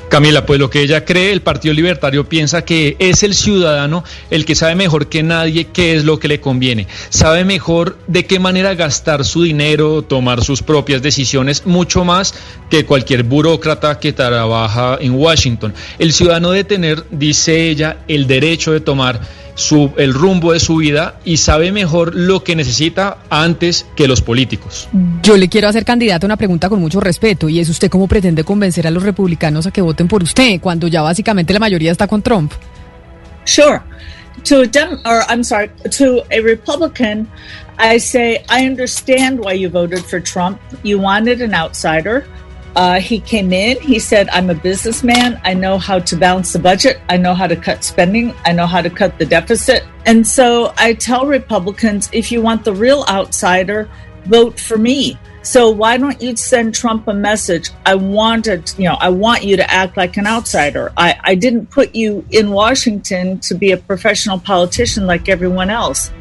[0.10, 4.46] Camila, pues lo que ella cree, el Partido Libertario piensa que es el ciudadano el
[4.46, 8.40] que sabe mejor que nadie qué es lo que le conviene, sabe mejor de qué
[8.40, 12.34] manera gastar su dinero, tomar sus propias decisiones, mucho más
[12.70, 15.74] que cualquier burócrata que trabaja en Washington.
[16.00, 19.22] El ciudadano debe tener, dice ella, el derecho de tomar
[19.58, 24.22] su, el rumbo de su vida y sabe mejor lo que necesita antes que los
[24.22, 24.88] políticos.
[25.24, 28.44] Yo le quiero hacer candidata una pregunta con mucho respeto y es usted cómo pretende
[28.44, 32.08] convencer a los republicanos a que voten por usted cuando ya básicamente la mayoría está
[32.08, 32.54] con Trump.
[33.46, 33.82] Sure.
[34.44, 37.28] To a Dem, or I'm sorry, to a Republican,
[37.80, 40.60] I say I understand why you voted for Trump.
[40.84, 42.26] You wanted an outsider.
[42.78, 43.82] Uh, he came in.
[43.82, 45.42] He said, "I'm a businessman.
[45.44, 47.02] I know how to balance the budget.
[47.10, 48.36] I know how to cut spending.
[48.46, 52.64] I know how to cut the deficit." And so I tell Republicans, if you want
[52.64, 53.90] the real outsider,
[54.26, 55.18] vote for me.
[55.42, 57.72] So why don't you send Trump a message?
[57.86, 60.92] I wanted, you know, I want you to act like an outsider.
[60.98, 66.12] I, I didn't put you in Washington to be a professional politician like everyone else.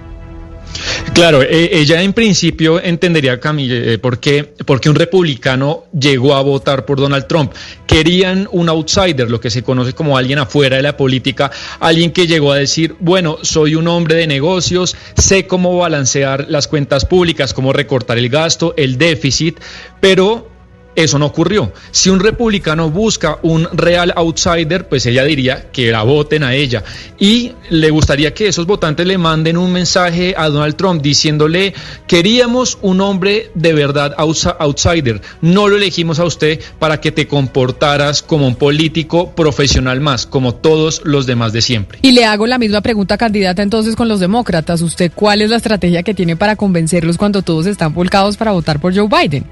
[1.14, 6.34] Claro, eh, ella en principio entendería, Camille, eh, por, qué, por qué un republicano llegó
[6.34, 7.52] a votar por Donald Trump.
[7.86, 11.50] Querían un outsider, lo que se conoce como alguien afuera de la política,
[11.80, 16.68] alguien que llegó a decir, bueno, soy un hombre de negocios, sé cómo balancear las
[16.68, 19.58] cuentas públicas, cómo recortar el gasto, el déficit,
[20.00, 20.55] pero
[20.96, 21.72] eso no ocurrió.
[21.90, 26.82] Si un republicano busca un real outsider, pues ella diría que la voten a ella.
[27.18, 31.74] Y le gustaría que esos votantes le manden un mensaje a Donald Trump diciéndole,
[32.06, 35.20] queríamos un hombre de verdad outs- outsider.
[35.42, 40.54] No lo elegimos a usted para que te comportaras como un político profesional más, como
[40.54, 41.98] todos los demás de siempre.
[42.02, 44.80] Y le hago la misma pregunta, candidata, entonces con los demócratas.
[44.80, 48.80] ¿Usted cuál es la estrategia que tiene para convencerlos cuando todos están volcados para votar
[48.80, 49.44] por Joe Biden?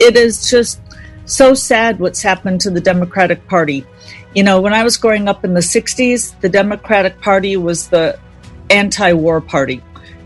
[0.00, 0.80] It is just
[1.24, 3.84] so sad what's happened to the Democratic Party.
[4.34, 8.18] You know, when I was growing up in the 60s, the Democratic Party was the
[8.70, 9.82] anti war party.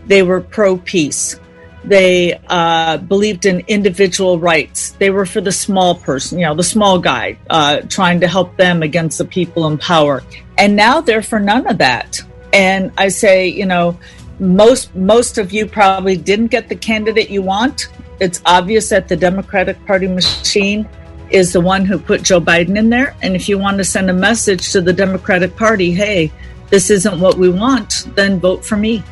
[0.07, 1.39] They were pro peace.
[1.85, 4.91] They uh, believed in individual rights.
[4.91, 8.55] They were for the small person, you know, the small guy, uh, trying to help
[8.55, 10.23] them against the people in power.
[10.57, 12.21] And now they're for none of that.
[12.53, 13.97] And I say, you know,
[14.39, 17.87] most most of you probably didn't get the candidate you want.
[18.19, 20.87] It's obvious that the Democratic Party machine
[21.29, 23.15] is the one who put Joe Biden in there.
[23.21, 26.31] And if you want to send a message to the Democratic Party, hey,
[26.69, 29.03] this isn't what we want, then vote for me.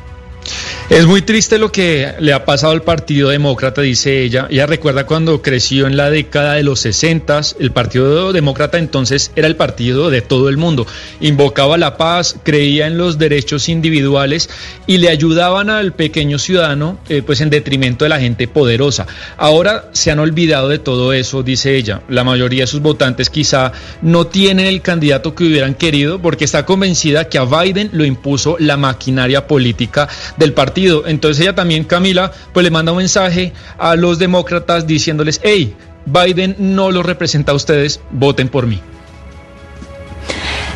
[0.90, 4.46] Es muy triste lo que le ha pasado al Partido Demócrata, dice ella.
[4.50, 9.46] Ella recuerda cuando creció en la década de los 60, el Partido Demócrata entonces era
[9.46, 10.86] el partido de todo el mundo.
[11.20, 14.50] Invocaba la paz, creía en los derechos individuales
[14.86, 19.06] y le ayudaban al pequeño ciudadano eh, pues en detrimento de la gente poderosa.
[19.38, 22.02] Ahora se han olvidado de todo eso, dice ella.
[22.10, 26.66] La mayoría de sus votantes quizá no tienen el candidato que hubieran querido porque está
[26.66, 31.06] convencida que a Biden lo impuso la maquinaria política del partido.
[31.06, 35.74] Entonces ella también, Camila, pues le manda un mensaje a los demócratas diciéndoles, hey,
[36.06, 38.80] Biden no lo representa a ustedes, voten por mí.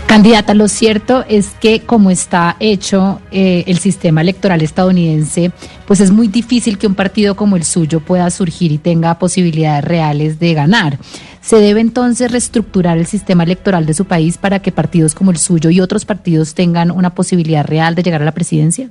[0.06, 5.50] Candidata, lo cierto es que como está hecho eh, el sistema electoral estadounidense,
[5.84, 9.84] pues es muy difícil que un partido como el suyo pueda surgir y tenga posibilidades
[9.84, 10.98] reales de ganar.
[11.40, 15.38] ¿Se debe entonces reestructurar el sistema electoral de su país para que partidos como el
[15.38, 18.90] suyo y otros partidos tengan una posibilidad real de llegar a la presidencia?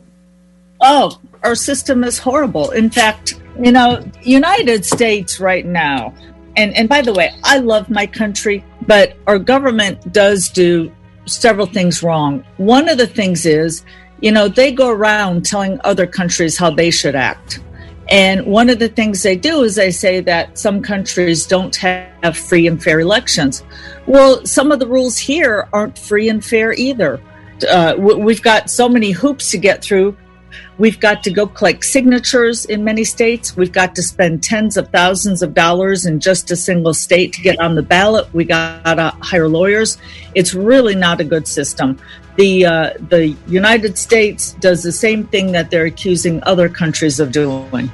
[0.81, 2.71] Oh, our system is horrible.
[2.71, 6.13] In fact, you know, United States right now,
[6.57, 10.91] and, and by the way, I love my country, but our government does do
[11.25, 12.43] several things wrong.
[12.57, 13.83] One of the things is,
[14.21, 17.59] you know, they go around telling other countries how they should act.
[18.09, 22.37] And one of the things they do is they say that some countries don't have
[22.37, 23.63] free and fair elections.
[24.05, 27.19] Well, some of the rules here aren't free and fair either.
[27.67, 30.15] Uh, we've got so many hoops to get through.
[30.77, 33.55] We've got to go collect signatures in many states.
[33.55, 37.41] We've got to spend tens of thousands of dollars in just a single state to
[37.41, 38.33] get on the ballot.
[38.33, 39.97] We got to hire lawyers.
[40.33, 41.99] It's really not a good system.
[42.37, 47.31] The uh, the United States does the same thing that they're accusing other countries of
[47.31, 47.89] doing.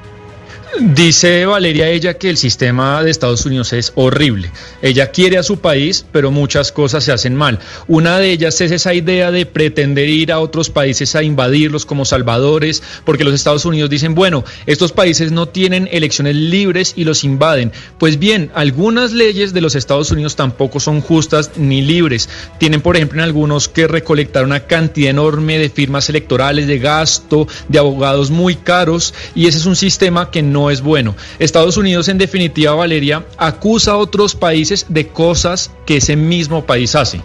[0.80, 4.52] Dice Valeria ella que el sistema de Estados Unidos es horrible.
[4.82, 7.60] Ella quiere a su país, pero muchas cosas se hacen mal.
[7.88, 12.06] Una de ellas es esa idea de pretender ir a otros países a invadirlos como
[12.06, 17.26] salvadores, porque los Estados Unidos dicen, bueno, estos países no tienen elecciones libres y los
[17.26, 17.74] invaden.
[17.98, 22.30] Pues bien, algunas leyes de los Estados Unidos tampoco son justas ni libres.
[22.60, 27.48] Tienen, por ejemplo, en algunos que recolectar una cantidad enorme de firmas electorales, de gasto,
[27.68, 31.16] de abogados muy caros, y ese es un sistema que no es bueno.
[31.40, 36.96] Estados Unidos, en definitiva, Valeria, acusa a otros países de cosas que ese mismo país
[36.96, 37.22] hace.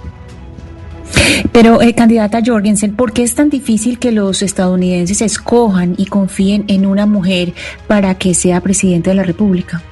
[1.52, 6.64] Pero, eh, candidata Jorgensen, ¿por qué es tan difícil que los estadounidenses escojan y confíen
[6.68, 7.52] en una mujer
[7.86, 9.82] para que sea presidente de la República?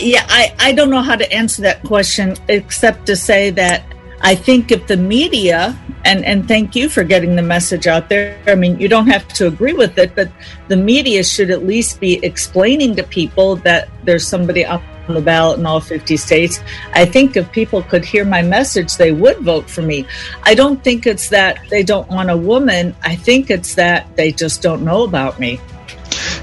[0.00, 3.82] Yeah, I, I don't know how to answer that question except to say that
[4.22, 8.38] I think if the media, and, and thank you for getting the message out there.
[8.46, 10.30] I mean, you don't have to agree with it, but
[10.68, 15.20] the media should at least be explaining to people that there's somebody up on the
[15.20, 16.60] ballot in all 50 states.
[16.92, 20.06] I think if people could hear my message, they would vote for me.
[20.42, 22.94] I don't think it's that they don't want a woman.
[23.02, 25.60] I think it's that they just don't know about me.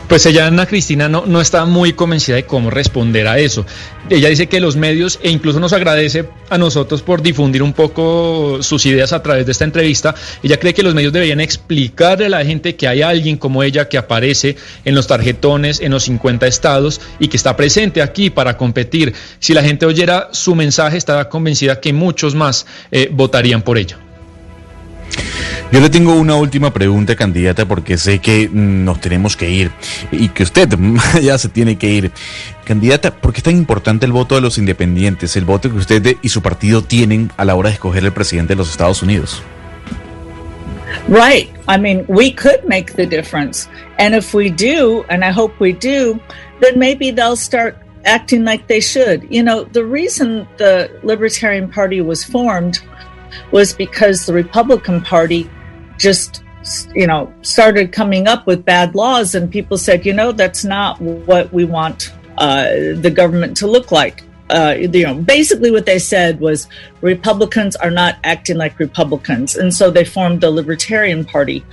[0.08, 3.66] Pues ella, Ana Cristina, no, no está muy convencida de cómo responder a eso.
[4.10, 8.62] Ella dice que los medios, e incluso nos agradece a nosotros por difundir un poco
[8.62, 10.14] sus ideas a través de esta entrevista,
[10.44, 13.88] ella cree que los medios deberían explicarle a la gente que hay alguien como ella
[13.88, 18.58] que aparece en los tarjetones en los 50 estados y que está presente aquí para
[18.58, 19.14] competir.
[19.40, 24.03] Si la gente oyera su mensaje, estará convencida que muchos más eh, votarían por ella.
[25.72, 29.72] Yo le tengo una última pregunta, candidata, porque sé que nos tenemos que ir
[30.12, 30.70] y que usted
[31.22, 32.12] ya se tiene que ir.
[32.64, 36.18] Candidata, ¿por qué es tan importante el voto de los independientes, el voto que usted
[36.22, 39.42] y su partido tienen a la hora de escoger el presidente de los Estados Unidos?
[41.08, 41.50] Right.
[41.68, 43.68] I mean, we could make the difference.
[43.98, 46.20] And if we do, and I hope we do,
[46.62, 49.28] then maybe they'll start acting like they should.
[49.30, 52.80] You know, the reason the Libertarian Party was formed
[53.52, 55.50] was because the Republican Party
[55.98, 56.44] just
[56.96, 61.00] you know started coming up with bad laws and people said you know that's not
[61.02, 64.24] what we want uh, the government to look like.
[64.50, 66.68] Uh, you know basically what they said was
[67.02, 69.56] republicans are not acting like republicans.
[69.56, 71.66] And so they formed the libertarian party.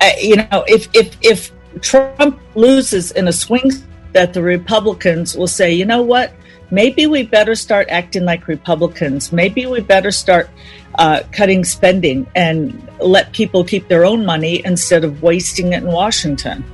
[0.00, 3.70] Uh, you know if if if trump loses in a swing
[4.12, 6.32] that the republicans will say you know what?
[6.70, 9.32] Maybe we better start acting like republicans.
[9.32, 10.50] Maybe we better start
[10.98, 15.86] uh, cutting spending and let people keep their own money instead of wasting it in
[15.86, 16.64] Washington.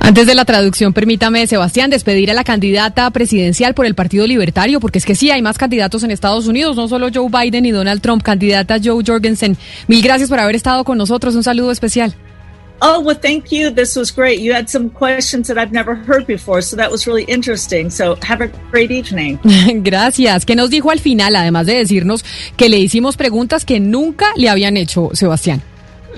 [0.00, 4.78] Antes de la traducción, permítame, Sebastián, despedir a la candidata presidencial por el Partido Libertario,
[4.78, 7.70] porque es que sí, hay más candidatos en Estados Unidos, no solo Joe Biden y
[7.70, 9.56] Donald Trump, candidata Joe Jorgensen.
[9.88, 12.14] Mil gracias por haber estado con nosotros, un saludo especial.
[12.82, 13.70] Oh, well, thank you.
[13.70, 14.40] This was great.
[14.40, 17.90] You had some questions that I've never heard before, so that was really interesting.
[17.90, 19.38] So have a great evening.
[19.82, 20.44] Gracias.
[20.44, 22.24] ¿Qué nos dijo al final, además de decirnos
[22.56, 25.62] que le hicimos preguntas que nunca le habían hecho, Sebastián?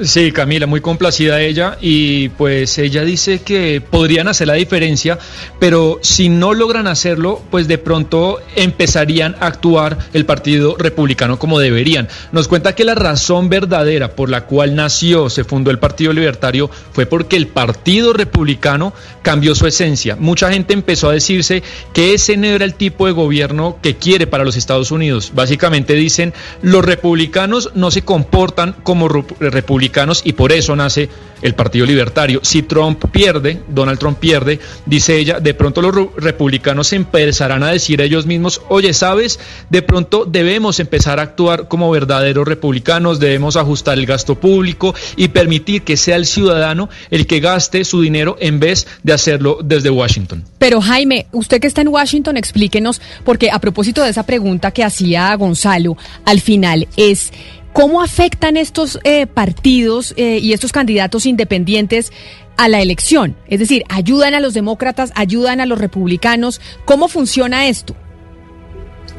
[0.02, 5.18] Sí, Camila, muy complacida ella y pues ella dice que podrían hacer la diferencia,
[5.58, 11.58] pero si no logran hacerlo, pues de pronto empezarían a actuar el Partido Republicano como
[11.58, 12.08] deberían.
[12.30, 16.70] Nos cuenta que la razón verdadera por la cual nació, se fundó el Partido Libertario,
[16.92, 18.92] fue porque el Partido Republicano
[19.22, 20.14] cambió su esencia.
[20.16, 21.62] Mucha gente empezó a decirse
[21.94, 25.32] que ese no era el tipo de gobierno que quiere para los Estados Unidos.
[25.34, 29.85] Básicamente dicen, los republicanos no se comportan como republicanos
[30.24, 31.08] y por eso nace
[31.42, 32.40] el Partido Libertario.
[32.42, 38.00] Si Trump pierde, Donald Trump pierde, dice ella, de pronto los republicanos empezarán a decir
[38.00, 39.38] ellos mismos, oye, ¿sabes?
[39.70, 45.28] De pronto debemos empezar a actuar como verdaderos republicanos, debemos ajustar el gasto público y
[45.28, 49.90] permitir que sea el ciudadano el que gaste su dinero en vez de hacerlo desde
[49.90, 50.44] Washington.
[50.58, 54.84] Pero Jaime, usted que está en Washington, explíquenos, porque a propósito de esa pregunta que
[54.84, 57.32] hacía Gonzalo, al final es...
[57.76, 62.10] ¿Cómo afectan estos eh, partidos eh, y estos candidatos independientes
[62.56, 63.36] a la elección?
[63.48, 66.62] Es decir, ¿ayudan a los demócratas, ayudan a los republicanos?
[66.86, 67.94] ¿Cómo funciona esto?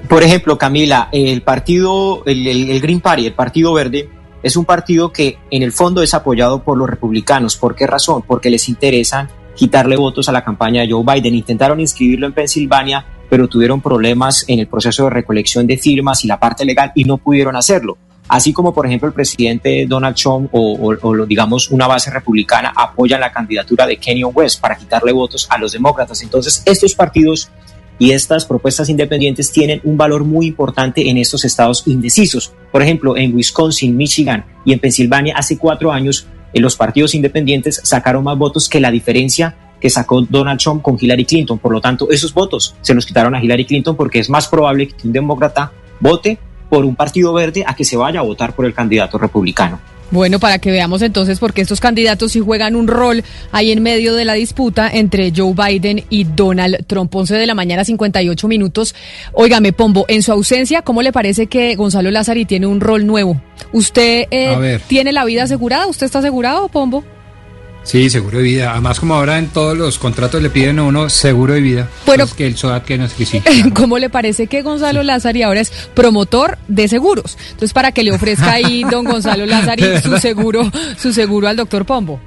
[0.09, 4.09] Por ejemplo, Camila, el partido, el, el, Green Party, el Partido Verde,
[4.41, 7.57] es un partido que en el fondo es apoyado por los republicanos.
[7.57, 8.23] ¿Por qué razón?
[8.25, 11.35] Porque les interesan quitarle votos a la campaña de Joe Biden.
[11.35, 16.27] Intentaron inscribirlo en Pensilvania, pero tuvieron problemas en el proceso de recolección de firmas y
[16.27, 20.49] la parte legal y no pudieron hacerlo así como por ejemplo el presidente Donald Trump
[20.51, 20.95] o,
[21.25, 25.71] digamos una base republicana apoyan la candidatura de Kenyon West para quitarle votos a los
[25.71, 26.21] demócratas.
[26.21, 27.49] Entonces estos partidos
[27.99, 32.53] y estas propuestas independientes tienen un valor muy importante en estos estados indecisos.
[32.71, 37.81] Por ejemplo, en Wisconsin, Michigan y en Pensilvania hace cuatro años eh, los partidos independientes
[37.83, 41.59] sacaron más votos que la diferencia que sacó Donald Trump con Hillary Clinton.
[41.59, 44.87] Por lo tanto, esos votos se los quitaron a Hillary Clinton porque es más probable
[44.87, 46.39] que un demócrata vote
[46.69, 49.79] por un partido verde a que se vaya a votar por el candidato republicano.
[50.09, 53.83] Bueno, para que veamos entonces por qué estos candidatos sí juegan un rol ahí en
[53.83, 57.13] medio de la disputa entre Joe Biden y Donald Trump.
[57.13, 58.95] 11 de la mañana, 58 minutos.
[59.33, 63.41] Óigame, Pombo, en su ausencia, ¿cómo le parece que Gonzalo Lázari tiene un rol nuevo?
[63.73, 65.87] ¿Usted eh, tiene la vida asegurada?
[65.87, 67.03] ¿Usted está asegurado, Pombo?
[67.87, 68.73] Sí, seguro de vida.
[68.73, 71.89] Además, como ahora en todos los contratos le piden a uno seguro de vida.
[72.05, 73.41] Bueno, pues que el SOAT que nos sí,
[73.73, 77.37] ¿Cómo le parece que Gonzalo Lázari ahora es promotor de seguros?
[77.45, 81.85] Entonces, para que le ofrezca ahí don Gonzalo Lázari su seguro, su seguro al doctor
[81.85, 82.19] Pombo.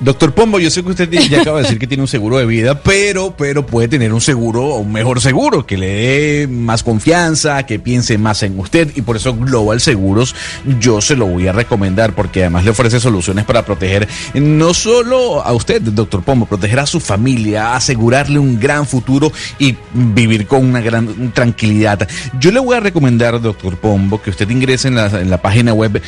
[0.00, 2.46] Doctor Pombo, yo sé que usted ya acaba de decir que tiene un seguro de
[2.46, 7.66] vida, pero, pero puede tener un seguro, un mejor seguro, que le dé más confianza,
[7.66, 10.34] que piense más en usted, y por eso Global Seguros
[10.78, 15.44] yo se lo voy a recomendar, porque además le ofrece soluciones para proteger no solo
[15.44, 20.64] a usted, doctor Pombo, proteger a su familia, asegurarle un gran futuro y vivir con
[20.64, 22.08] una gran tranquilidad.
[22.38, 26.00] Yo le voy a recomendar, doctor Pombo, que usted ingrese en la, página web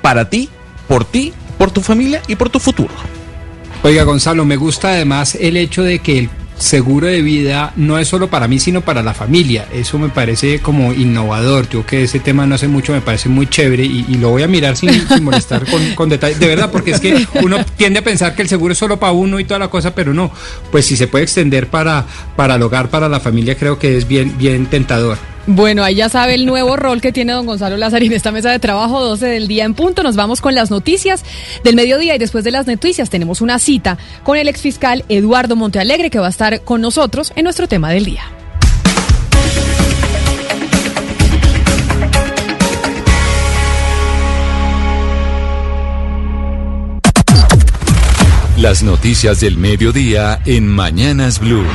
[0.03, 0.49] para ti,
[0.89, 2.93] por ti, por tu familia y por tu futuro.
[3.83, 8.09] Oiga, Gonzalo, me gusta además el hecho de que el seguro de vida no es
[8.09, 9.67] solo para mí, sino para la familia.
[9.73, 11.69] Eso me parece como innovador.
[11.69, 14.49] Yo que ese tema no sé mucho, me parece muy chévere y, lo voy a
[14.49, 14.91] mirar sin,
[15.23, 16.37] molestar con, con detalle.
[16.37, 19.13] De verdad, porque es que uno tiende a pensar que el seguro es solo para
[19.13, 20.31] uno y toda la cosa, pero no.
[20.71, 22.07] Pues si se puede extender para,
[22.37, 25.19] para el hogar, para la familia, creo que es bien, bien tentador.
[25.47, 28.51] Bueno, ahí ya sabe el nuevo rol que tiene don Gonzalo Lázaro en esta mesa
[28.51, 30.03] de trabajo, 12 del día en punto.
[30.03, 31.23] Nos vamos con las noticias
[31.63, 36.09] del mediodía y después de las noticias tenemos una cita con el exfiscal Eduardo Montealegre
[36.09, 38.23] que va a estar con nosotros en nuestro tema del día.
[48.57, 51.67] Las noticias del mediodía en Mañanas Blue.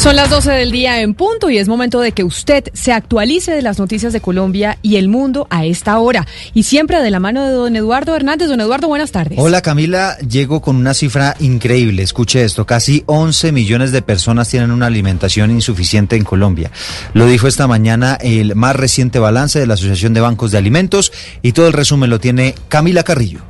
[0.00, 3.52] Son las 12 del día en punto y es momento de que usted se actualice
[3.52, 6.26] de las noticias de Colombia y el mundo a esta hora.
[6.54, 8.48] Y siempre de la mano de don Eduardo Hernández.
[8.48, 9.38] Don Eduardo, buenas tardes.
[9.38, 12.02] Hola Camila, llego con una cifra increíble.
[12.02, 16.70] Escuche esto, casi 11 millones de personas tienen una alimentación insuficiente en Colombia.
[17.12, 21.12] Lo dijo esta mañana el más reciente balance de la Asociación de Bancos de Alimentos
[21.42, 23.49] y todo el resumen lo tiene Camila Carrillo.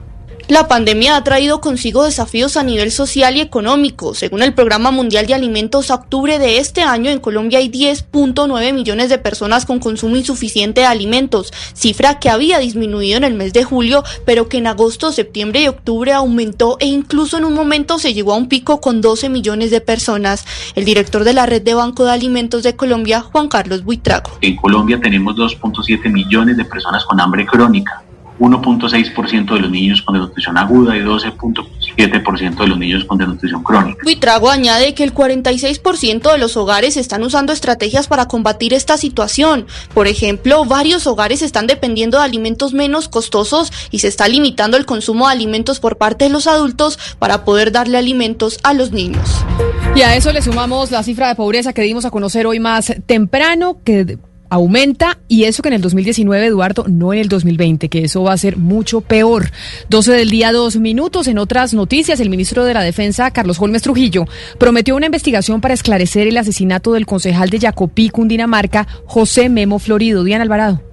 [0.50, 4.14] La pandemia ha traído consigo desafíos a nivel social y económico.
[4.14, 8.72] Según el Programa Mundial de Alimentos, a octubre de este año en Colombia hay 10.9
[8.72, 13.52] millones de personas con consumo insuficiente de alimentos, cifra que había disminuido en el mes
[13.52, 18.00] de julio, pero que en agosto, septiembre y octubre aumentó e incluso en un momento
[18.00, 20.44] se llegó a un pico con 12 millones de personas.
[20.74, 24.32] El director de la Red de Banco de Alimentos de Colombia, Juan Carlos Buitrago.
[24.40, 28.02] En Colombia tenemos 2.7 millones de personas con hambre crónica
[28.40, 34.00] 1.6% de los niños con desnutrición aguda y 12.7% de los niños con desnutrición crónica.
[34.02, 39.66] Buitrago añade que el 46% de los hogares están usando estrategias para combatir esta situación.
[39.92, 44.86] Por ejemplo, varios hogares están dependiendo de alimentos menos costosos y se está limitando el
[44.86, 49.44] consumo de alimentos por parte de los adultos para poder darle alimentos a los niños.
[49.94, 52.94] Y a eso le sumamos la cifra de pobreza que dimos a conocer hoy más
[53.06, 54.18] temprano, que
[54.50, 58.32] aumenta y eso que en el 2019, Eduardo, no en el 2020, que eso va
[58.32, 59.50] a ser mucho peor.
[59.88, 61.28] 12 del día, dos minutos.
[61.28, 64.26] En otras noticias, el ministro de la Defensa, Carlos Holmes Trujillo,
[64.58, 70.24] prometió una investigación para esclarecer el asesinato del concejal de Jacopí, Cundinamarca, José Memo Florido.
[70.24, 70.89] Diana Alvarado.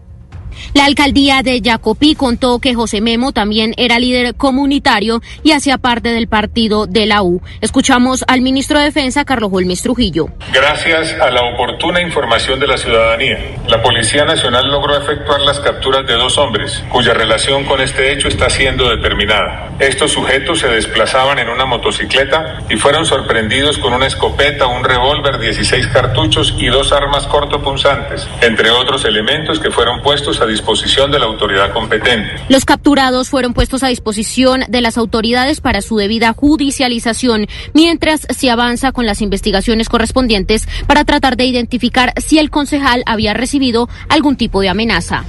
[0.73, 6.09] La alcaldía de Jacopí contó que José Memo también era líder comunitario y hacía parte
[6.09, 7.41] del partido de la U.
[7.61, 10.27] Escuchamos al ministro de Defensa, Carlos Holmes Trujillo.
[10.53, 16.05] Gracias a la oportuna información de la ciudadanía, la Policía Nacional logró efectuar las capturas
[16.07, 19.71] de dos hombres, cuya relación con este hecho está siendo determinada.
[19.79, 25.37] Estos sujetos se desplazaban en una motocicleta y fueron sorprendidos con una escopeta, un revólver,
[25.37, 31.19] 16 cartuchos y dos armas cortopunzantes, entre otros elementos que fueron puestos a disposición de
[31.19, 32.35] la autoridad competente.
[32.49, 38.49] Los capturados fueron puestos a disposición de las autoridades para su debida judicialización, mientras se
[38.49, 44.35] avanza con las investigaciones correspondientes para tratar de identificar si el concejal había recibido algún
[44.35, 45.23] tipo de amenaza.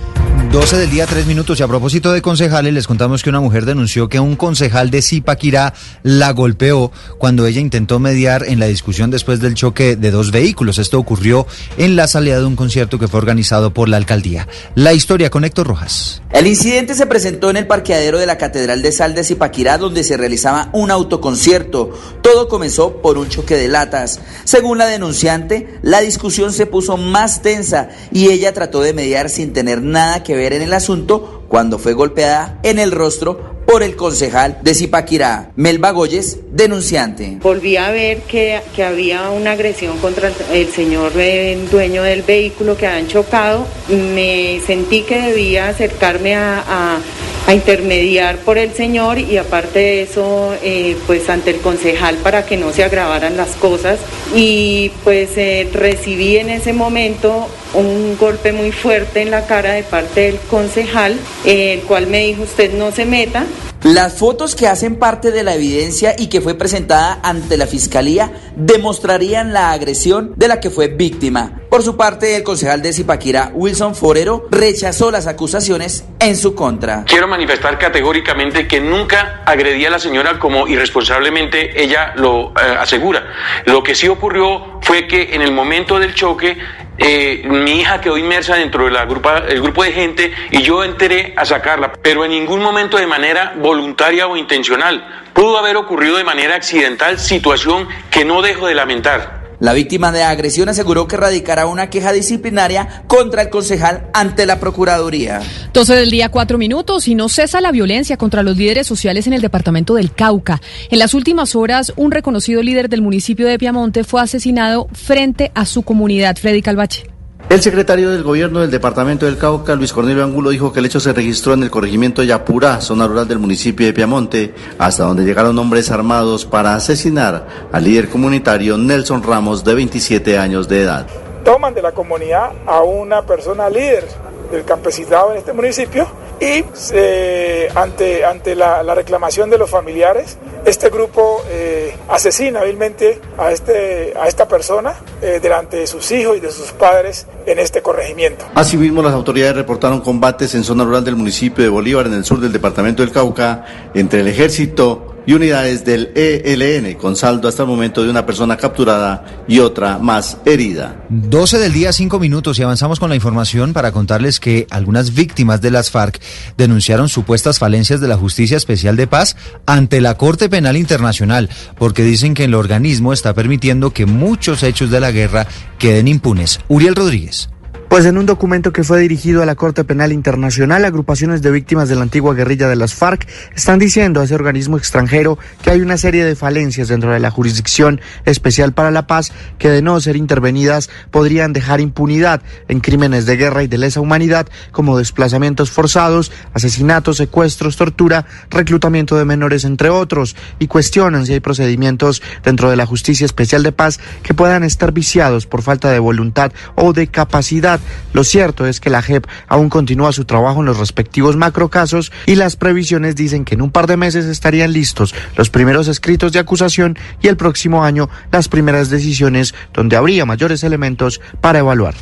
[0.50, 1.60] 12 del día, 3 minutos.
[1.60, 5.02] Y a propósito de concejales, les contamos que una mujer denunció que un concejal de
[5.02, 10.30] Zipaquirá la golpeó cuando ella intentó mediar en la discusión después del choque de dos
[10.30, 10.78] vehículos.
[10.78, 11.46] Esto ocurrió
[11.76, 14.48] en la salida de un concierto que fue organizado por la alcaldía.
[14.74, 16.22] La historia con Héctor Rojas.
[16.30, 20.02] El incidente se presentó en el parqueadero de la Catedral de Sal de Zipaquirá, donde
[20.02, 21.92] se realizaba un autoconcierto.
[22.22, 24.20] Todo comenzó por un choque de latas.
[24.44, 29.52] Según la denunciante, la discusión se puso más tensa y ella trató de mediar sin
[29.52, 33.96] tener nada que ver en el asunto cuando fue golpeada en el rostro por el
[33.96, 37.36] concejal de Zipaquirá, Melba Goyes, denunciante.
[37.42, 42.22] Volví a ver que, que había una agresión contra el, el señor eh, dueño del
[42.22, 43.66] vehículo que habían chocado.
[43.88, 46.98] Me sentí que debía acercarme a, a,
[47.46, 52.46] a intermediar por el señor y aparte de eso, eh, pues ante el concejal para
[52.46, 53.98] que no se agravaran las cosas.
[54.34, 59.82] Y pues eh, recibí en ese momento un golpe muy fuerte en la cara de
[59.82, 63.46] parte del concejal, el cual me dijo usted no se meta.
[63.84, 68.32] Las fotos que hacen parte de la evidencia y que fue presentada ante la fiscalía
[68.56, 71.60] demostrarían la agresión de la que fue víctima.
[71.70, 77.04] Por su parte, el concejal de Zipaquirá, Wilson Forero, rechazó las acusaciones en su contra.
[77.04, 83.32] Quiero manifestar categóricamente que nunca agredí a la señora como irresponsablemente ella lo eh, asegura.
[83.66, 86.56] Lo que sí ocurrió fue que en el momento del choque
[86.98, 91.44] eh, mi hija quedó inmersa dentro del de grupo de gente y yo enteré a
[91.44, 95.24] sacarla, pero en ningún momento de manera voluntaria o intencional.
[95.32, 99.47] Pudo haber ocurrido de manera accidental, situación que no dejo de lamentar.
[99.60, 104.60] La víctima de agresión aseguró que radicará una queja disciplinaria contra el concejal ante la
[104.60, 105.40] Procuraduría.
[105.72, 109.32] 12 del día, cuatro minutos y no cesa la violencia contra los líderes sociales en
[109.32, 110.60] el departamento del Cauca.
[110.90, 115.66] En las últimas horas, un reconocido líder del municipio de Piamonte fue asesinado frente a
[115.66, 116.36] su comunidad.
[116.36, 117.17] Freddy Calvache.
[117.50, 121.00] El secretario del gobierno del departamento del Cauca, Luis Cornelio Angulo, dijo que el hecho
[121.00, 125.24] se registró en el corregimiento de Yapurá, zona rural del municipio de Piamonte, hasta donde
[125.24, 131.06] llegaron hombres armados para asesinar al líder comunitario Nelson Ramos, de 27 años de edad.
[131.42, 134.04] Toman de la comunidad a una persona líder
[134.50, 136.06] del campesinado en este municipio
[136.40, 143.20] y eh, ante, ante la, la, reclamación de los familiares, este grupo eh, asesina hábilmente
[143.36, 147.58] a, este, a esta persona eh, delante de sus hijos y de sus padres en
[147.58, 148.44] este corregimiento.
[148.54, 152.38] Asimismo, las autoridades reportaron combates en zona rural del municipio de Bolívar, en el sur
[152.38, 153.64] del departamento del Cauca,
[153.94, 158.56] entre el ejército y unidades del ELN, con saldo hasta el momento de una persona
[158.56, 161.04] capturada y otra más herida.
[161.10, 165.60] 12 del día, 5 minutos y avanzamos con la información para contarles que algunas víctimas
[165.60, 166.18] de las FARC
[166.56, 169.36] denunciaron supuestas falencias de la Justicia Especial de Paz
[169.66, 174.90] ante la Corte Penal Internacional, porque dicen que el organismo está permitiendo que muchos hechos
[174.90, 175.46] de la guerra
[175.78, 176.58] queden impunes.
[176.68, 177.50] Uriel Rodríguez.
[177.88, 181.88] Pues en un documento que fue dirigido a la Corte Penal Internacional, agrupaciones de víctimas
[181.88, 185.80] de la antigua guerrilla de las FARC están diciendo a ese organismo extranjero que hay
[185.80, 189.98] una serie de falencias dentro de la Jurisdicción Especial para la Paz que de no
[190.02, 195.70] ser intervenidas podrían dejar impunidad en crímenes de guerra y de lesa humanidad como desplazamientos
[195.70, 202.68] forzados, asesinatos, secuestros, tortura, reclutamiento de menores, entre otros, y cuestionan si hay procedimientos dentro
[202.68, 206.92] de la Justicia Especial de Paz que puedan estar viciados por falta de voluntad o
[206.92, 207.77] de capacidad
[208.12, 212.34] lo cierto es que la JEP aún continúa su trabajo en los respectivos macrocasos y
[212.34, 216.38] las previsiones dicen que en un par de meses estarían listos los primeros escritos de
[216.38, 221.94] acusación y el próximo año las primeras decisiones donde habría mayores elementos para evaluar.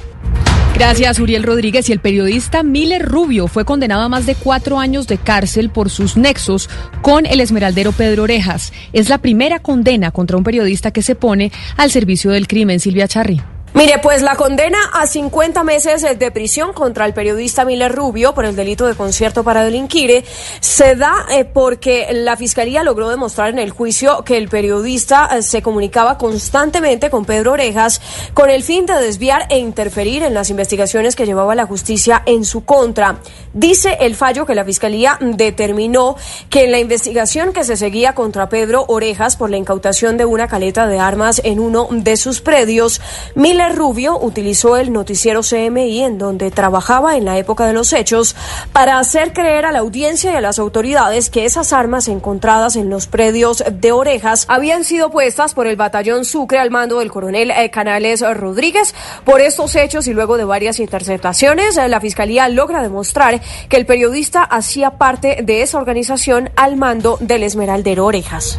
[0.77, 1.89] Gracias, Uriel Rodríguez.
[1.89, 5.89] Y el periodista Miller Rubio fue condenado a más de cuatro años de cárcel por
[5.89, 6.69] sus nexos
[7.01, 8.75] con el esmeraldero Pedro Orejas.
[8.93, 13.09] Es la primera condena contra un periodista que se pone al servicio del crimen, Silvia
[13.09, 13.41] Charri.
[13.77, 18.47] Mire, pues la condena a 50 meses de prisión contra el periodista Miller Rubio por
[18.47, 20.25] el delito de concierto para delinquir
[20.61, 25.43] se da eh, porque la fiscalía logró demostrar en el juicio que el periodista eh,
[25.43, 28.01] se comunicaba constantemente con Pedro Orejas
[28.33, 32.47] con el fin de desviar e interferir en las investigaciones que llevaba la justicia en
[32.47, 33.19] su contra.
[33.53, 36.17] Dice el fallo que la fiscalía determinó
[36.49, 40.49] que en la investigación que se seguía contra Pedro Orejas por la incautación de una
[40.49, 43.03] caleta de armas en uno de sus predios,
[43.35, 48.37] Miller Rubio utilizó el noticiero CMI en donde trabajaba en la época de los hechos
[48.73, 52.91] para hacer creer a la audiencia y a las autoridades que esas armas encontradas en
[52.91, 57.51] los predios de Orejas habían sido puestas por el batallón Sucre al mando del coronel
[57.51, 58.95] eh, Canales Rodríguez.
[59.25, 63.87] Por estos hechos y luego de varias interceptaciones, eh, la fiscalía logra demostrar que el
[63.87, 68.59] periodista hacía parte de esa organización al mando del Esmeraldero Orejas.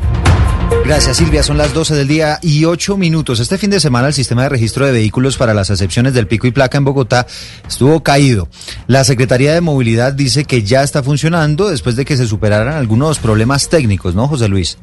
[0.87, 3.39] Gracias Silvia, son las 12 del día y 8 minutos.
[3.39, 6.47] Este fin de semana el sistema de registro de vehículos para las acepciones del pico
[6.47, 7.25] y placa en Bogotá
[7.67, 8.47] estuvo caído.
[8.87, 13.19] La Secretaría de Movilidad dice que ya está funcionando después de que se superaran algunos
[13.19, 14.79] problemas técnicos, ¿no, José Luis?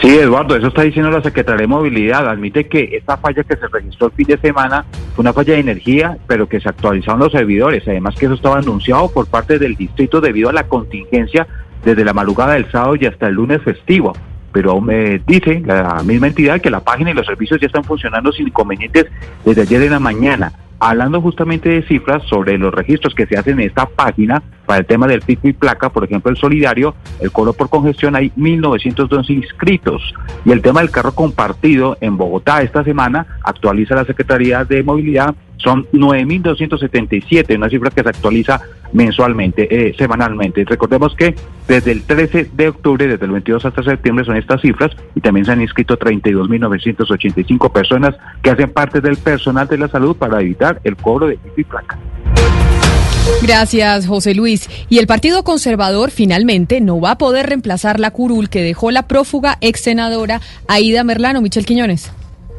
[0.00, 2.28] Sí, Eduardo, eso está diciendo la Secretaría de Movilidad.
[2.28, 4.84] Admite que esta falla que se registró el fin de semana
[5.14, 7.82] fue una falla de energía, pero que se actualizaron los servidores.
[7.86, 11.46] Además que eso estaba anunciado por parte del distrito debido a la contingencia
[11.84, 14.12] desde la madrugada del sábado y hasta el lunes festivo
[14.56, 18.32] pero me dice la misma entidad que la página y los servicios ya están funcionando
[18.32, 19.04] sin inconvenientes
[19.44, 20.50] desde ayer en la mañana.
[20.80, 24.86] Hablando justamente de cifras sobre los registros que se hacen en esta página para el
[24.86, 29.28] tema del pico y placa, por ejemplo, el solidario, el coro por congestión, hay 1.902
[29.28, 30.14] inscritos.
[30.46, 35.34] Y el tema del carro compartido en Bogotá esta semana actualiza la Secretaría de Movilidad
[35.58, 38.60] son 9.277, una cifra que se actualiza
[38.96, 40.64] mensualmente, eh, semanalmente.
[40.64, 41.34] Recordemos que
[41.68, 45.44] desde el 13 de octubre, desde el 22 hasta septiembre son estas cifras y también
[45.44, 50.80] se han inscrito 32.985 personas que hacen parte del personal de la salud para evitar
[50.82, 51.98] el cobro de pico y placa.
[53.42, 54.70] Gracias, José Luis.
[54.88, 59.06] Y el Partido Conservador finalmente no va a poder reemplazar la curul que dejó la
[59.06, 61.42] prófuga ex senadora Aida Merlano.
[61.42, 62.12] Michel Quiñones.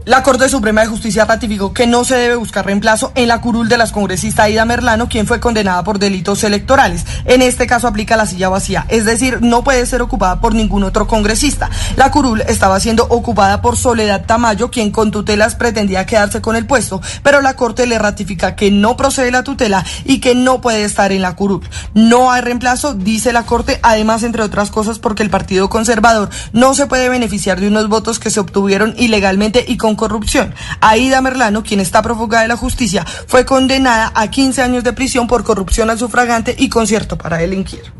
[0.08, 3.68] La Corte Suprema de Justicia ratificó que no se debe buscar reemplazo en la curul
[3.68, 7.06] de las congresistas Aida Merlano, quien fue condenada por delitos electorales.
[7.26, 10.86] En este caso aplica la silla vacía, es decir, no puede ser ocupada por ningún
[10.86, 11.70] otro congresista.
[11.98, 16.66] La curul estaba siendo ocupada por Soledad Tamayo, quien con tutelas pretendía quedarse con el
[16.66, 20.86] puesto, pero la Corte le ratifica que no procede la tutela y que no puede
[20.86, 21.68] estar en la curul.
[21.94, 26.76] No hay reemplazo, dice la Corte, además, entre otras cosas, porque el Partido Conservador no
[26.76, 30.56] se puede beneficiar de unos votos que se obtuvieron ilegalmente y con corrupción.
[30.80, 35.28] Aida Merlano, quien está prófuga de la justicia, fue condenada a 15 años de prisión
[35.28, 37.91] por corrupción al sufragante y concierto para delinquir.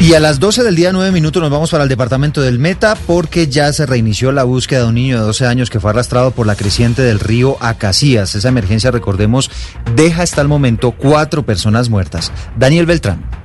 [0.00, 2.96] Y a las 12 del día 9 minutos nos vamos para el departamento del Meta
[3.06, 6.32] porque ya se reinició la búsqueda de un niño de 12 años que fue arrastrado
[6.32, 8.34] por la creciente del río Acacías.
[8.34, 9.50] Esa emergencia, recordemos,
[9.94, 12.32] deja hasta el momento cuatro personas muertas.
[12.56, 13.43] Daniel Beltrán.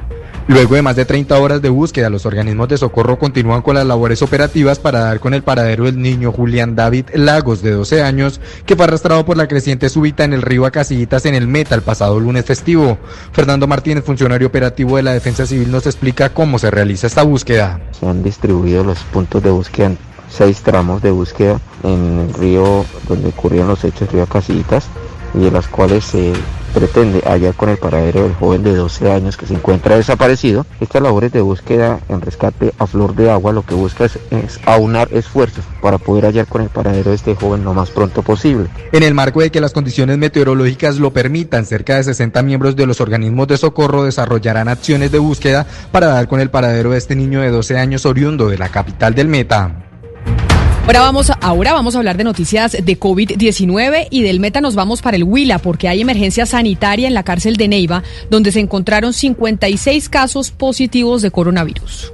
[0.50, 3.86] Luego de más de 30 horas de búsqueda, los organismos de socorro continúan con las
[3.86, 8.42] labores operativas para dar con el paradero del niño Julián David Lagos, de 12 años,
[8.66, 11.84] que fue arrastrado por la creciente súbita en el río Acasillitas en el Meta el
[11.84, 12.98] pasado lunes festivo.
[13.32, 17.80] Fernando Martínez, funcionario operativo de la Defensa Civil, nos explica cómo se realiza esta búsqueda.
[17.92, 19.92] Se han distribuido los puntos de búsqueda
[20.32, 24.88] seis tramos de búsqueda en el río donde ocurrieron los hechos, río Acasillitas,
[25.36, 26.34] y de las cuales se
[26.70, 30.66] pretende hallar con el paradero del joven de 12 años que se encuentra desaparecido.
[30.80, 34.20] Estas labores de búsqueda en rescate a flor de agua lo que busca es,
[34.66, 38.70] aunar esfuerzos para poder hallar con el paradero de este joven lo más pronto posible.
[38.92, 42.86] En el marco de que las condiciones meteorológicas lo permitan, cerca de 60 miembros de
[42.86, 47.16] los organismos de socorro desarrollarán acciones de búsqueda para dar con el paradero de este
[47.16, 49.89] niño de 12 años oriundo de la capital del Meta.
[50.90, 55.04] Ahora vamos, ahora vamos a hablar de noticias de COVID-19 y del Meta nos vamos
[55.04, 58.02] para el Huila porque hay emergencia sanitaria en la cárcel de Neiva
[58.32, 62.14] donde se encontraron 56 casos positivos de coronavirus.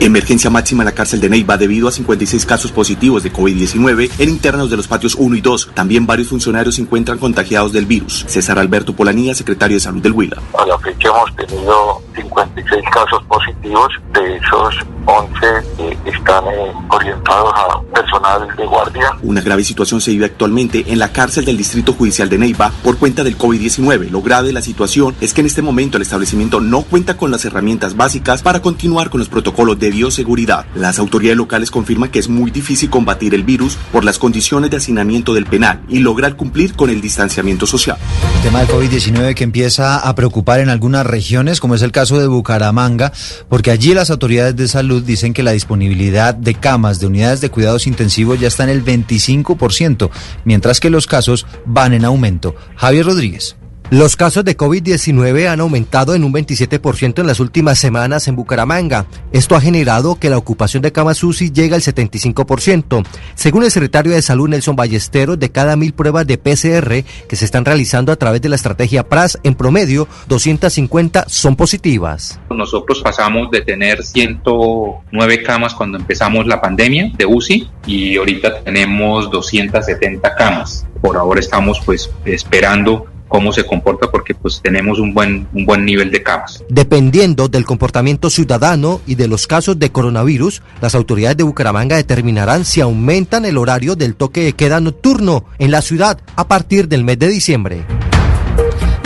[0.00, 4.28] Emergencia máxima en la cárcel de Neiva debido a 56 casos positivos de COVID-19 en
[4.30, 5.72] internos de los patios 1 y 2.
[5.74, 8.24] También varios funcionarios se encuentran contagiados del virus.
[8.26, 10.38] César Alberto Polanía, secretario de Salud del Huila.
[10.58, 14.74] A la fecha hemos tenido 56 casos positivos, de esos
[15.06, 15.46] 11
[15.78, 19.12] eh, están eh, orientados a personal de guardia.
[19.22, 22.98] Una grave situación se vive actualmente en la cárcel del Distrito Judicial de Neiva por
[22.98, 24.10] cuenta del COVID-19.
[24.10, 27.30] Lo grave de la situación es que en este momento el establecimiento no cuenta con
[27.30, 30.66] las herramientas básicas para continuar con los protocolos de bioseguridad.
[30.74, 34.76] Las autoridades locales confirman que es muy difícil combatir el virus por las condiciones de
[34.76, 37.98] hacinamiento del penal y lograr cumplir con el distanciamiento social.
[38.36, 42.18] El tema del COVID-19 que empieza a preocupar en algunas regiones, como es el caso
[42.18, 43.12] de Bucaramanga,
[43.48, 47.50] porque allí las autoridades de salud dicen que la disponibilidad de camas de unidades de
[47.50, 50.10] cuidados intensivos ya está en el 25%,
[50.44, 52.54] mientras que los casos van en aumento.
[52.76, 53.56] Javier Rodríguez.
[53.90, 59.06] Los casos de COVID-19 han aumentado en un 27% en las últimas semanas en Bucaramanga.
[59.32, 63.04] Esto ha generado que la ocupación de camas UCI llegue al 75%.
[63.34, 67.44] Según el secretario de Salud Nelson Ballesteros, de cada mil pruebas de PCR que se
[67.44, 72.38] están realizando a través de la estrategia PRAS, en promedio 250 son positivas.
[72.48, 79.32] Nosotros pasamos de tener 109 camas cuando empezamos la pandemia de UCI y ahorita tenemos
[79.32, 80.86] 270 camas.
[81.00, 85.86] Por ahora estamos pues esperando cómo se comporta porque pues tenemos un buen, un buen
[85.86, 86.62] nivel de camas.
[86.68, 92.64] Dependiendo del comportamiento ciudadano y de los casos de coronavirus, las autoridades de Bucaramanga determinarán
[92.64, 97.04] si aumentan el horario del toque de queda nocturno en la ciudad a partir del
[97.04, 97.84] mes de diciembre.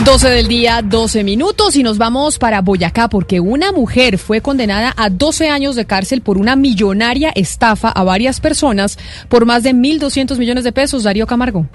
[0.05, 4.94] 12 del día, 12 minutos y nos vamos para Boyacá porque una mujer fue condenada
[4.96, 8.98] a 12 años de cárcel por una millonaria estafa a varias personas
[9.28, 11.05] por más de 1.200 millones de pesos.
[11.05, 11.66] Darío Camargo.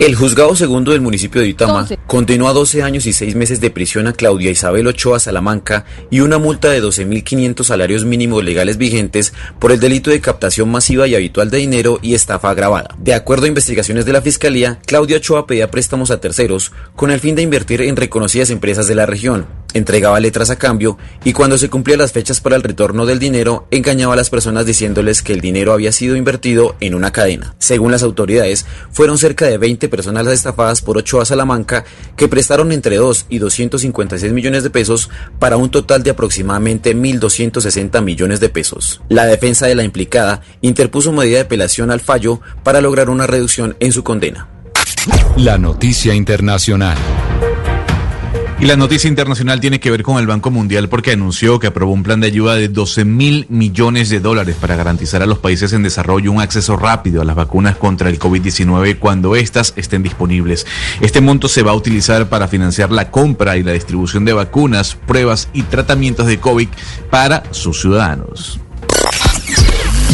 [0.00, 3.70] El juzgado segundo del municipio de Itama condenó a 12 años y 6 meses de
[3.70, 9.32] prisión a Claudia Isabel Ochoa Salamanca y una multa de 12.500 salarios mínimos legales vigentes
[9.60, 12.88] por el delito de captación masiva y habitual de dinero y estafa agravada.
[12.98, 17.20] De acuerdo a investigaciones de la Fiscalía, Claudia Ochoa pedía préstamos a terceros con el
[17.20, 21.56] fin de invertir en reconocidas empresas de la región, entregaba letras a cambio y cuando
[21.56, 25.32] se cumplían las fechas para el retorno del dinero, engañaba a las personas diciéndoles que
[25.32, 27.54] el dinero había sido invertido en una cadena.
[27.58, 31.84] Según las autoridades, fueron cerca de 20 personas las estafadas por Ochoa Salamanca
[32.16, 38.02] que prestaron entre 2 y 256 millones de pesos para un total de aproximadamente 1.260
[38.02, 39.00] millones de pesos.
[39.08, 43.76] La defensa de la implicada interpuso medida de apelación al fallo para lograr una reducción
[43.80, 44.48] en su condena.
[45.36, 46.96] La noticia internacional.
[48.60, 51.92] Y la noticia internacional tiene que ver con el Banco Mundial porque anunció que aprobó
[51.92, 55.72] un plan de ayuda de 12 mil millones de dólares para garantizar a los países
[55.72, 60.66] en desarrollo un acceso rápido a las vacunas contra el COVID-19 cuando éstas estén disponibles.
[61.00, 64.94] Este monto se va a utilizar para financiar la compra y la distribución de vacunas,
[64.94, 66.68] pruebas y tratamientos de COVID
[67.10, 68.60] para sus ciudadanos.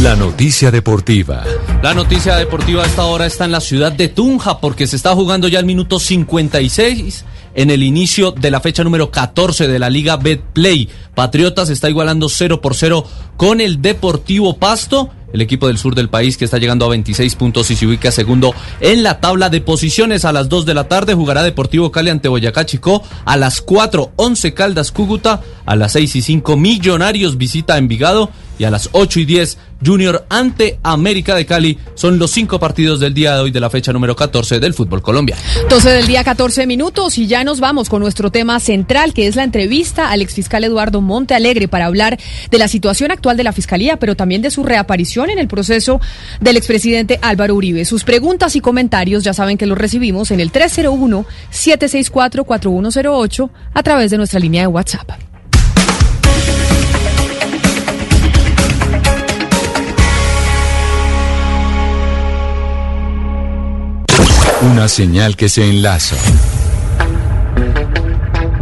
[0.02, 1.44] La noticia deportiva.
[1.82, 5.14] La noticia deportiva a esta hora está en la ciudad de Tunja porque se está
[5.14, 9.90] jugando ya el minuto 56 en el inicio de la fecha número 14 de la
[9.90, 10.88] Liga Betplay.
[11.14, 13.04] Patriotas está igualando 0 por 0
[13.36, 15.10] con el Deportivo Pasto.
[15.32, 18.10] El equipo del sur del país que está llegando a 26 puntos y se ubica
[18.10, 20.24] segundo en la tabla de posiciones.
[20.24, 23.02] A las 2 de la tarde jugará Deportivo Cali ante Boyacá Chico.
[23.24, 25.40] A las 4, 11 Caldas Cúcuta.
[25.66, 28.30] A las 6 y 5 Millonarios visita Envigado.
[28.58, 31.78] Y a las 8 y 10 Junior ante América de Cali.
[31.94, 35.02] Son los cinco partidos del día de hoy de la fecha número 14 del fútbol
[35.02, 35.40] colombiano.
[35.68, 39.36] 12 del día, 14 minutos y ya nos vamos con nuestro tema central, que es
[39.36, 42.18] la entrevista al exfiscal Eduardo Monte Alegre para hablar
[42.50, 46.00] de la situación actual de la fiscalía, pero también de su reaparición en el proceso
[46.40, 47.84] del expresidente Álvaro Uribe.
[47.84, 54.18] Sus preguntas y comentarios ya saben que los recibimos en el 301-764-4108 a través de
[54.18, 55.10] nuestra línea de WhatsApp.
[64.62, 66.16] Una señal que se enlaza.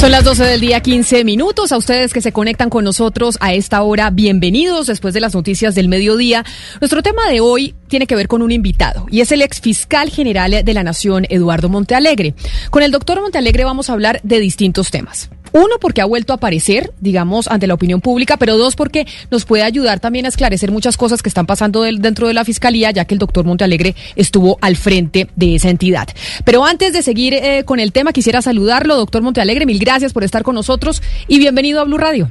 [0.00, 1.72] Son las 12 del día, 15 minutos.
[1.72, 5.74] A ustedes que se conectan con nosotros a esta hora, bienvenidos después de las noticias
[5.74, 6.42] del mediodía.
[6.80, 10.08] Nuestro tema de hoy tiene que ver con un invitado y es el ex fiscal
[10.08, 12.32] general de la Nación, Eduardo Montealegre.
[12.70, 15.28] Con el doctor Montealegre vamos a hablar de distintos temas.
[15.52, 19.44] Uno, porque ha vuelto a aparecer, digamos, ante la opinión pública, pero dos, porque nos
[19.44, 23.04] puede ayudar también a esclarecer muchas cosas que están pasando dentro de la Fiscalía, ya
[23.04, 26.08] que el doctor Montealegre estuvo al frente de esa entidad.
[26.44, 30.24] Pero antes de seguir eh, con el tema, quisiera saludarlo, doctor Montealegre, mil gracias por
[30.24, 32.30] estar con nosotros y bienvenido a Blue Radio.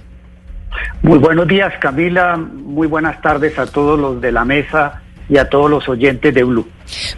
[1.02, 5.50] Muy buenos días, Camila, muy buenas tardes a todos los de la mesa y a
[5.50, 6.68] todos los oyentes de Blue.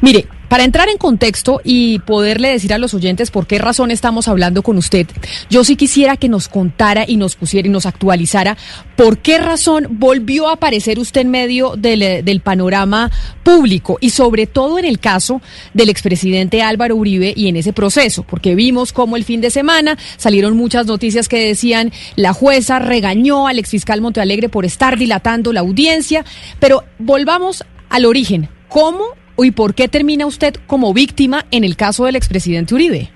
[0.01, 4.27] Mire, Para entrar en contexto y poderle decir a los oyentes por qué razón estamos
[4.27, 5.07] hablando con usted,
[5.49, 8.57] yo sí quisiera que nos contara y nos pusiera y nos actualizara
[8.97, 13.09] por qué razón volvió a aparecer usted en medio del, del panorama
[13.43, 15.41] público y sobre todo en el caso
[15.73, 19.97] del expresidente Álvaro Uribe y en ese proceso, porque vimos cómo el fin de semana
[20.17, 25.61] salieron muchas noticias que decían la jueza regañó al exfiscal Montealegre por estar dilatando la
[25.61, 26.25] audiencia,
[26.59, 28.47] pero volvamos al origen.
[28.67, 29.03] ¿Cómo
[29.37, 33.09] y por qué termina usted como víctima en el caso del expresidente Uribe?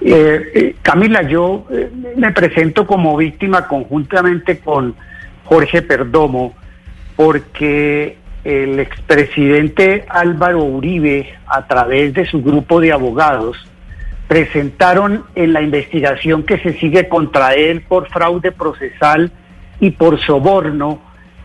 [0.00, 4.94] Eh, eh, Camila, yo eh, me presento como víctima conjuntamente con
[5.44, 6.54] Jorge Perdomo
[7.16, 13.56] porque el expresidente Álvaro Uribe, a través de su grupo de abogados,
[14.28, 19.32] presentaron en la investigación que se sigue contra él por fraude procesal
[19.80, 21.00] y por soborno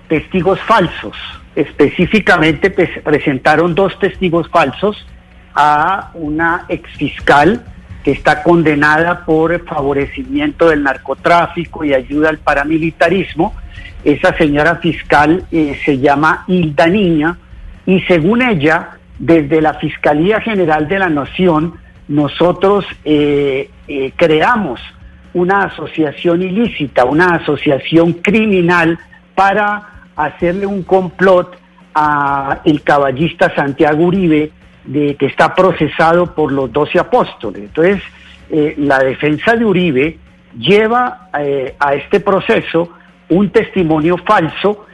[0.08, 1.16] testigos falsos.
[1.60, 5.06] Específicamente presentaron dos testigos falsos
[5.54, 7.66] a una exfiscal
[8.02, 13.58] que está condenada por favorecimiento del narcotráfico y ayuda al paramilitarismo.
[14.06, 17.38] Esa señora fiscal eh, se llama Hilda Niña
[17.86, 21.74] y según ella, desde la Fiscalía General de la Nación,
[22.08, 24.80] nosotros eh, eh, creamos
[25.34, 28.98] una asociación ilícita, una asociación criminal
[29.36, 31.58] para hacerle un complot
[31.94, 34.52] a el caballista Santiago Uribe,
[34.86, 37.64] de, que está procesado por los doce apóstoles.
[37.64, 38.02] Entonces,
[38.50, 40.18] eh, la defensa de Uribe
[40.58, 42.92] lleva a este proceso
[43.30, 44.86] un testimonio falso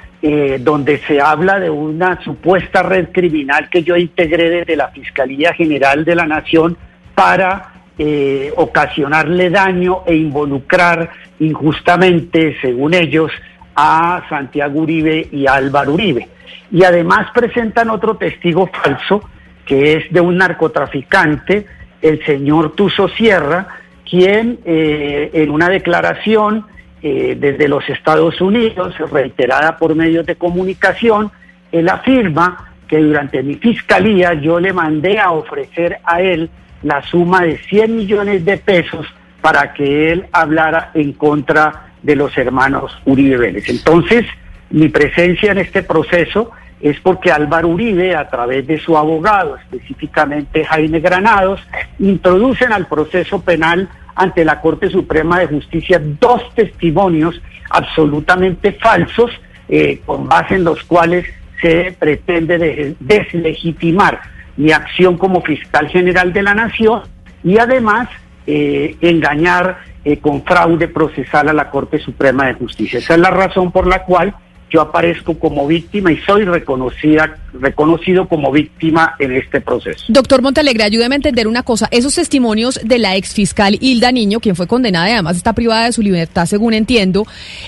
[0.60, 6.04] donde se habla de una supuesta red criminal que yo integré desde la Fiscalía General
[6.04, 6.76] de la Nación
[7.14, 13.32] para eh, ocasionarle daño e involucrar injustamente, según ellos,
[13.76, 16.28] a Santiago Uribe y a Álvaro Uribe.
[16.72, 19.22] Y además presentan otro testigo falso,
[19.66, 21.66] que es de un narcotraficante,
[22.02, 23.68] el señor Tuso Sierra,
[24.10, 26.66] quien eh, en una declaración
[27.02, 31.32] eh, desde los Estados Unidos, reiterada por medios de comunicación,
[31.72, 36.50] él afirma que durante mi fiscalía yo le mandé a ofrecer a él
[36.84, 39.08] la suma de 100 millones de pesos
[39.42, 43.68] para que él hablara en contra de los hermanos Uribe Vélez.
[43.68, 44.26] Entonces,
[44.70, 50.64] mi presencia en este proceso es porque Álvaro Uribe, a través de su abogado, específicamente
[50.66, 51.62] Jaime Granados,
[51.98, 59.32] introducen al proceso penal ante la Corte Suprema de Justicia dos testimonios absolutamente falsos,
[59.68, 61.26] eh, con base en los cuales
[61.60, 64.22] se pretende deslegitimar
[64.58, 67.02] mi acción como fiscal general de la nación
[67.44, 68.10] y además
[68.48, 73.00] eh, engañar eh, con fraude procesal a la Corte Suprema de Justicia.
[73.00, 74.36] Esa es la razón por la cual
[74.70, 80.06] yo aparezco como víctima y soy reconocida, reconocido como víctima en este proceso.
[80.10, 81.88] Doctor Montalegre, ayúdeme a entender una cosa.
[81.92, 85.94] Esos testimonios de la exfiscal Hilda Niño, quien fue condenada y además está privada de
[85.94, 87.26] su libertad, según entiendo,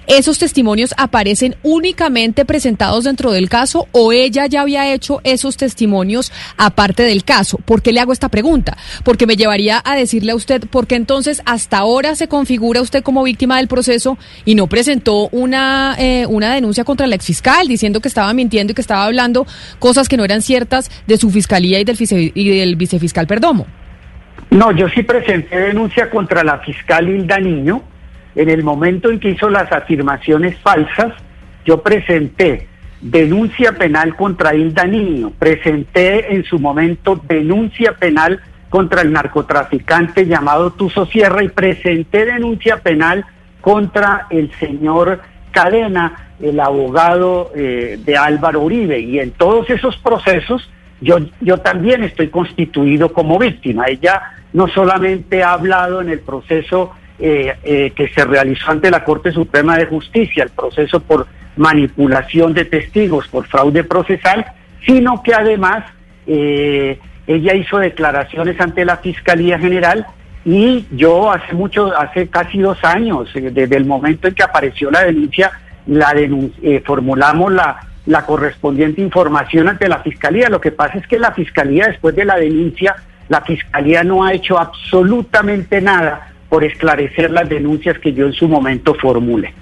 [0.08, 6.32] ¿esos testimonios aparecen únicamente presentados dentro del caso o ella ya había hecho esos testimonios
[6.58, 7.58] aparte del caso?
[7.64, 8.78] ¿Por qué le hago esta pregunta?
[9.04, 13.04] Porque me llevaría a decirle a usted, ¿por qué entonces hasta ahora se configura usted
[13.04, 18.00] como víctima del proceso y no presentó una, eh, una denuncia contra la exfiscal diciendo
[18.00, 19.46] que estaba mintiendo y que estaba hablando
[19.78, 21.98] cosas que no eran ciertas de su fiscalía y del,
[22.34, 23.68] y del vicefiscal Perdomo.
[24.50, 27.84] No, yo sí presenté denuncia contra la fiscal Hilda Niño.
[28.34, 31.14] En el momento en que hizo las afirmaciones falsas,
[31.66, 32.68] yo presenté
[33.02, 38.40] denuncia penal contra Hilda Niño, presenté en su momento denuncia penal
[38.70, 43.26] contra el narcotraficante llamado Tuso Sierra y presenté denuncia penal
[43.62, 45.20] contra el señor
[45.58, 50.70] Cadena el abogado eh, de Álvaro Uribe y en todos esos procesos
[51.02, 53.86] yo, yo también estoy constituido como víctima.
[53.88, 54.22] Ella
[54.54, 59.32] no solamente ha hablado en el proceso eh, eh, que se realizó ante la Corte
[59.32, 61.26] Suprema de Justicia, el proceso por
[61.56, 64.46] manipulación de testigos, por fraude procesal,
[64.86, 65.86] sino que además
[66.28, 70.06] ella hizo declaraciones ante la Fiscalía General
[70.50, 75.04] y yo hace mucho, hace casi dos años, desde el momento en que apareció la
[75.04, 75.52] denuncia,
[75.88, 80.48] la eh, formulamos la, la correspondiente información ante la Fiscalía.
[80.48, 82.96] Lo que pasa es que la Fiscalía, después de la denuncia,
[83.28, 88.48] la Fiscalía no ha hecho absolutamente nada por esclarecer las denuncias que yo en su
[88.48, 89.54] momento formule.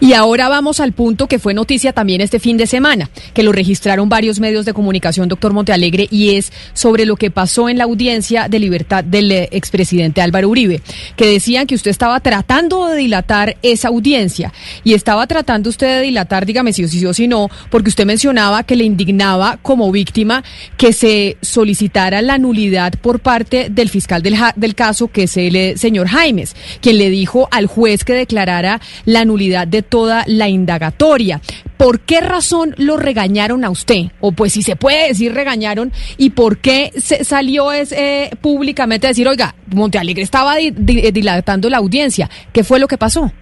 [0.00, 3.52] Y ahora vamos al punto que fue noticia también este fin de semana, que lo
[3.52, 7.84] registraron varios medios de comunicación, doctor Montealegre, y es sobre lo que pasó en la
[7.84, 10.80] audiencia de libertad del eh, expresidente Álvaro Uribe,
[11.16, 14.52] que decían que usted estaba tratando de dilatar esa audiencia.
[14.84, 18.64] Y estaba tratando usted de dilatar, dígame si si o si no, porque usted mencionaba
[18.64, 20.42] que le indignaba como víctima
[20.76, 25.56] que se solicitara la nulidad por parte del fiscal del, del caso, que es el
[25.56, 30.48] eh, señor Jaimes, quien le dijo al juez que declarara la nulidad de toda la
[30.48, 31.40] indagatoria.
[31.76, 34.06] ¿Por qué razón lo regañaron a usted?
[34.20, 39.10] O pues si se puede decir regañaron, ¿y por qué se salió ese, públicamente a
[39.10, 42.28] decir, oiga, Montealegre estaba dilatando la audiencia?
[42.52, 43.32] ¿Qué fue lo que pasó?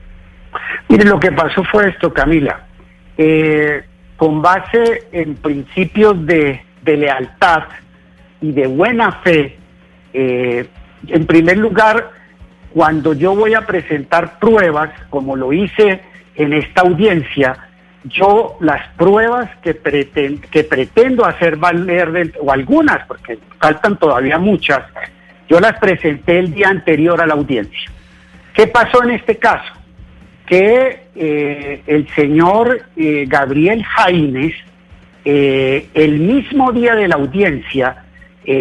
[0.88, 2.66] Mire, lo que pasó fue esto, Camila.
[3.16, 3.82] Eh,
[4.16, 7.64] con base en principios de, lealtad
[8.40, 9.56] y de buena fe,
[10.12, 10.66] eh,
[11.06, 12.10] en primer lugar,
[12.72, 16.00] cuando yo voy a presentar pruebas, como lo hice
[16.40, 17.54] en esta audiencia,
[18.04, 24.80] yo las pruebas que, pretendo hacer valer, o algunas, porque faltan todavía muchas,
[25.50, 27.90] yo las presenté el día anterior a la audiencia.
[28.54, 29.70] ¿Qué pasó en este caso?
[30.46, 34.54] Que eh, el señor eh, Gabriel Jaimes,
[35.26, 38.04] eh, el mismo día de la audiencia,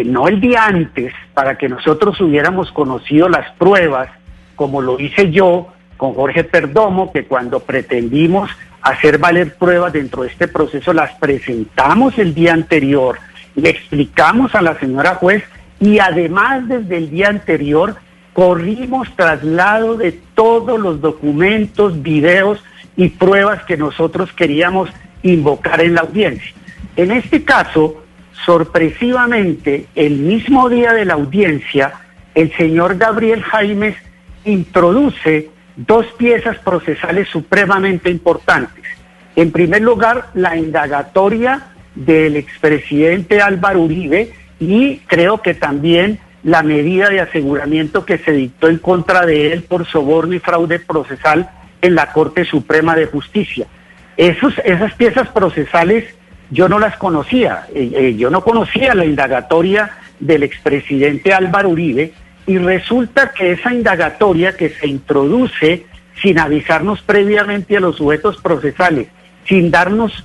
[0.04, 4.08] no el día antes, para que nosotros hubiéramos conocido las pruebas,
[4.54, 8.50] como lo hice yo, con Jorge Perdomo, que cuando pretendimos
[8.80, 13.18] hacer valer pruebas dentro de este proceso, las presentamos el día anterior,
[13.54, 15.44] le explicamos a la señora juez
[15.78, 17.96] y además desde el día anterior
[18.32, 22.64] corrimos traslado de todos los documentos, videos
[22.96, 24.88] y pruebas que nosotros queríamos
[25.22, 26.54] invocar en la audiencia.
[26.96, 28.02] En este caso,
[28.46, 31.92] sorpresivamente, el mismo día de la audiencia,
[32.34, 33.96] el señor Gabriel Jaimes
[34.46, 35.50] introduce
[35.86, 38.84] dos piezas procesales supremamente importantes.
[39.36, 47.08] En primer lugar, la indagatoria del expresidente Álvaro Uribe y creo que también la medida
[47.08, 51.50] de aseguramiento que se dictó en contra de él por soborno y fraude procesal
[51.82, 53.66] en la Corte Suprema de Justicia.
[54.16, 56.04] Esos, esas piezas procesales
[56.50, 62.12] yo no las conocía, eh, eh, yo no conocía la indagatoria del expresidente Álvaro Uribe
[62.50, 65.86] y resulta que esa indagatoria que se introduce
[66.20, 69.06] sin avisarnos previamente a los sujetos procesales,
[69.46, 70.24] sin darnos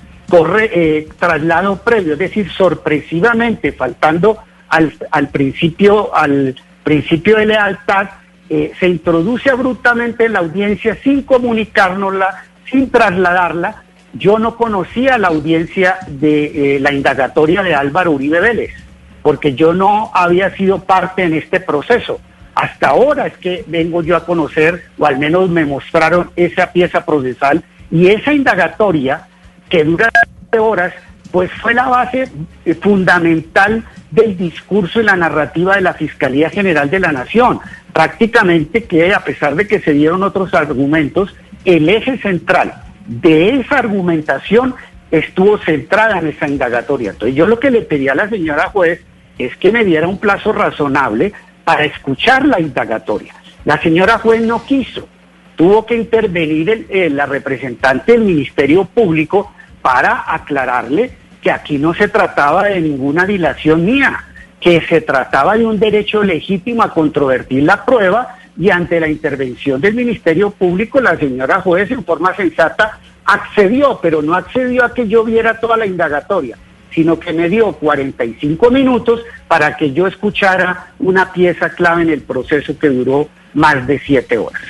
[0.58, 4.38] eh, traslado previo, es decir, sorpresivamente, faltando
[4.68, 8.08] al, al principio, al principio de lealtad,
[8.50, 13.84] eh, se introduce abruptamente en la audiencia sin comunicárnosla, sin trasladarla.
[14.14, 18.85] Yo no conocía la audiencia de eh, la indagatoria de Álvaro Uribe Vélez
[19.26, 22.20] porque yo no había sido parte en este proceso.
[22.54, 27.04] Hasta ahora es que vengo yo a conocer, o al menos me mostraron esa pieza
[27.04, 29.26] procesal y esa indagatoria
[29.68, 30.10] que dura
[30.56, 30.94] horas,
[31.32, 32.28] pues fue la base
[32.64, 33.82] eh, fundamental
[34.12, 37.58] del discurso y la narrativa de la Fiscalía General de la Nación.
[37.92, 41.34] Prácticamente que a pesar de que se dieron otros argumentos,
[41.64, 44.76] el eje central de esa argumentación
[45.10, 47.10] estuvo centrada en esa indagatoria.
[47.10, 49.02] Entonces yo lo que le pedí a la señora juez
[49.38, 51.32] es que me diera un plazo razonable
[51.64, 53.34] para escuchar la indagatoria.
[53.64, 55.08] La señora juez no quiso,
[55.56, 59.52] tuvo que intervenir la representante del Ministerio Público
[59.82, 61.10] para aclararle
[61.40, 64.24] que aquí no se trataba de ninguna dilación mía,
[64.60, 69.80] que se trataba de un derecho legítimo a controvertir la prueba y ante la intervención
[69.80, 75.08] del Ministerio Público la señora juez en forma sensata accedió, pero no accedió a que
[75.08, 76.56] yo viera toda la indagatoria
[76.96, 82.22] sino que me dio 45 minutos para que yo escuchara una pieza clave en el
[82.22, 84.62] proceso que duró más de siete horas.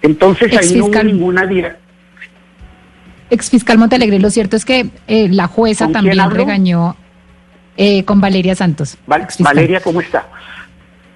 [0.00, 1.44] Entonces ahí no hubo ninguna...
[3.28, 6.94] Exfiscal Montalegre, lo cierto es que eh, la jueza también regañó
[7.76, 8.96] eh, con Valeria Santos.
[9.40, 10.28] Valeria, ¿cómo está?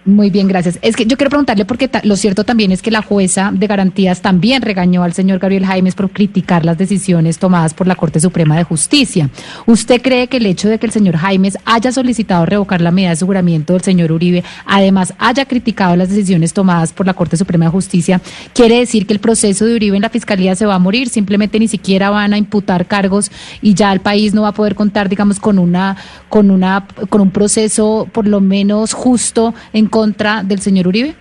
[0.05, 0.79] Muy bien, gracias.
[0.81, 4.23] Es que yo quiero preguntarle porque lo cierto también es que la jueza de garantías
[4.23, 8.57] también regañó al señor Gabriel Jaimes por criticar las decisiones tomadas por la Corte Suprema
[8.57, 9.29] de Justicia.
[9.66, 13.11] ¿Usted cree que el hecho de que el señor Jaimes haya solicitado revocar la medida
[13.11, 17.66] de aseguramiento del señor Uribe, además haya criticado las decisiones tomadas por la Corte Suprema
[17.66, 18.20] de Justicia,
[18.55, 21.11] quiere decir que el proceso de Uribe en la Fiscalía se va a morir?
[21.11, 23.31] Simplemente ni siquiera van a imputar cargos
[23.61, 25.97] y ya el país no va a poder contar, digamos, con una,
[26.31, 31.12] con una, con un proceso por lo menos justo en contra del señor Uribe?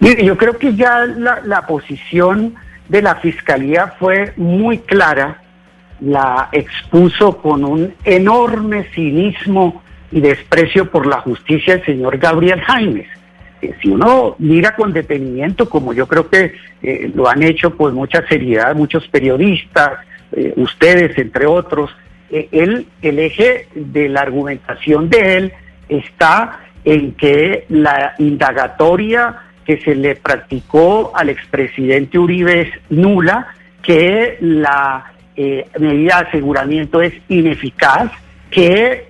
[0.00, 2.54] Mire, yo creo que ya la, posición
[2.88, 5.40] de la Fiscalía fue muy clara,
[6.00, 9.80] la expuso con un enorme cinismo
[10.10, 13.06] y desprecio por la justicia el señor Gabriel Jaimes.
[13.80, 18.26] si uno mira con detenimiento, como yo creo que eh, lo han hecho con mucha
[18.26, 20.00] seriedad muchos periodistas,
[20.32, 21.90] eh, ustedes entre otros,
[22.30, 25.52] él, el eje de la argumentación de él
[25.88, 29.36] está en que la indagatoria
[29.66, 33.48] que se le practicó al expresidente Uribe es nula,
[33.82, 35.12] que la
[35.78, 38.10] medida de aseguramiento es ineficaz,
[38.50, 39.06] que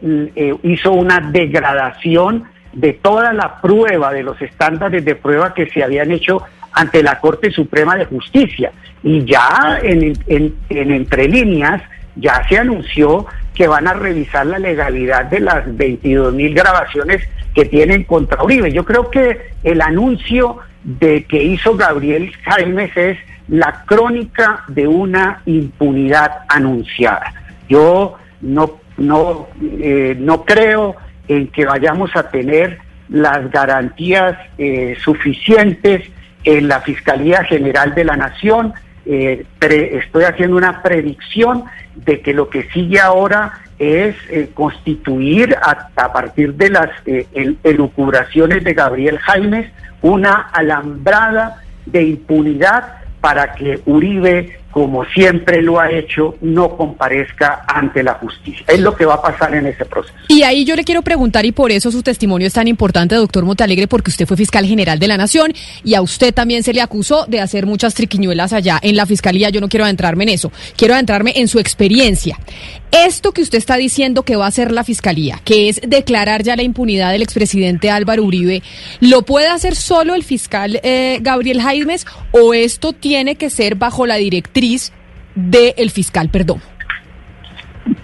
[0.65, 6.11] hizo una degradación de toda la prueba, de los estándares de prueba que se habían
[6.11, 6.43] hecho
[6.73, 8.73] ante la Corte Suprema de Justicia.
[9.05, 11.81] Y ya en, en, entre líneas,
[12.19, 17.23] ya se anunció que van a revisar la legalidad de las 22 mil grabaciones
[17.55, 18.73] que tienen contra Uribe.
[18.73, 23.19] Yo creo que el anuncio de que hizo Gabriel Jaimes es
[23.49, 27.33] la crónica de una impunidad anunciada.
[27.69, 30.97] Yo no, no, eh, no creo
[31.27, 32.79] en que vayamos a tener
[33.09, 36.09] las garantías eh, suficientes
[36.45, 38.73] en la Fiscalía General de la Nación.
[39.11, 41.65] Eh, estoy haciendo una predicción
[41.95, 46.91] de que lo que sigue ahora es eh, constituir a, a, partir de las
[47.65, 49.73] elucubraciones de Gabriel Jaimes
[50.03, 58.03] una alambrada de impunidad para que Uribe como siempre lo ha hecho, no comparezca ante
[58.03, 58.65] la justicia.
[58.69, 60.15] Es lo que va a pasar en ese proceso.
[60.29, 63.45] Y ahí yo le quiero preguntar, y por eso su testimonio es tan importante, doctor
[63.45, 66.83] Montalegre, porque usted fue fiscal general de la Nación y a usted también se le
[66.83, 69.49] acusó de hacer muchas triquiñuelas allá en la fiscalía.
[69.49, 72.39] Yo no quiero adentrarme en eso, quiero adentrarme en su experiencia.
[72.91, 76.57] Esto que usted está diciendo que va a hacer la fiscalía, que es declarar ya
[76.57, 78.63] la impunidad del expresidente Álvaro Uribe,
[79.01, 84.07] ¿lo puede hacer solo el fiscal eh, Gabriel Jaimes o esto tiene que ser bajo
[84.07, 84.17] la
[84.61, 84.93] directriz?
[85.39, 86.61] del fiscal perdón.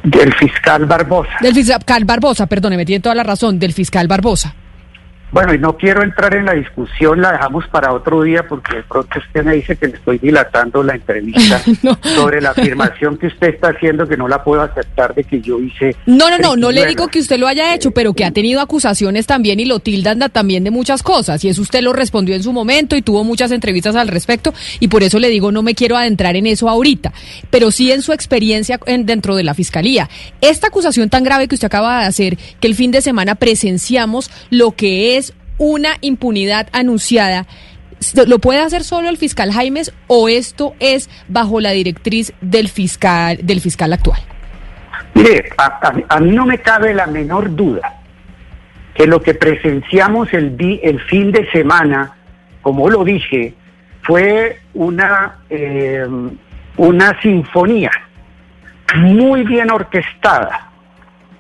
[0.03, 1.33] Del fiscal Barbosa.
[1.41, 4.55] Del fiscal Barbosa, perdón, me tiene toda la razón, del fiscal Barbosa.
[5.35, 8.83] Bueno, y no quiero entrar en la discusión, la dejamos para otro día porque de
[8.85, 11.61] pronto usted me dice que le estoy dilatando la entrevista
[12.15, 15.59] sobre la afirmación que usted está haciendo que no la puedo aceptar de que yo
[15.59, 15.97] hice.
[16.07, 18.61] No, no, no, no le digo que usted lo haya hecho, pero que ha tenido
[18.61, 21.45] acusaciones también y lo tildan también de muchas cosas.
[21.45, 24.87] Y eso usted lo respondió en su momento y tuvo muchas entrevistas al respecto y
[24.87, 27.13] por eso le digo no me quiero adentrar en eso ahorita,
[27.51, 30.09] pero sí en su experiencia dentro de la fiscalía.
[30.41, 34.31] Esta acusación tan grave que usted acaba de hacer, que el fin de semana presenciamos
[34.51, 35.24] lo que es
[35.59, 37.47] una impunidad anunciada,
[38.27, 43.39] ¿lo puede hacer solo el fiscal Jaimes o esto es bajo la directriz del fiscal,
[43.43, 44.21] del fiscal actual?
[45.15, 48.01] Mire, a, mí no me cabe la menor duda
[48.95, 52.15] que lo que presenciamos el, el fin de semana,
[52.63, 53.55] como lo dije,
[54.03, 56.07] fue una, eh,
[56.77, 57.91] una sinfonía
[58.97, 60.71] muy bien orquestada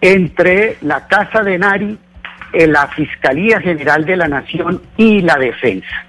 [0.00, 1.98] entre la Casa de Nari
[2.54, 6.04] la Fiscalía General de la Nación y la Defensa.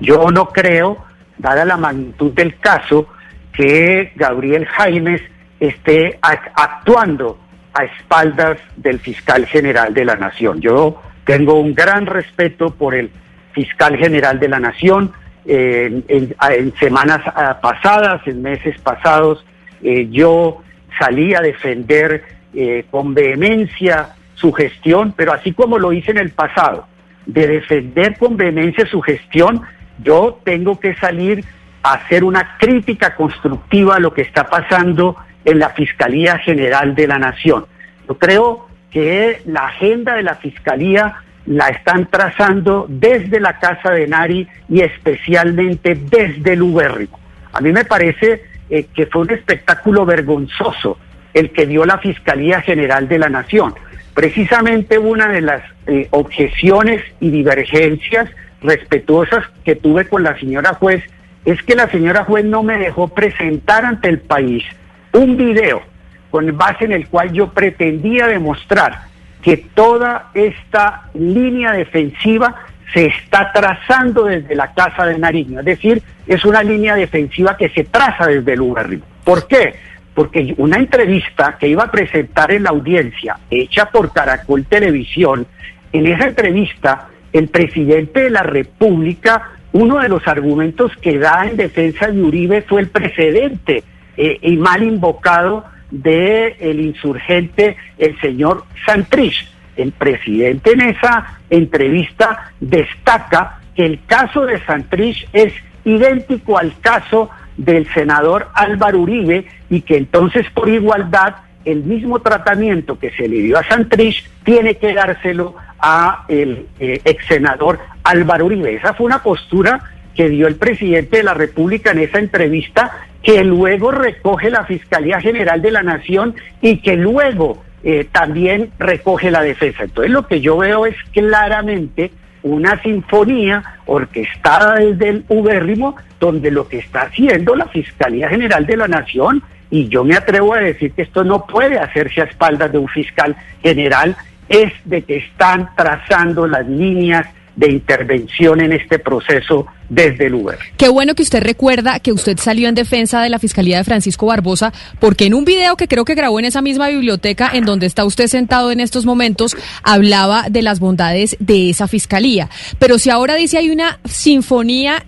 [0.00, 1.04] Yo no creo,
[1.38, 3.08] dada la magnitud del caso,
[3.52, 5.20] que Gabriel Jaimes
[5.58, 7.38] esté actuando
[7.74, 10.60] a espaldas del fiscal general de la Nación.
[10.60, 13.10] Yo tengo un gran respeto por el
[13.52, 15.12] fiscal general de la Nación.
[15.44, 19.44] en, semanas ah, pasadas, en meses pasados,
[19.82, 20.62] eh, yo
[20.98, 22.22] salí a defender
[22.54, 24.10] eh, con vehemencia
[24.40, 26.86] su gestión, pero así como lo hice en el pasado,
[27.26, 29.62] de defender con vehemencia su gestión,
[30.02, 31.44] yo tengo que salir
[31.82, 37.06] a hacer una crítica constructiva a lo que está pasando en la Fiscalía General de
[37.06, 37.66] la Nación.
[38.08, 41.16] Yo creo que la agenda de la Fiscalía
[41.46, 47.18] la están trazando desde la Casa de Nari y especialmente desde el Ubérrimo.
[47.52, 50.98] A mí me parece eh, que fue un espectáculo vergonzoso
[51.32, 53.74] el que dio la Fiscalía General de la Nación.
[54.18, 58.28] Precisamente una de las eh, objeciones y divergencias
[58.60, 61.04] respetuosas que tuve con la señora juez
[61.44, 64.64] es que la señora juez no me dejó presentar ante el país
[65.12, 65.82] un video
[66.30, 69.02] con base en el cual yo pretendía demostrar
[69.40, 72.56] que toda esta línea defensiva
[72.92, 77.68] se está trazando desde la Casa de Nariño, es decir, es una línea defensiva que
[77.68, 79.00] se traza desde el Uberri.
[79.22, 79.76] ¿Por qué?
[80.18, 85.46] Porque una entrevista que iba a presentar en la audiencia, hecha por Caracol Televisión,
[85.92, 91.56] en esa entrevista el presidente de la República, uno de los argumentos que da en
[91.56, 93.84] defensa de Uribe fue el precedente
[94.16, 99.48] eh, y mal invocado del el insurgente, el señor Santrich.
[99.76, 105.52] El presidente en esa entrevista destaca que el caso de Santrich es
[105.84, 112.98] idéntico al caso del senador Álvaro Uribe y que entonces por igualdad el mismo tratamiento
[112.98, 118.46] que se le dio a Santrich tiene que dárselo a el eh, ex senador Álvaro
[118.46, 118.74] Uribe.
[118.74, 119.80] Esa fue una postura
[120.14, 122.90] que dio el presidente de la República en esa entrevista,
[123.22, 129.30] que luego recoge la Fiscalía General de la Nación y que luego eh, también recoge
[129.30, 129.84] la defensa.
[129.84, 132.10] Entonces lo que yo veo es claramente
[132.42, 138.76] una sinfonía orquestada desde el ubérrimo, donde lo que está haciendo la Fiscalía General de
[138.76, 142.72] la Nación, y yo me atrevo a decir que esto no puede hacerse a espaldas
[142.72, 144.16] de un fiscal general,
[144.48, 147.26] es de que están trazando las líneas
[147.58, 150.56] de intervención en este proceso desde el Uber.
[150.76, 154.26] Qué bueno que usted recuerda que usted salió en defensa de la Fiscalía de Francisco
[154.26, 157.86] Barbosa, porque en un video que creo que grabó en esa misma biblioteca en donde
[157.86, 162.48] está usted sentado en estos momentos, hablaba de las bondades de esa Fiscalía.
[162.78, 165.04] Pero si ahora dice hay una sinfonía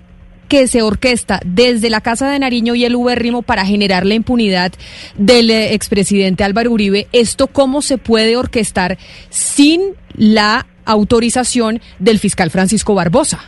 [0.49, 4.73] que se orquesta desde la Casa de Nariño y el Ubérrimo para generar la impunidad
[5.17, 8.99] del eh, expresidente Álvaro Uribe, ¿esto cómo se puede orquestar
[9.29, 9.83] sin
[10.17, 13.41] la autorización del fiscal Francisco Barbosa.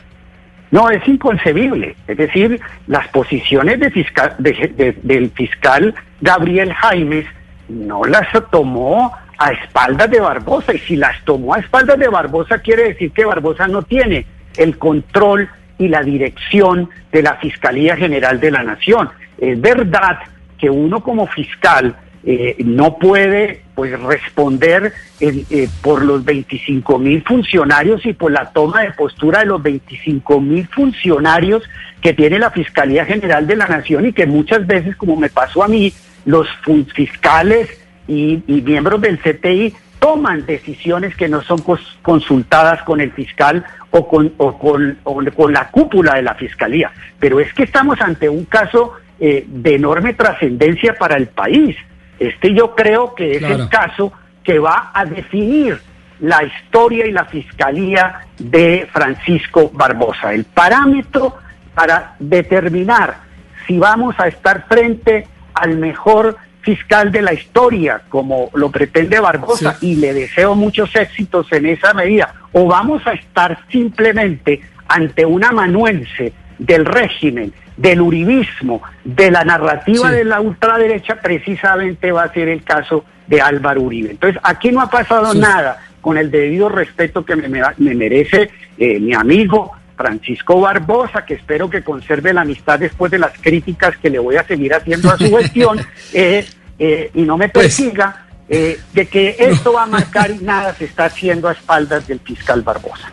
[0.70, 1.96] No, es inconcebible.
[2.08, 7.26] Es decir, las posiciones de fiscal, del fiscal Gabriel Jaimes
[7.68, 10.72] no las tomó a espaldas de Barbosa.
[10.74, 14.24] Y si las tomó a espaldas de Barbosa, quiere decir que Barbosa no tiene
[14.56, 15.48] el control
[15.78, 19.10] y la dirección de la Fiscalía General de la Nación.
[19.38, 20.20] Es verdad
[20.58, 28.04] que uno como fiscal eh, no puede pues responder eh, por los 25 mil funcionarios
[28.04, 31.62] y por la toma de postura de los 25 mil funcionarios
[32.00, 35.62] que tiene la Fiscalía General de la Nación y que muchas veces, como me pasó
[35.62, 35.92] a mí,
[36.24, 36.46] los
[36.94, 37.70] fiscales
[38.06, 41.62] y, miembros del CTI toman decisiones que no son
[42.02, 46.90] consultadas con el fiscal o con, o con, con la cúpula de la Fiscalía.
[47.20, 51.76] Pero es que estamos ante un caso eh, de enorme trascendencia para el país.
[52.22, 54.12] Este yo creo que es el caso
[54.44, 55.80] que va a definir
[56.20, 60.32] la historia y la fiscalía de Francisco Barbosa.
[60.32, 61.34] El parámetro
[61.74, 63.16] para determinar
[63.66, 69.78] si vamos a estar frente al mejor fiscal de la historia, como lo pretende Barbosa,
[69.80, 75.42] y le deseo muchos éxitos en esa medida, o vamos a estar simplemente ante un
[75.44, 82.48] amanuense del régimen del uribismo, de la narrativa de la ultraderecha, precisamente va a ser
[82.48, 84.10] el caso de Álvaro Uribe.
[84.10, 89.14] Entonces, aquí no ha pasado nada con el debido respeto que me, merece eh, mi
[89.14, 94.18] amigo Francisco Barbosa, que espero que conserve la amistad después de las críticas que le
[94.18, 95.80] voy a seguir haciendo a su gestión,
[96.12, 96.44] eh,
[96.78, 100.84] eh, y no me pues persiga de que esto va a marcar y nada se
[100.84, 103.12] está haciendo a espaldas del fiscal Barbosa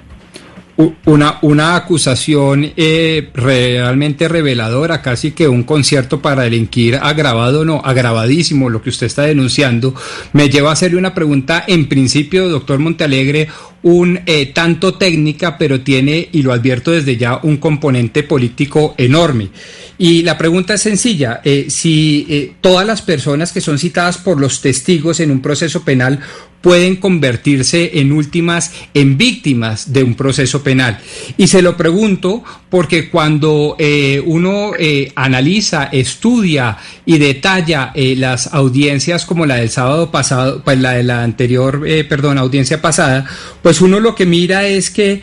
[1.05, 8.69] una, una acusación eh, realmente reveladora, casi que un concierto para delinquir agravado, no, agravadísimo
[8.69, 9.93] lo que usted está denunciando,
[10.31, 13.49] me lleva a hacerle una pregunta en principio, doctor Montealegre,
[13.83, 19.49] un eh, tanto técnica, pero tiene, y lo advierto desde ya, un componente político enorme.
[19.97, 24.61] Y la pregunta es sencilla, eh, si todas las personas que son citadas por los
[24.61, 26.19] testigos en un proceso penal
[26.61, 30.99] pueden convertirse en últimas en víctimas de un proceso penal.
[31.37, 38.53] Y se lo pregunto porque cuando eh, uno eh, analiza, estudia y detalla eh, las
[38.53, 43.25] audiencias como la del sábado pasado, pues la de la anterior, perdón, audiencia pasada,
[43.61, 45.21] pues uno lo que mira es que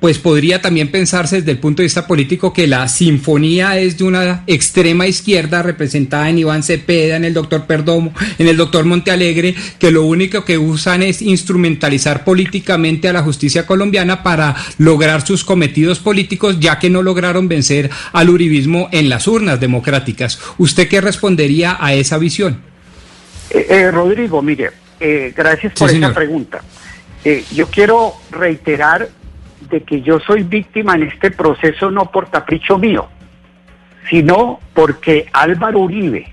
[0.00, 4.04] pues podría también pensarse desde el punto de vista político que la sinfonía es de
[4.04, 9.56] una extrema izquierda representada en Iván Cepeda, en el doctor Perdomo, en el doctor Montealegre,
[9.78, 15.44] que lo único que usan es instrumentalizar políticamente a la justicia colombiana para lograr sus
[15.44, 20.38] cometidos políticos, ya que no lograron vencer al uribismo en las urnas democráticas.
[20.58, 22.60] ¿Usted qué respondería a esa visión?
[23.50, 24.70] Eh, eh, Rodrigo, mire,
[25.00, 26.62] eh, gracias por esa pregunta.
[27.52, 29.08] Yo quiero reiterar
[29.70, 33.08] de que yo soy víctima en este proceso no por capricho mío,
[34.08, 36.32] sino porque Álvaro Uribe,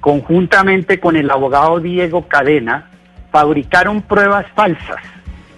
[0.00, 2.90] conjuntamente con el abogado Diego Cadena,
[3.30, 5.00] fabricaron pruebas falsas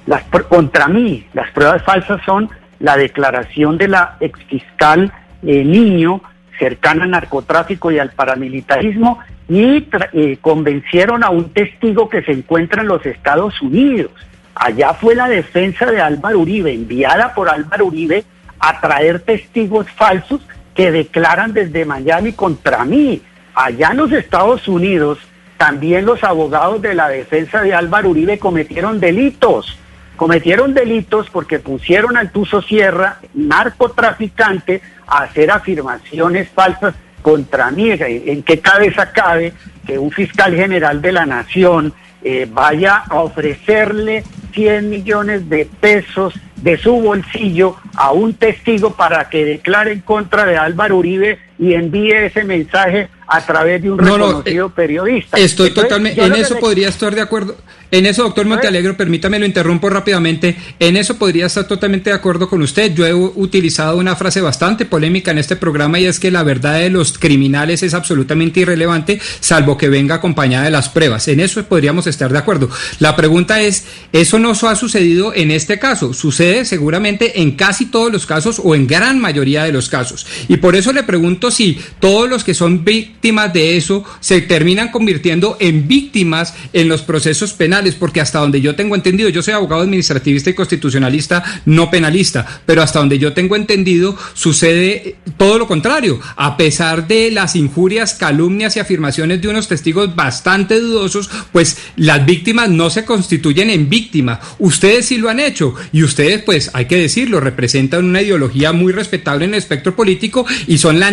[0.06, 1.26] las, contra mí.
[1.34, 2.48] Las pruebas falsas son
[2.78, 6.22] la declaración de la exfiscal eh, Niño
[6.58, 9.18] cercana al narcotráfico y al paramilitarismo
[9.48, 14.10] y eh, convencieron a un testigo que se encuentra en los Estados Unidos
[14.58, 18.24] Allá fue la defensa de Álvaro Uribe, enviada por Álvaro Uribe
[18.58, 20.40] a traer testigos falsos
[20.74, 23.22] que declaran desde Miami contra mí.
[23.54, 25.18] Allá en los Estados Unidos,
[25.58, 29.78] también los abogados de la defensa de Álvaro Uribe cometieron delitos.
[30.16, 37.90] Cometieron delitos porque pusieron al Tuso Sierra, narcotraficante, a hacer afirmaciones falsas contra mí.
[37.90, 39.52] ¿En qué cabeza cabe
[39.86, 41.92] que un fiscal general de la nación
[42.28, 49.28] eh, vaya a ofrecerle 100 millones de pesos de su bolsillo a un testigo para
[49.28, 53.98] que declare en contra de Álvaro Uribe y envíe ese mensaje a través de un
[53.98, 55.36] reconocido eh, periodista.
[55.36, 57.56] Estoy totalmente, en eso podría estar de acuerdo.
[57.90, 60.56] En eso, doctor Montealegro, permítame lo interrumpo rápidamente.
[60.80, 62.92] En eso podría estar totalmente de acuerdo con usted.
[62.92, 66.80] Yo he utilizado una frase bastante polémica en este programa y es que la verdad
[66.80, 71.28] de los criminales es absolutamente irrelevante, salvo que venga acompañada de las pruebas.
[71.28, 72.68] En eso podríamos estar de acuerdo.
[72.98, 76.12] La pregunta es, ¿eso no ha sucedido en este caso?
[76.12, 80.26] Sucede seguramente en casi todos los casos o en gran mayoría de los casos.
[80.48, 84.90] Y por eso le pregunto si todos los que son víctimas de eso se terminan
[84.90, 89.54] convirtiendo en víctimas en los procesos penales, porque hasta donde yo tengo entendido, yo soy
[89.54, 95.66] abogado administrativista y constitucionalista, no penalista, pero hasta donde yo tengo entendido sucede todo lo
[95.66, 101.78] contrario, a pesar de las injurias, calumnias y afirmaciones de unos testigos bastante dudosos, pues
[101.96, 104.40] las víctimas no se constituyen en víctimas.
[104.58, 108.92] Ustedes sí lo han hecho y ustedes, pues hay que decirlo, representan una ideología muy
[108.92, 111.08] respetable en el espectro político y son la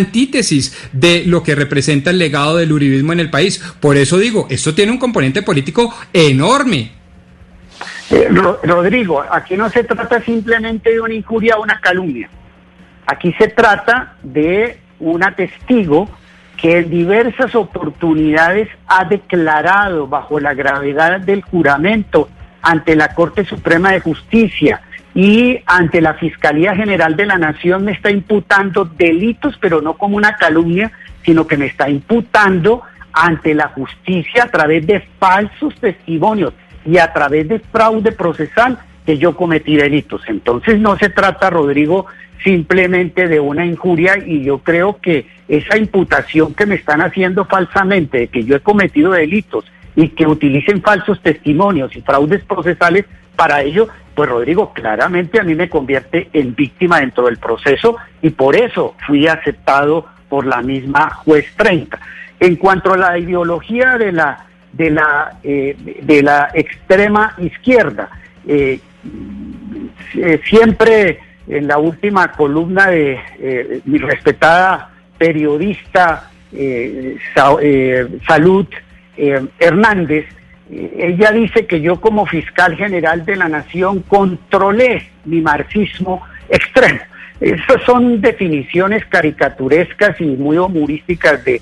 [0.91, 3.60] de lo que representa el legado del uribismo en el país.
[3.80, 6.91] Por eso digo, esto tiene un componente político enorme.
[8.10, 8.28] Eh,
[8.64, 12.30] Rodrigo, aquí no se trata simplemente de una injuria o una calumnia.
[13.06, 16.10] Aquí se trata de un testigo
[16.58, 22.30] que en diversas oportunidades ha declarado bajo la gravedad del juramento
[22.62, 24.82] ante la Corte Suprema de Justicia
[25.15, 30.18] y ante la Fiscalía General de la Nación me está imputando delitos, pero no como
[30.18, 30.91] una calumnia,
[31.23, 32.81] sino que me está imputando
[33.14, 36.53] ante la justicia a través de falsos testimonios
[36.85, 40.22] y a través de fraude procesal que yo cometí delitos.
[40.27, 42.07] Entonces no se trata, Rodrigo,
[42.44, 48.18] simplemente de una injuria y yo creo que esa imputación que me están haciendo falsamente
[48.19, 49.65] de que yo he cometido delitos
[49.95, 55.56] y que utilicen falsos testimonios y fraudes procesales para ello, pues Rodrigo, claramente a mí
[55.56, 61.10] me convierte en víctima dentro del proceso y por eso fui aceptado por la misma
[61.10, 61.99] juez 30.
[62.40, 68.10] En cuanto a la ideología de la de la eh, de la extrema izquierda,
[68.48, 68.80] eh,
[70.15, 76.30] eh, siempre en la última columna de mi respetada periodista
[78.26, 78.65] Salud
[79.60, 80.26] Hernández
[80.98, 87.00] ella dice que yo como fiscal general de la nación controlé mi marxismo extremo.
[87.40, 91.62] Esas son definiciones caricaturescas y muy humorísticas de,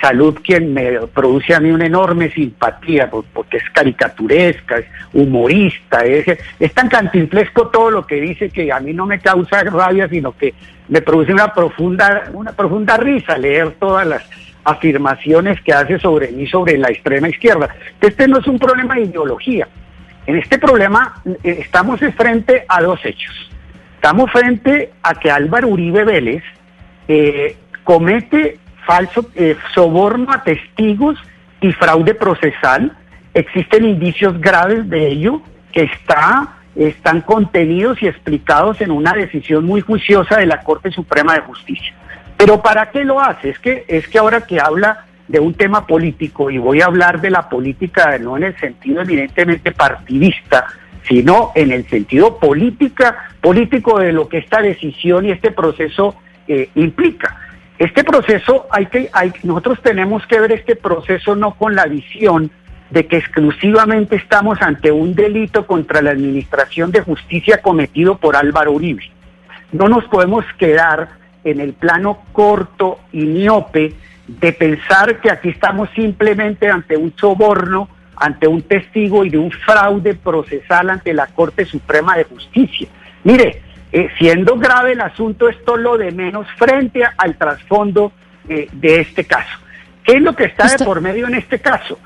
[0.00, 6.38] salud quien me produce a mí una enorme simpatía porque es caricaturesca, es humorista, es,
[6.60, 10.36] es tan cantinflesco todo lo que dice que a mí no me causa rabia, sino
[10.36, 10.54] que
[10.88, 14.22] me produce una profunda, una profunda risa leer todas las
[14.64, 17.68] afirmaciones que hace sobre mí, sobre la extrema izquierda.
[18.00, 19.68] Este no es un problema de ideología.
[20.26, 23.50] En este problema eh, estamos frente a dos hechos.
[23.96, 26.42] Estamos frente a que Álvaro Uribe Vélez
[27.08, 31.18] eh, comete falso eh, soborno a testigos
[31.60, 32.96] y fraude procesal.
[33.32, 35.42] Existen indicios graves de ello
[35.72, 41.34] que está, están contenidos y explicados en una decisión muy juiciosa de la Corte Suprema
[41.34, 41.94] de Justicia.
[42.36, 43.50] Pero ¿para qué lo hace?
[43.50, 47.20] Es que, es que ahora que habla de un tema político, y voy a hablar
[47.20, 50.66] de la política no en el sentido evidentemente partidista,
[51.08, 56.16] sino en el sentido política, político de lo que esta decisión y este proceso
[56.48, 57.38] eh, implica.
[57.78, 62.50] Este proceso hay que, hay, nosotros tenemos que ver este proceso no con la visión
[62.90, 68.72] de que exclusivamente estamos ante un delito contra la administración de justicia cometido por Álvaro
[68.72, 69.10] Uribe.
[69.72, 71.08] No nos podemos quedar
[71.44, 73.94] en el plano corto y miope
[74.26, 79.50] de pensar que aquí estamos simplemente ante un soborno, ante un testigo y de un
[79.50, 82.88] fraude procesal ante la Corte Suprema de Justicia.
[83.24, 83.62] Mire,
[83.92, 88.12] eh, siendo grave el asunto, esto es lo de menos frente al trasfondo
[88.48, 89.58] eh, de este caso.
[90.02, 91.98] ¿Qué es lo que está de por medio en este caso?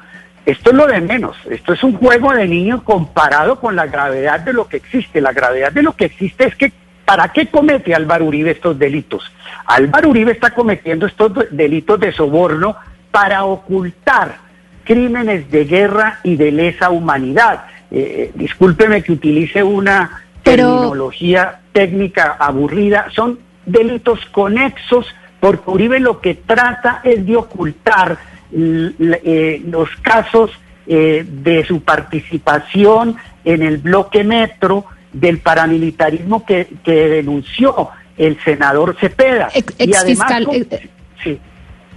[0.45, 1.37] Esto es lo de menos.
[1.51, 5.21] Esto es un juego de niños comparado con la gravedad de lo que existe.
[5.21, 6.73] La gravedad de lo que existe es que
[7.09, 9.33] ¿Para qué comete Álvaro Uribe estos delitos?
[9.65, 12.77] Álvaro Uribe está cometiendo estos delitos de soborno
[13.11, 14.37] para ocultar
[14.85, 17.65] crímenes de guerra y de lesa humanidad.
[17.91, 25.07] Eh, discúlpeme que utilice una terminología técnica aburrida, son delitos conexos
[25.41, 28.19] porque Uribe lo que trata es de ocultar
[28.53, 30.51] eh, los casos
[30.87, 33.17] eh, de su participación
[33.47, 39.49] en el bloque metro, del paramilitarismo que, que denunció el senador Cepeda.
[39.79, 40.89] y además, eh,
[41.23, 41.41] sí.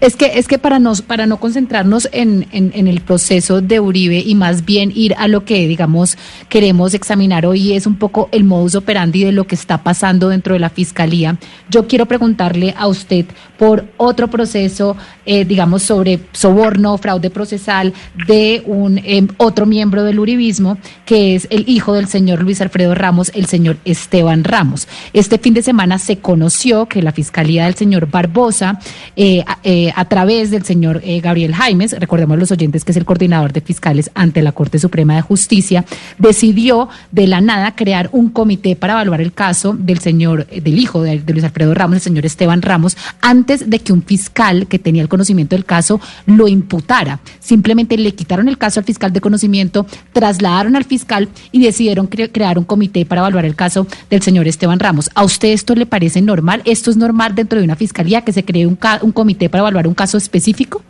[0.02, 4.18] Es que, es que para, nos, para no concentrarnos en, en, el proceso de Uribe
[4.18, 6.18] y más bien ir a lo que, digamos,
[6.50, 10.56] queremos examinar hoy es un poco el modus operandi de lo que está pasando dentro
[10.56, 11.38] de la Fiscalía,
[11.70, 13.28] yo quiero preguntarle a usted
[13.62, 17.94] por otro proceso, eh, digamos, sobre soborno, fraude procesal
[18.26, 22.96] de un em, otro miembro del Uribismo, que es el hijo del señor Luis Alfredo
[22.96, 24.88] Ramos, el señor Esteban Ramos.
[25.14, 28.80] Este fin de semana se conoció que la Fiscalía del señor Barbosa,
[29.16, 29.44] eh,
[29.92, 33.62] eh, a través del señor Gabriel Jaimes, recordemos los oyentes que es el coordinador de
[33.62, 35.86] fiscales ante la Corte Suprema de Justicia,
[36.18, 41.02] decidió de la nada crear un comité para evaluar el caso del señor, del hijo
[41.02, 44.80] de, de Luis Alfredo Ramos, el señor Esteban Ramos, antes de que un fiscal que
[44.80, 47.20] tenía el conocimiento del caso lo imputara.
[47.40, 52.58] Simplemente le quitaron el caso al fiscal de conocimiento, trasladaron al fiscal y decidieron crear
[52.58, 55.10] un comité para evaluar el caso del señor Esteban Ramos.
[55.16, 56.62] ¿A usted esto le parece normal?
[56.66, 59.81] ¿Esto es normal dentro de una fiscalía que se cree un, un comité para evaluar
[59.88, 60.84] un caso específico?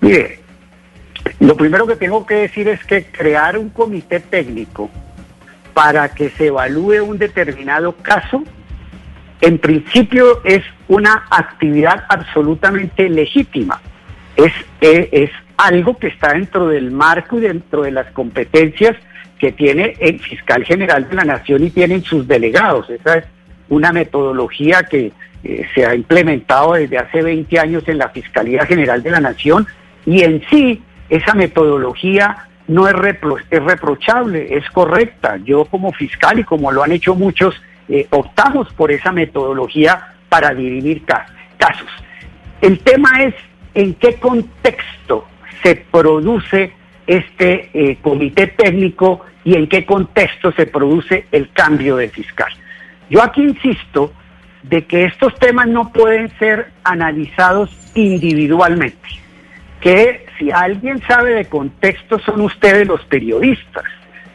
[0.00, 0.40] Mire,
[1.40, 4.90] lo primero que tengo que decir es que crear un comité técnico
[5.74, 8.42] para que se evalúe un determinado caso
[9.40, 13.80] en principio es una actividad absolutamente legítima.
[14.36, 18.96] Es, eh, es, algo que está dentro del marco y dentro de las competencias
[19.38, 22.88] que tiene el fiscal general de la nación y tienen sus delegados.
[22.88, 23.24] Esa es
[23.68, 25.12] una metodología que
[25.42, 29.66] eh, se ha implementado desde hace 20 años en la Fiscalía General de la Nación
[30.06, 32.94] y en sí esa metodología no es,
[33.50, 35.38] es reprochable, es correcta.
[35.44, 40.54] Yo como fiscal y como lo han hecho muchos, eh, optamos por esa metodología para
[40.54, 41.88] dirimir casos.
[42.60, 43.34] El tema es
[43.74, 45.26] en qué contexto
[45.62, 46.72] se produce
[47.06, 52.52] este eh, comité técnico y en qué contexto se produce el cambio de fiscal.
[53.08, 54.12] Yo aquí insisto
[54.62, 59.08] de que estos temas no pueden ser analizados individualmente,
[59.80, 63.84] que si alguien sabe de contexto son ustedes los periodistas.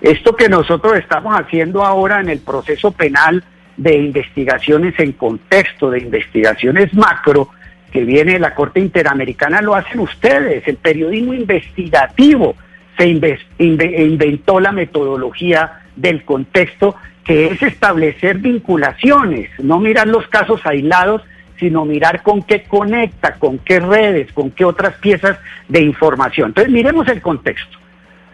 [0.01, 3.43] Esto que nosotros estamos haciendo ahora en el proceso penal
[3.77, 7.49] de investigaciones en contexto, de investigaciones macro,
[7.91, 10.67] que viene la Corte Interamericana, lo hacen ustedes.
[10.67, 12.55] El periodismo investigativo
[12.97, 21.21] se inventó la metodología del contexto, que es establecer vinculaciones, no mirar los casos aislados,
[21.57, 26.49] sino mirar con qué conecta, con qué redes, con qué otras piezas de información.
[26.49, 27.77] Entonces, miremos el contexto.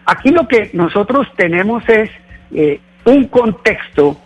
[0.04, 2.10] Aquí lo que nosotros tenemos es
[2.52, 4.18] eh, un contexto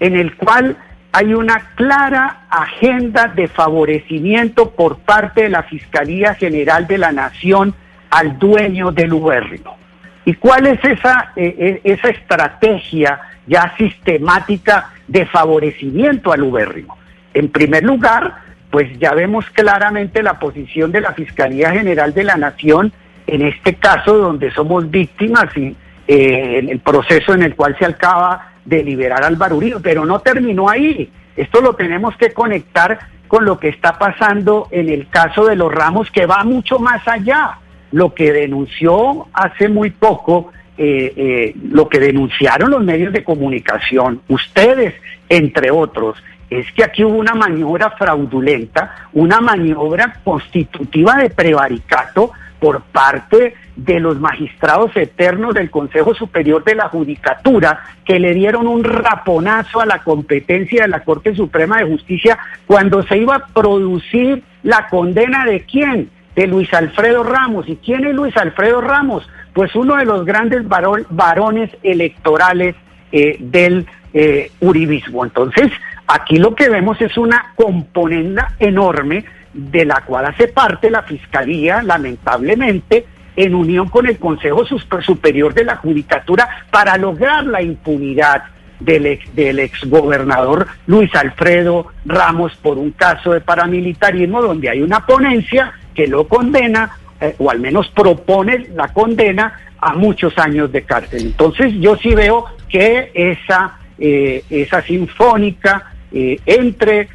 [0.00, 0.76] en el cual
[1.12, 7.74] hay una clara agenda de favorecimiento por parte de la Fiscalía General de la Nación
[8.10, 9.76] al dueño del ubérrimo.
[10.24, 16.96] ¿Y cuál es esa, eh, eh, esa estrategia ya sistemática de favorecimiento al ubérrimo?
[17.34, 18.36] En primer lugar,
[18.70, 22.92] pues ya vemos claramente la posición de la Fiscalía General de la Nación
[23.26, 25.76] en este caso donde somos víctimas y
[26.06, 30.20] eh, en el proceso en el cual se acaba de liberar al Uribe, pero no
[30.20, 31.10] terminó ahí.
[31.36, 32.98] Esto lo tenemos que conectar
[33.28, 37.06] con lo que está pasando en el caso de los ramos, que va mucho más
[37.08, 37.58] allá.
[37.94, 44.20] Lo que denunció hace muy poco, eh, eh, lo que denunciaron los medios de comunicación,
[44.26, 44.94] ustedes,
[45.28, 52.82] entre otros, es que aquí hubo una maniobra fraudulenta, una maniobra constitutiva de prevaricato por
[52.82, 58.82] parte de los magistrados eternos del Consejo Superior de la Judicatura que le dieron un
[58.82, 64.42] raponazo a la competencia de la Corte Suprema de Justicia cuando se iba a producir
[64.64, 66.10] la condena de quién?
[66.34, 67.68] De Luis Alfredo Ramos.
[67.68, 69.28] ¿Y quién es Luis Alfredo Ramos?
[69.52, 72.74] Pues uno de los grandes varones electorales
[73.12, 75.24] eh, del eh, uribismo.
[75.24, 75.70] Entonces,
[76.06, 81.82] aquí lo que vemos es una componenda enorme de la cual hace parte la Fiscalía,
[81.82, 83.06] lamentablemente,
[83.36, 88.44] en unión con el Consejo Superior de la Judicatura para lograr la impunidad
[88.80, 95.06] del ex, del exgobernador Luis Alfredo Ramos por un caso de paramilitarismo donde hay una
[95.06, 100.82] ponencia que lo condena eh, o al menos propone la condena a muchos años de
[100.82, 101.22] cárcel.
[101.26, 107.08] Entonces yo sí veo que esa, eh, esa sinfónica eh, entre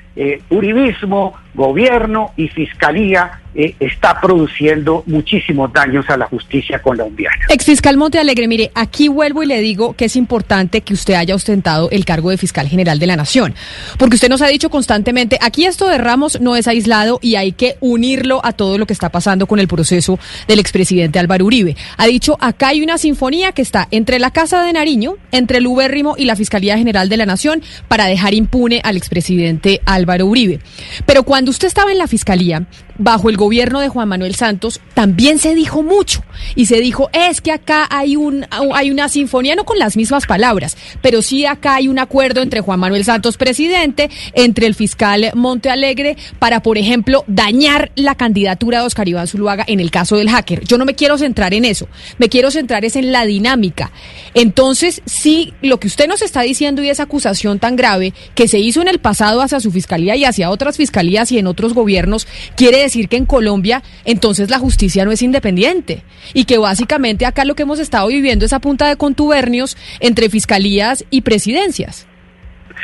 [0.50, 7.36] uribismo, gobierno y fiscalía eh, está produciendo muchísimos daños a la justicia colombiana.
[7.50, 11.34] Exfiscal Monte Alegre, mire, aquí vuelvo y le digo que es importante que usted haya
[11.34, 13.56] ostentado el cargo de fiscal general de la Nación,
[13.98, 17.52] porque usted nos ha dicho constantemente, aquí esto de Ramos no es aislado y hay
[17.52, 21.76] que unirlo a todo lo que está pasando con el proceso del expresidente Álvaro Uribe.
[21.98, 25.66] Ha dicho, acá hay una sinfonía que está entre la Casa de Nariño, entre el
[25.66, 30.60] Ubérrimo y la Fiscalía General de la Nación para dejar impune al expresidente Álvaro Uribe.
[31.08, 32.66] Pero cuando usted estaba en la fiscalía,
[32.98, 36.22] bajo el gobierno de Juan Manuel Santos también se dijo mucho
[36.56, 40.26] y se dijo es que acá hay un hay una sinfonía no con las mismas
[40.26, 45.32] palabras, pero sí acá hay un acuerdo entre Juan Manuel Santos presidente, entre el fiscal
[45.34, 50.18] Monte Alegre para por ejemplo dañar la candidatura de Oscar Iván Zuluaga en el caso
[50.18, 50.66] del hacker.
[50.66, 51.88] Yo no me quiero centrar en eso,
[52.18, 53.92] me quiero centrar es en la dinámica.
[54.34, 58.60] Entonces, sí, lo que usted nos está diciendo y esa acusación tan grave que se
[58.60, 62.28] hizo en el pasado hacia su fiscalía y hacia otras fiscalías y en otros gobiernos,
[62.56, 66.04] quiere decir que en Colombia entonces la justicia no es independiente
[66.34, 70.30] y que básicamente acá lo que hemos estado viviendo es a punta de contubernios entre
[70.30, 72.08] fiscalías y presidencias.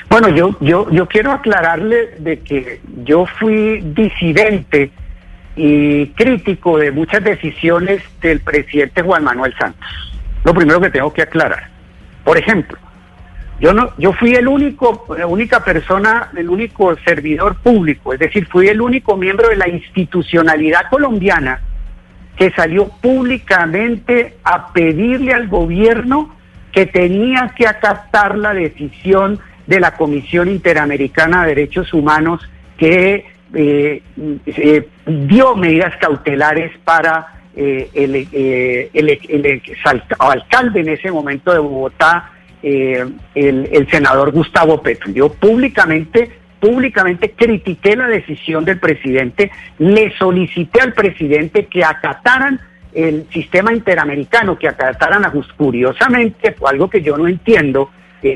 [0.10, 4.92] Bueno, yo, yo, yo quiero aclararle de que yo fui disidente
[5.56, 9.88] y crítico de muchas decisiones del presidente Juan Manuel Santos.
[10.44, 11.70] Lo primero que tengo que aclarar.
[12.24, 12.78] Por ejemplo,
[13.60, 18.48] yo no, yo fui el único, la única persona, el único servidor público, es decir,
[18.48, 21.62] fui el único miembro de la institucionalidad colombiana
[22.36, 26.36] que salió públicamente a pedirle al gobierno
[26.72, 32.42] que tenía que acatar la decisión de la Comisión Interamericana de Derechos Humanos
[32.78, 34.04] que eh,
[34.46, 38.28] eh, dio medidas cautelares para eh, el,
[40.20, 42.32] alcalde en ese momento de Bogotá,
[42.66, 45.12] el, senador Gustavo Petro.
[45.12, 52.60] Yo públicamente, públicamente critiqué la decisión del presidente, le solicité al presidente que acataran
[52.94, 57.92] el sistema interamericano, que acataran a curiosamente, algo que yo no entiendo,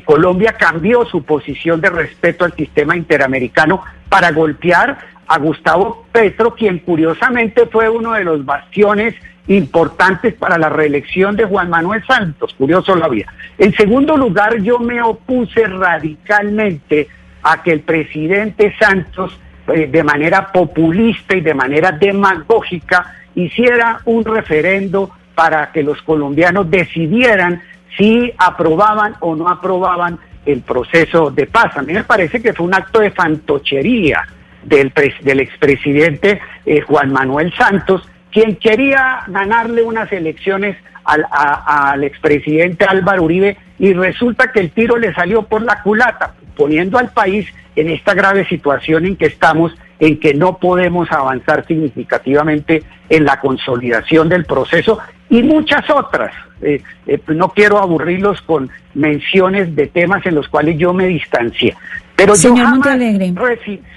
[0.05, 6.79] Colombia cambió su posición de respeto al sistema interamericano para golpear a Gustavo Petro, quien
[6.79, 9.15] curiosamente fue uno de los bastiones
[9.49, 13.33] importantes para la reelección de Juan Manuel Santos, curioso la vida.
[13.57, 17.07] En segundo lugar, yo me opuse radicalmente
[17.41, 24.23] a que el presidente Santos, eh, de manera populista y de manera demagógica, hiciera un
[24.23, 27.61] referendo para que los colombianos decidieran
[27.97, 31.75] si aprobaban o no aprobaban el proceso de paz.
[31.75, 34.27] A mí me parece que fue un acto de fantochería
[34.63, 42.85] del, del expresidente eh, Juan Manuel Santos, quien quería ganarle unas elecciones al, al expresidente
[42.85, 47.47] Álvaro Uribe y resulta que el tiro le salió por la culata, poniendo al país
[47.75, 53.39] en esta grave situación en que estamos, en que no podemos avanzar significativamente en la
[53.39, 54.99] consolidación del proceso
[55.29, 56.33] y muchas otras.
[56.61, 61.75] Eh, eh, no quiero aburrirlos con menciones de temas en los cuales yo me distancié.
[62.15, 63.33] Pero Señor Montealegre.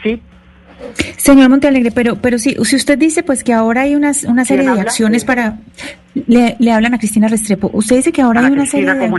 [0.02, 0.22] sí,
[1.16, 4.70] Señor Montealegre, pero, pero si, si usted dice pues que ahora hay una, una serie
[4.70, 5.58] de acciones para...
[6.14, 7.70] Le, le, hablan a Cristina Restrepo.
[7.72, 9.10] Usted dice que ahora hay una serie de...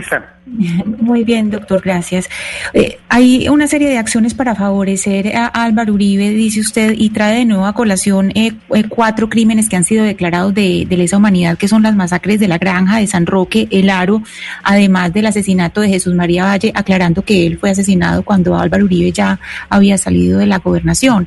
[1.00, 2.28] Muy bien, doctor, gracias.
[2.72, 7.38] Eh, hay una serie de acciones para favorecer a, Álvaro Uribe, dice usted, y trae
[7.38, 11.16] de nuevo a colación eh, eh, cuatro crímenes que han sido declarados de, de lesa
[11.16, 14.22] humanidad, que son las masacres de la Granja, de San Roque, El Aro,
[14.62, 19.10] además del asesinato de Jesús María Valle, aclarando que él fue asesinado cuando Álvaro Uribe
[19.10, 21.26] ya había salido de la gobernación.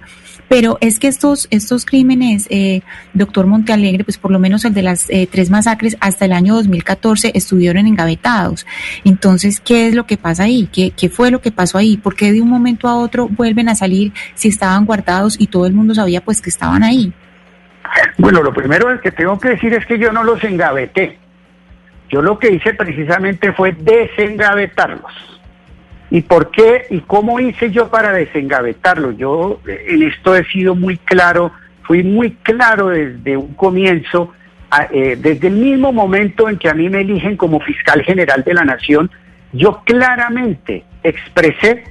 [0.50, 2.82] Pero es que estos, estos crímenes, eh,
[3.14, 6.56] doctor Montealegre, pues por lo menos el de las eh, tres masacres hasta el año
[6.56, 8.66] 2014 estuvieron engavetados.
[9.04, 10.70] Entonces, ¿qué es lo que pasa ahí?
[10.72, 11.98] ¿Qué, ¿Qué fue lo que pasó ahí?
[11.98, 15.66] ¿Por qué de un momento a otro vuelven a salir si estaban guardados y todo
[15.66, 17.14] el mundo sabía pues que estaban ahí?
[18.18, 21.18] Bueno, lo primero que tengo que decir es que yo no los engaveté.
[22.10, 25.37] Yo lo que hice precisamente fue desengavetarlos.
[26.10, 29.12] ¿Y por qué y cómo hice yo para desengavetarlo?
[29.12, 31.52] Yo en esto he sido muy claro,
[31.84, 34.34] fui muy claro desde un comienzo,
[34.92, 38.54] eh, desde el mismo momento en que a mí me eligen como fiscal general de
[38.54, 39.12] la Nación,
[39.52, 41.84] yo claramente expresé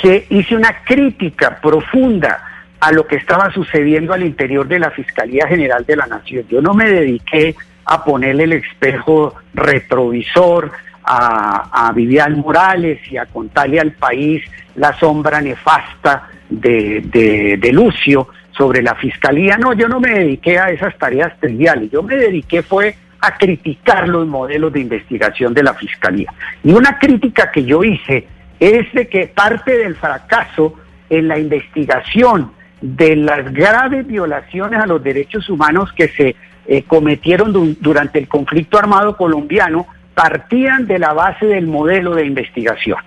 [0.00, 5.46] que hice una crítica profunda a lo que estaba sucediendo al interior de la Fiscalía
[5.46, 6.44] General de la Nación.
[6.50, 7.54] Yo no me dediqué
[7.86, 10.72] a ponerle el espejo retrovisor,
[11.04, 14.42] a, Vivian Morales y a contarle al país
[14.76, 19.56] la sombra nefasta de, de, Lucio sobre la fiscalía.
[19.56, 24.08] No, yo no me dediqué a esas tareas triviales, yo me dediqué fue a criticar
[24.08, 26.32] los modelos de investigación de la fiscalía.
[26.62, 28.26] Y una crítica que yo hice
[28.60, 30.74] es de que parte del fracaso
[31.08, 36.36] en la investigación de las graves violaciones a los derechos humanos que se
[36.66, 42.98] eh, cometieron durante el conflicto armado colombiano partían de la base del modelo de investigación,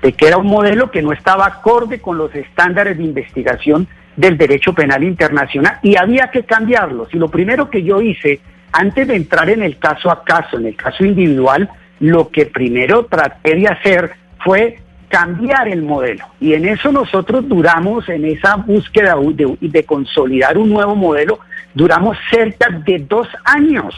[0.00, 4.36] de que era un modelo que no estaba acorde con los estándares de investigación del
[4.36, 7.12] derecho penal internacional y había que cambiarlos.
[7.12, 8.40] Y lo primero que yo hice,
[8.72, 11.68] antes de entrar en el caso a caso, en el caso individual,
[12.00, 14.12] lo que primero traté de hacer
[14.44, 14.78] fue
[15.08, 16.24] cambiar el modelo.
[16.40, 21.38] Y en eso nosotros duramos, en esa búsqueda de, de consolidar un nuevo modelo,
[21.74, 23.94] duramos cerca de dos años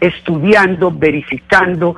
[0.00, 1.96] estudiando, verificando,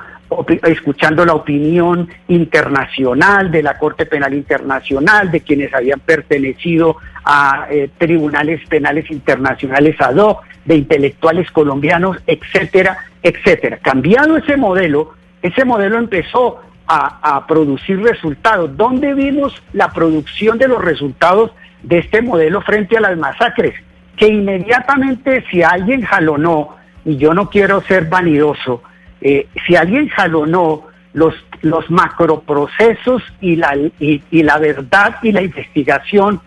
[0.65, 7.91] escuchando la opinión internacional de la Corte Penal Internacional, de quienes habían pertenecido a eh,
[7.99, 13.78] tribunales penales internacionales ad hoc, de intelectuales colombianos, etcétera, etcétera.
[13.78, 18.77] Cambiado ese modelo, ese modelo empezó a, a producir resultados.
[18.77, 21.51] ¿Dónde vimos la producción de los resultados
[21.83, 23.75] de este modelo frente a las masacres?
[24.17, 28.83] Que inmediatamente si alguien jalonó, y yo no quiero ser vanidoso,
[29.23, 36.41] eh, si alguien jalonó los, los macroprocesos y la, y, la verdad y la investigación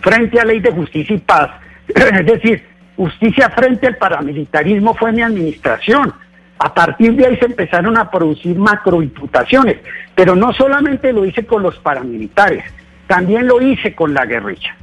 [0.00, 1.50] frente a ley de justicia y paz,
[1.88, 2.64] es decir,
[2.96, 6.12] justicia frente al paramilitarismo fue mi administración.
[6.58, 9.76] A partir de ahí se empezaron a producir macroimputaciones,
[10.14, 12.64] pero no solamente lo hice con los paramilitares,
[13.06, 14.74] también lo hice con la guerrilla.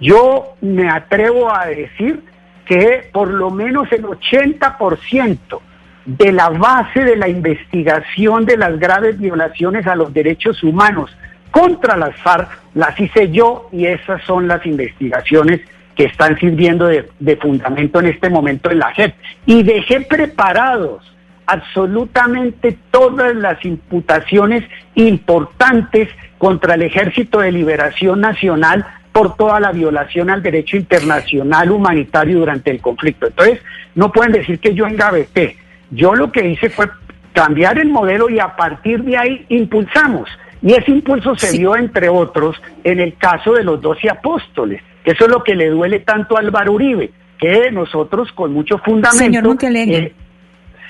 [0.00, 2.22] Yo me atrevo a decir
[2.64, 5.60] que por lo menos el 80%
[6.08, 11.14] de la base de la investigación de las graves violaciones a los derechos humanos
[11.50, 15.60] contra las FARC las hice yo y esas son las investigaciones
[15.94, 19.14] que están sirviendo de, fundamento en este momento en la JEP.
[19.44, 21.04] Y dejé preparados
[21.44, 24.64] absolutamente todas las imputaciones
[24.94, 32.38] importantes contra el Ejército de Liberación Nacional por toda la violación al derecho internacional humanitario
[32.38, 33.26] durante el conflicto.
[33.26, 33.60] Entonces,
[33.94, 35.56] no pueden decir que yo engaveté.
[35.90, 36.88] Yo lo que hice fue
[37.32, 40.28] cambiar el modelo y a partir de ahí impulsamos.
[40.60, 44.82] Y ese impulso se dio, entre otros, en el caso de los doce apóstoles.
[45.04, 49.24] Eso es lo que le duele tanto a Álvaro Uribe, que nosotros con mucho fundamento...
[49.24, 50.12] Señor eh,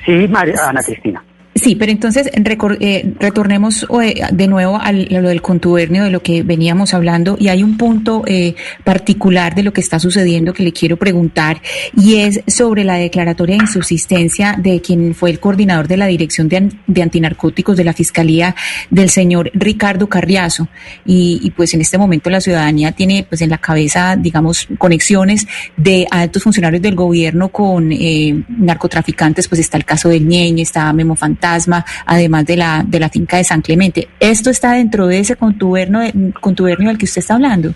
[0.04, 1.22] sí, Ana Cristina.
[1.62, 6.42] Sí, pero entonces eh, retornemos eh, de nuevo a lo del contubernio, de lo que
[6.42, 8.54] veníamos hablando, y hay un punto eh,
[8.84, 11.60] particular de lo que está sucediendo que le quiero preguntar,
[11.96, 16.48] y es sobre la declaratoria de insubsistencia de quien fue el coordinador de la Dirección
[16.48, 18.54] de, Antinarcóticos de la Fiscalía,
[18.90, 20.68] del señor Ricardo Carriazo.
[21.04, 25.46] Y, pues en este momento la ciudadanía tiene pues en la cabeza, digamos, conexiones
[25.76, 27.88] de altos funcionarios del gobierno con
[28.48, 31.47] narcotraficantes, pues está el caso del Ñeñe, está Memo Fantasma,
[32.06, 34.08] además de la, de la finca de San Clemente.
[34.20, 36.00] ¿Esto está dentro de ese contubernio,
[36.40, 37.72] contubernio del que usted está hablando?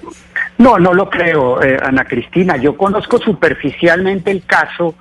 [0.59, 2.57] No, no lo creo, eh, Ana Cristina.
[2.57, 4.94] Yo conozco superficialmente el caso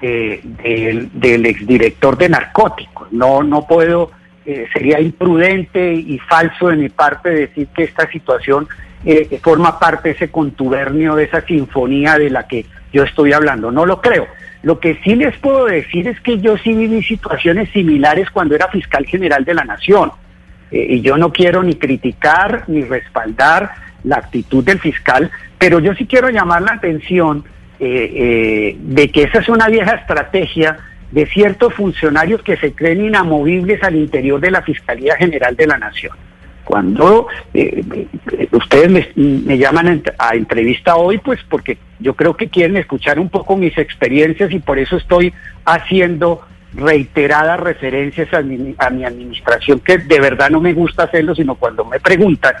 [0.00, 3.12] del exdirector de narcóticos.
[3.12, 4.12] No, no puedo,
[4.46, 8.66] eh, sería imprudente y falso de mi parte decir que esta situación
[9.04, 13.70] eh, forma parte de ese contubernio, de esa sinfonía de la que yo estoy hablando.
[13.70, 14.26] No lo creo.
[14.62, 18.68] Lo que sí les puedo decir es que yo sí viví situaciones similares cuando era
[18.68, 20.12] fiscal general de la Nación.
[20.70, 23.70] Eh, y yo no quiero ni criticar ni respaldar
[24.04, 27.44] la actitud del fiscal, pero yo sí quiero llamar la atención
[27.78, 30.76] eh, eh, de que esa es una vieja estrategia
[31.10, 35.78] de ciertos funcionarios que se creen inamovibles al interior de la Fiscalía General de la
[35.78, 36.12] Nación.
[36.70, 37.82] Cuando eh,
[38.30, 43.28] eh, ustedes me, llaman a entrevista hoy, pues porque yo creo que quieren escuchar un
[43.28, 45.32] poco mis experiencias y por eso estoy
[45.64, 46.42] haciendo
[46.72, 51.56] reiteradas referencias a mi, a mi administración, que de verdad no me gusta hacerlo, sino
[51.56, 52.54] cuando me preguntan.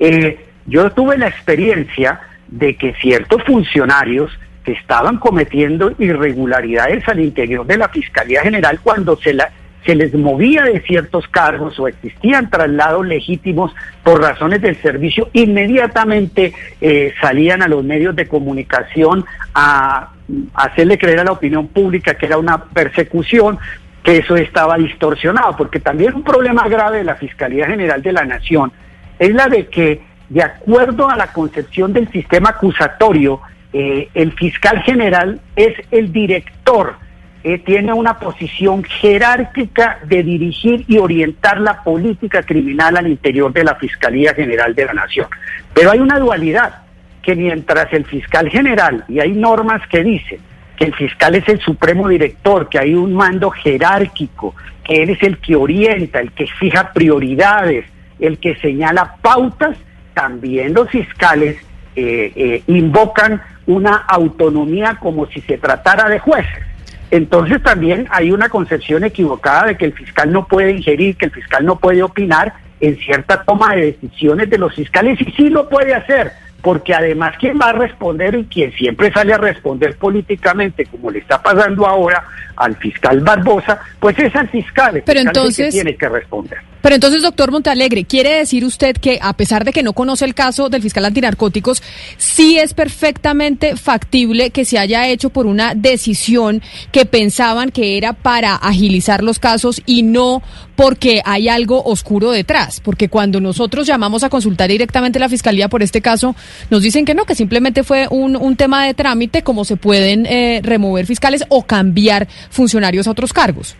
[0.00, 2.18] Eh, yo tuve la experiencia
[2.48, 9.16] de que ciertos funcionarios que estaban cometiendo irregularidades al interior de la Fiscalía General cuando
[9.18, 9.52] se la
[9.84, 16.52] se les movía de ciertos cargos o existían traslados legítimos por razones del servicio, inmediatamente
[16.80, 20.10] eh, salían a los medios de comunicación a,
[20.54, 23.58] hacerle creer a la opinión pública que era una persecución,
[24.02, 28.24] que eso estaba distorsionado, porque también un problema grave de la Fiscalía General de la
[28.24, 28.72] Nación
[29.18, 33.40] es la de que, de acuerdo a la concepción del sistema acusatorio,
[33.72, 36.96] eh, el fiscal general es el director
[37.44, 43.64] eh, tiene una posición jerárquica de dirigir y orientar la política criminal al interior de
[43.64, 45.26] la Fiscalía General de la Nación.
[45.74, 46.82] Pero hay una dualidad,
[47.20, 50.38] que mientras el fiscal general, y hay normas que dicen
[50.76, 54.54] que el fiscal es el supremo director, que hay un mando jerárquico,
[54.84, 57.86] que él es el que orienta, el que fija prioridades,
[58.20, 59.76] el que señala pautas,
[60.14, 61.56] también los fiscales
[61.96, 66.71] eh, eh, invocan una autonomía como si se tratara de jueces
[67.12, 71.30] entonces también hay una concepción equivocada de que el fiscal no puede ingerir, que el
[71.30, 75.68] fiscal no puede opinar en cierta toma de decisiones de los fiscales y sí lo
[75.68, 76.32] puede hacer,
[76.62, 81.18] porque además quien va a responder y quien siempre sale a responder políticamente, como le
[81.18, 82.24] está pasando ahora
[82.56, 86.58] al fiscal Barbosa, pues es al fiscal, Pero entonces, que tiene que responder.
[86.82, 90.34] Pero entonces, doctor Montalegre, ¿quiere decir usted que a pesar de que no conoce el
[90.34, 91.82] caso del fiscal antinarcóticos,
[92.16, 96.60] sí es perfectamente factible que se haya hecho por una decisión
[96.90, 100.42] que pensaban que era para agilizar los casos y no
[100.76, 102.80] porque hay algo oscuro detrás?
[102.80, 106.34] Porque cuando nosotros llamamos a consultar directamente a la fiscalía por este caso,
[106.70, 110.26] nos dicen que no, que simplemente fue un, un tema de trámite, como se pueden
[110.26, 113.76] eh, remover fiscales o cambiar funcionarios a otros cargos.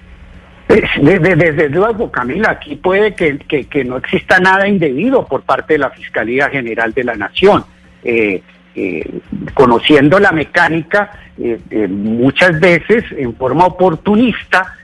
[0.69, 5.91] Desde, desde, luego, Camila, aquí puede que, no exista nada indebido por parte de la
[5.91, 7.65] Fiscalía General de la Nación.
[8.03, 8.43] Eh,
[8.75, 9.21] eh,
[9.53, 14.77] conociendo la mecánica, eh, muchas veces en forma oportunista,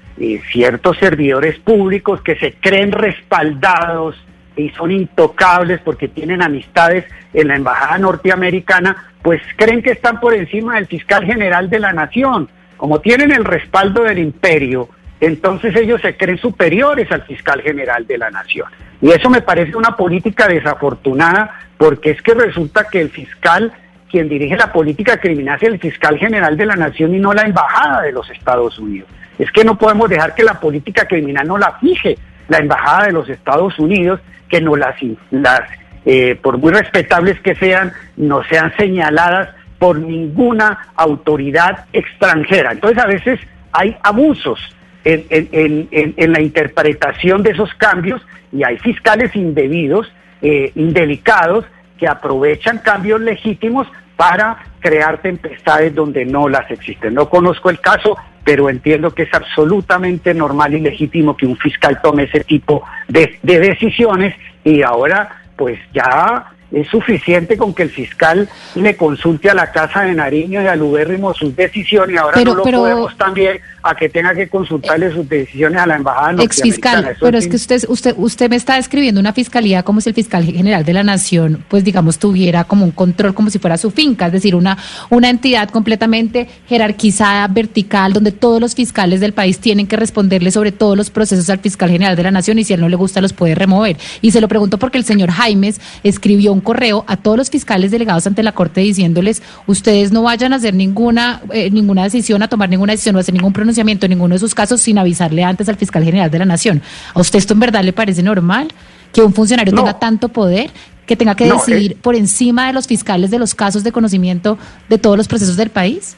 [0.51, 4.17] ciertos servidores públicos que se creen respaldados
[4.57, 10.35] y son intocables porque tienen amistades en la Embajada Norteamericana, pues creen que están por
[10.35, 12.49] encima del fiscal general de la Nación.
[12.77, 14.89] Como tienen el respaldo del imperio,
[15.21, 18.69] entonces ellos se creen superiores al fiscal general de la nación.
[19.01, 23.73] Y eso me parece una política desafortunada porque es que resulta que el fiscal,
[24.11, 27.43] quien dirige la política criminal es el fiscal general de la nación y no la
[27.43, 29.09] embajada de los Estados Unidos.
[29.39, 32.19] Es que no podemos dejar que la política criminal no la fije
[32.49, 34.97] la embajada de los Estados Unidos, que no las,
[35.31, 35.63] las
[36.07, 42.73] eh, por muy respetables que sean, no sean señaladas por ninguna autoridad extranjera.
[42.73, 43.41] Entonces a veces
[43.73, 44.59] hay abusos
[45.05, 48.21] en, la interpretación de esos cambios
[48.53, 50.11] y hay fiscales indebidos,
[50.43, 51.65] eh, indelicados,
[51.99, 53.87] que aprovechan cambios legítimos
[54.19, 57.15] para crear tempestades donde no las existen.
[57.15, 62.01] No conozco el caso, pero entiendo que es absolutamente normal y legítimo que un fiscal
[62.03, 67.91] tome ese tipo de, de decisiones y ahora pues ya es suficiente con que el
[67.91, 72.41] fiscal le consulte a la Casa de Nariño y al Ubérrimo sus decisiones y ahora
[72.43, 76.61] no lo podemos también a que tenga que consultarle sus decisiones a la embajada Ex
[76.61, 80.15] fiscal, pero es que usted, usted, usted me está describiendo una fiscalía como si el
[80.15, 83.91] fiscal general de la nación, pues digamos, tuviera como un control como si fuera su
[83.91, 84.77] finca, es decir, una,
[85.11, 90.73] una entidad completamente jerarquizada, vertical, donde todos los fiscales del país tienen que responderle sobre
[90.73, 92.97] todos los procesos al fiscal general de la nación y si a él no le
[92.97, 93.97] gusta los puede remover.
[94.21, 97.91] Y se lo pregunto porque el señor Jaimes escribió un correo a todos los fiscales
[97.91, 102.49] delegados ante la Corte diciéndoles, ustedes no vayan a hacer ninguna, eh, ninguna decisión, a
[102.49, 105.45] tomar ninguna decisión o a hacer ningún pronunciamiento en ninguno de sus casos sin avisarle
[105.45, 106.83] antes al fiscal general de la Nación.
[107.15, 108.69] ¿A usted esto en verdad le parece normal?
[109.13, 110.71] Que un funcionario tenga tanto poder
[111.07, 114.99] que tenga que decidir por encima de los fiscales de los casos de conocimiento de
[114.99, 116.17] todos los procesos del país?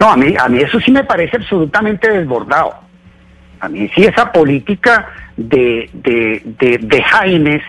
[0.00, 2.74] No, a mí, a mí eso sí me parece absolutamente desbordado.
[3.60, 5.06] A mí sí esa política
[5.36, 7.62] de, de, de, de Jaimes,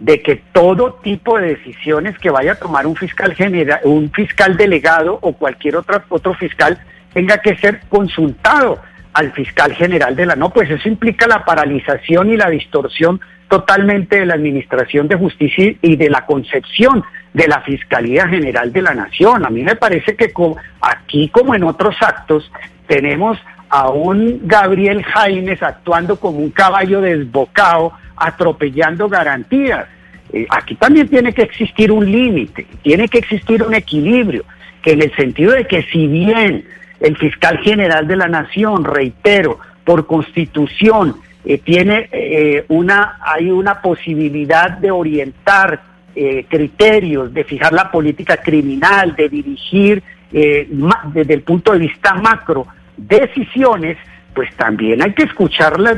[0.00, 4.56] de que todo tipo de decisiones que vaya a tomar un fiscal general, un fiscal
[4.56, 6.78] delegado o cualquier otro, otro fiscal
[7.12, 8.80] tenga que ser consultado
[9.12, 14.18] al fiscal general de la no, pues eso implica la paralización y la distorsión totalmente
[14.18, 18.94] de la administración de justicia y de la concepción de la Fiscalía General de la
[18.94, 19.46] Nación.
[19.46, 20.32] A mí me parece que
[20.80, 22.50] aquí como en otros actos
[22.88, 23.38] tenemos
[23.74, 29.86] a un Gabriel Jaimes actuando como un caballo desbocado, atropellando garantías.
[30.32, 34.44] Eh, aquí también tiene que existir un límite, tiene que existir un equilibrio,
[34.80, 36.64] que en el sentido de que si bien
[37.00, 43.82] el fiscal general de la nación, reitero, por constitución, eh, tiene eh, una, hay una
[43.82, 45.82] posibilidad de orientar
[46.14, 52.66] eh, criterios, de fijar la política criminal, de dirigir desde el punto de vista macro
[52.96, 53.96] decisiones,
[54.34, 55.96] pues también hay que escuchar las,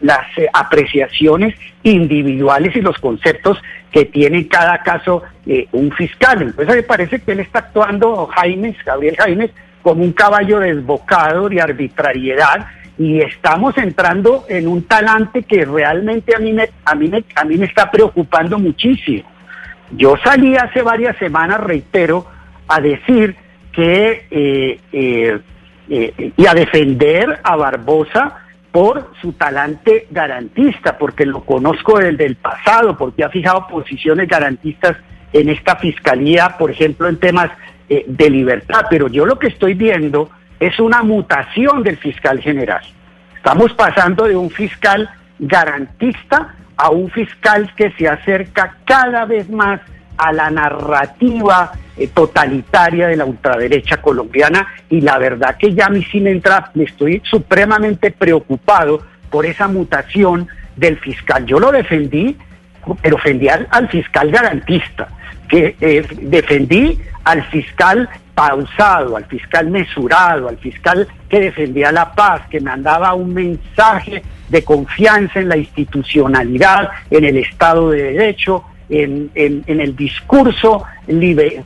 [0.00, 5.22] las apreciaciones individuales y los conceptos que tiene en cada caso
[5.72, 6.42] un fiscal.
[6.42, 9.50] Entonces me parece que él está actuando, Jaime, Gabriel Jaime,
[9.82, 16.38] como un caballo desbocado de arbitrariedad y estamos entrando en un talante que realmente a
[16.38, 19.28] mí me, a mí a mí me está preocupando muchísimo.
[19.92, 22.26] Yo salí hace varias semanas, reitero,
[22.68, 23.36] a decir
[23.72, 25.40] que eh, eh,
[25.88, 32.96] eh, y a defender a Barbosa por su talante garantista, porque lo conozco desde pasado,
[32.96, 34.96] porque ha fijado posiciones garantistas
[35.32, 37.50] en esta fiscalía, por ejemplo, en temas
[37.88, 42.82] eh, de libertad, pero yo lo que estoy viendo es una mutación del fiscal general.
[43.36, 49.80] Estamos pasando de un fiscal garantista a un fiscal que se acerca cada vez más
[50.16, 55.90] a la narrativa eh, totalitaria de la ultraderecha colombiana y la verdad que ya a
[55.90, 56.40] mí sí me
[56.74, 61.46] me estoy supremamente preocupado por esa mutación del fiscal.
[61.46, 62.36] Yo lo defendí,
[63.00, 65.08] pero defendí al fiscal garantista
[65.48, 72.42] que eh, defendí al fiscal pausado, al fiscal mesurado, al fiscal que defendía la paz,
[72.50, 78.64] que mandaba un mensaje de confianza en la institucionalidad, en el Estado de Derecho,
[79.02, 80.84] en, el discurso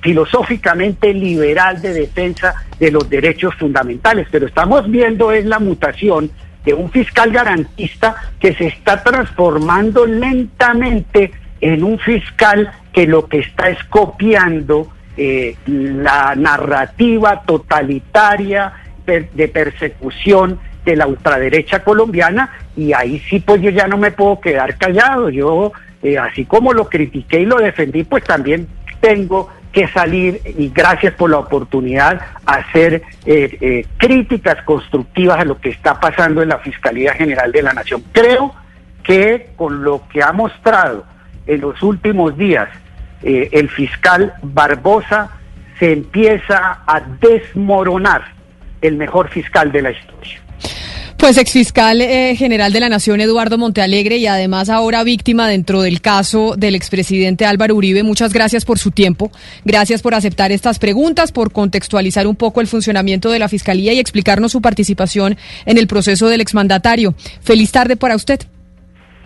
[0.00, 4.28] filosóficamente liberal de defensa de los derechos fundamentales.
[4.30, 6.30] Pero estamos viendo es la mutación
[6.64, 13.38] de un fiscal garantista que se está transformando lentamente en un fiscal que lo que
[13.38, 18.72] está es copiando eh, la narrativa totalitaria
[19.06, 24.40] de persecución de la ultraderecha colombiana y ahí sí pues yo ya no me puedo
[24.40, 25.30] quedar callado.
[25.30, 28.68] Yo, eh, así como lo critiqué y lo defendí, pues también
[29.00, 35.68] tengo que salir y gracias por la oportunidad hacer eh, críticas constructivas a lo que
[35.68, 38.02] está pasando en la Fiscalía General de la Nación.
[38.12, 38.54] Creo
[39.02, 41.04] que con lo que ha mostrado
[41.46, 42.68] en los últimos días
[43.22, 45.30] eh, el fiscal Barbosa
[45.78, 48.22] se empieza a desmoronar
[48.80, 50.40] el mejor fiscal de la historia.
[51.18, 56.00] Pues exfiscal eh, general de la Nación Eduardo Montealegre y además ahora víctima dentro del
[56.00, 59.32] caso del expresidente Álvaro Uribe, muchas gracias por su tiempo,
[59.64, 63.98] gracias por aceptar estas preguntas, por contextualizar un poco el funcionamiento de la Fiscalía y
[63.98, 67.14] explicarnos su participación en el proceso del exmandatario.
[67.42, 68.40] Feliz tarde para usted.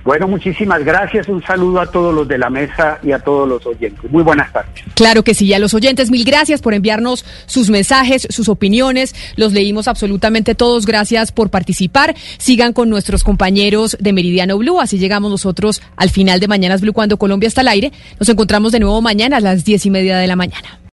[0.05, 1.29] Bueno, muchísimas gracias.
[1.29, 4.11] Un saludo a todos los de la mesa y a todos los oyentes.
[4.11, 4.71] Muy buenas tardes.
[4.95, 9.15] Claro que sí, a los oyentes, mil gracias por enviarnos sus mensajes, sus opiniones.
[9.37, 10.87] Los leímos absolutamente todos.
[10.87, 12.15] Gracias por participar.
[12.39, 14.81] Sigan con nuestros compañeros de Meridiano Blue.
[14.81, 17.93] Así llegamos nosotros al final de Mañanas Blue cuando Colombia está al aire.
[18.19, 20.82] Nos encontramos de nuevo mañana a las diez y media de la mañana.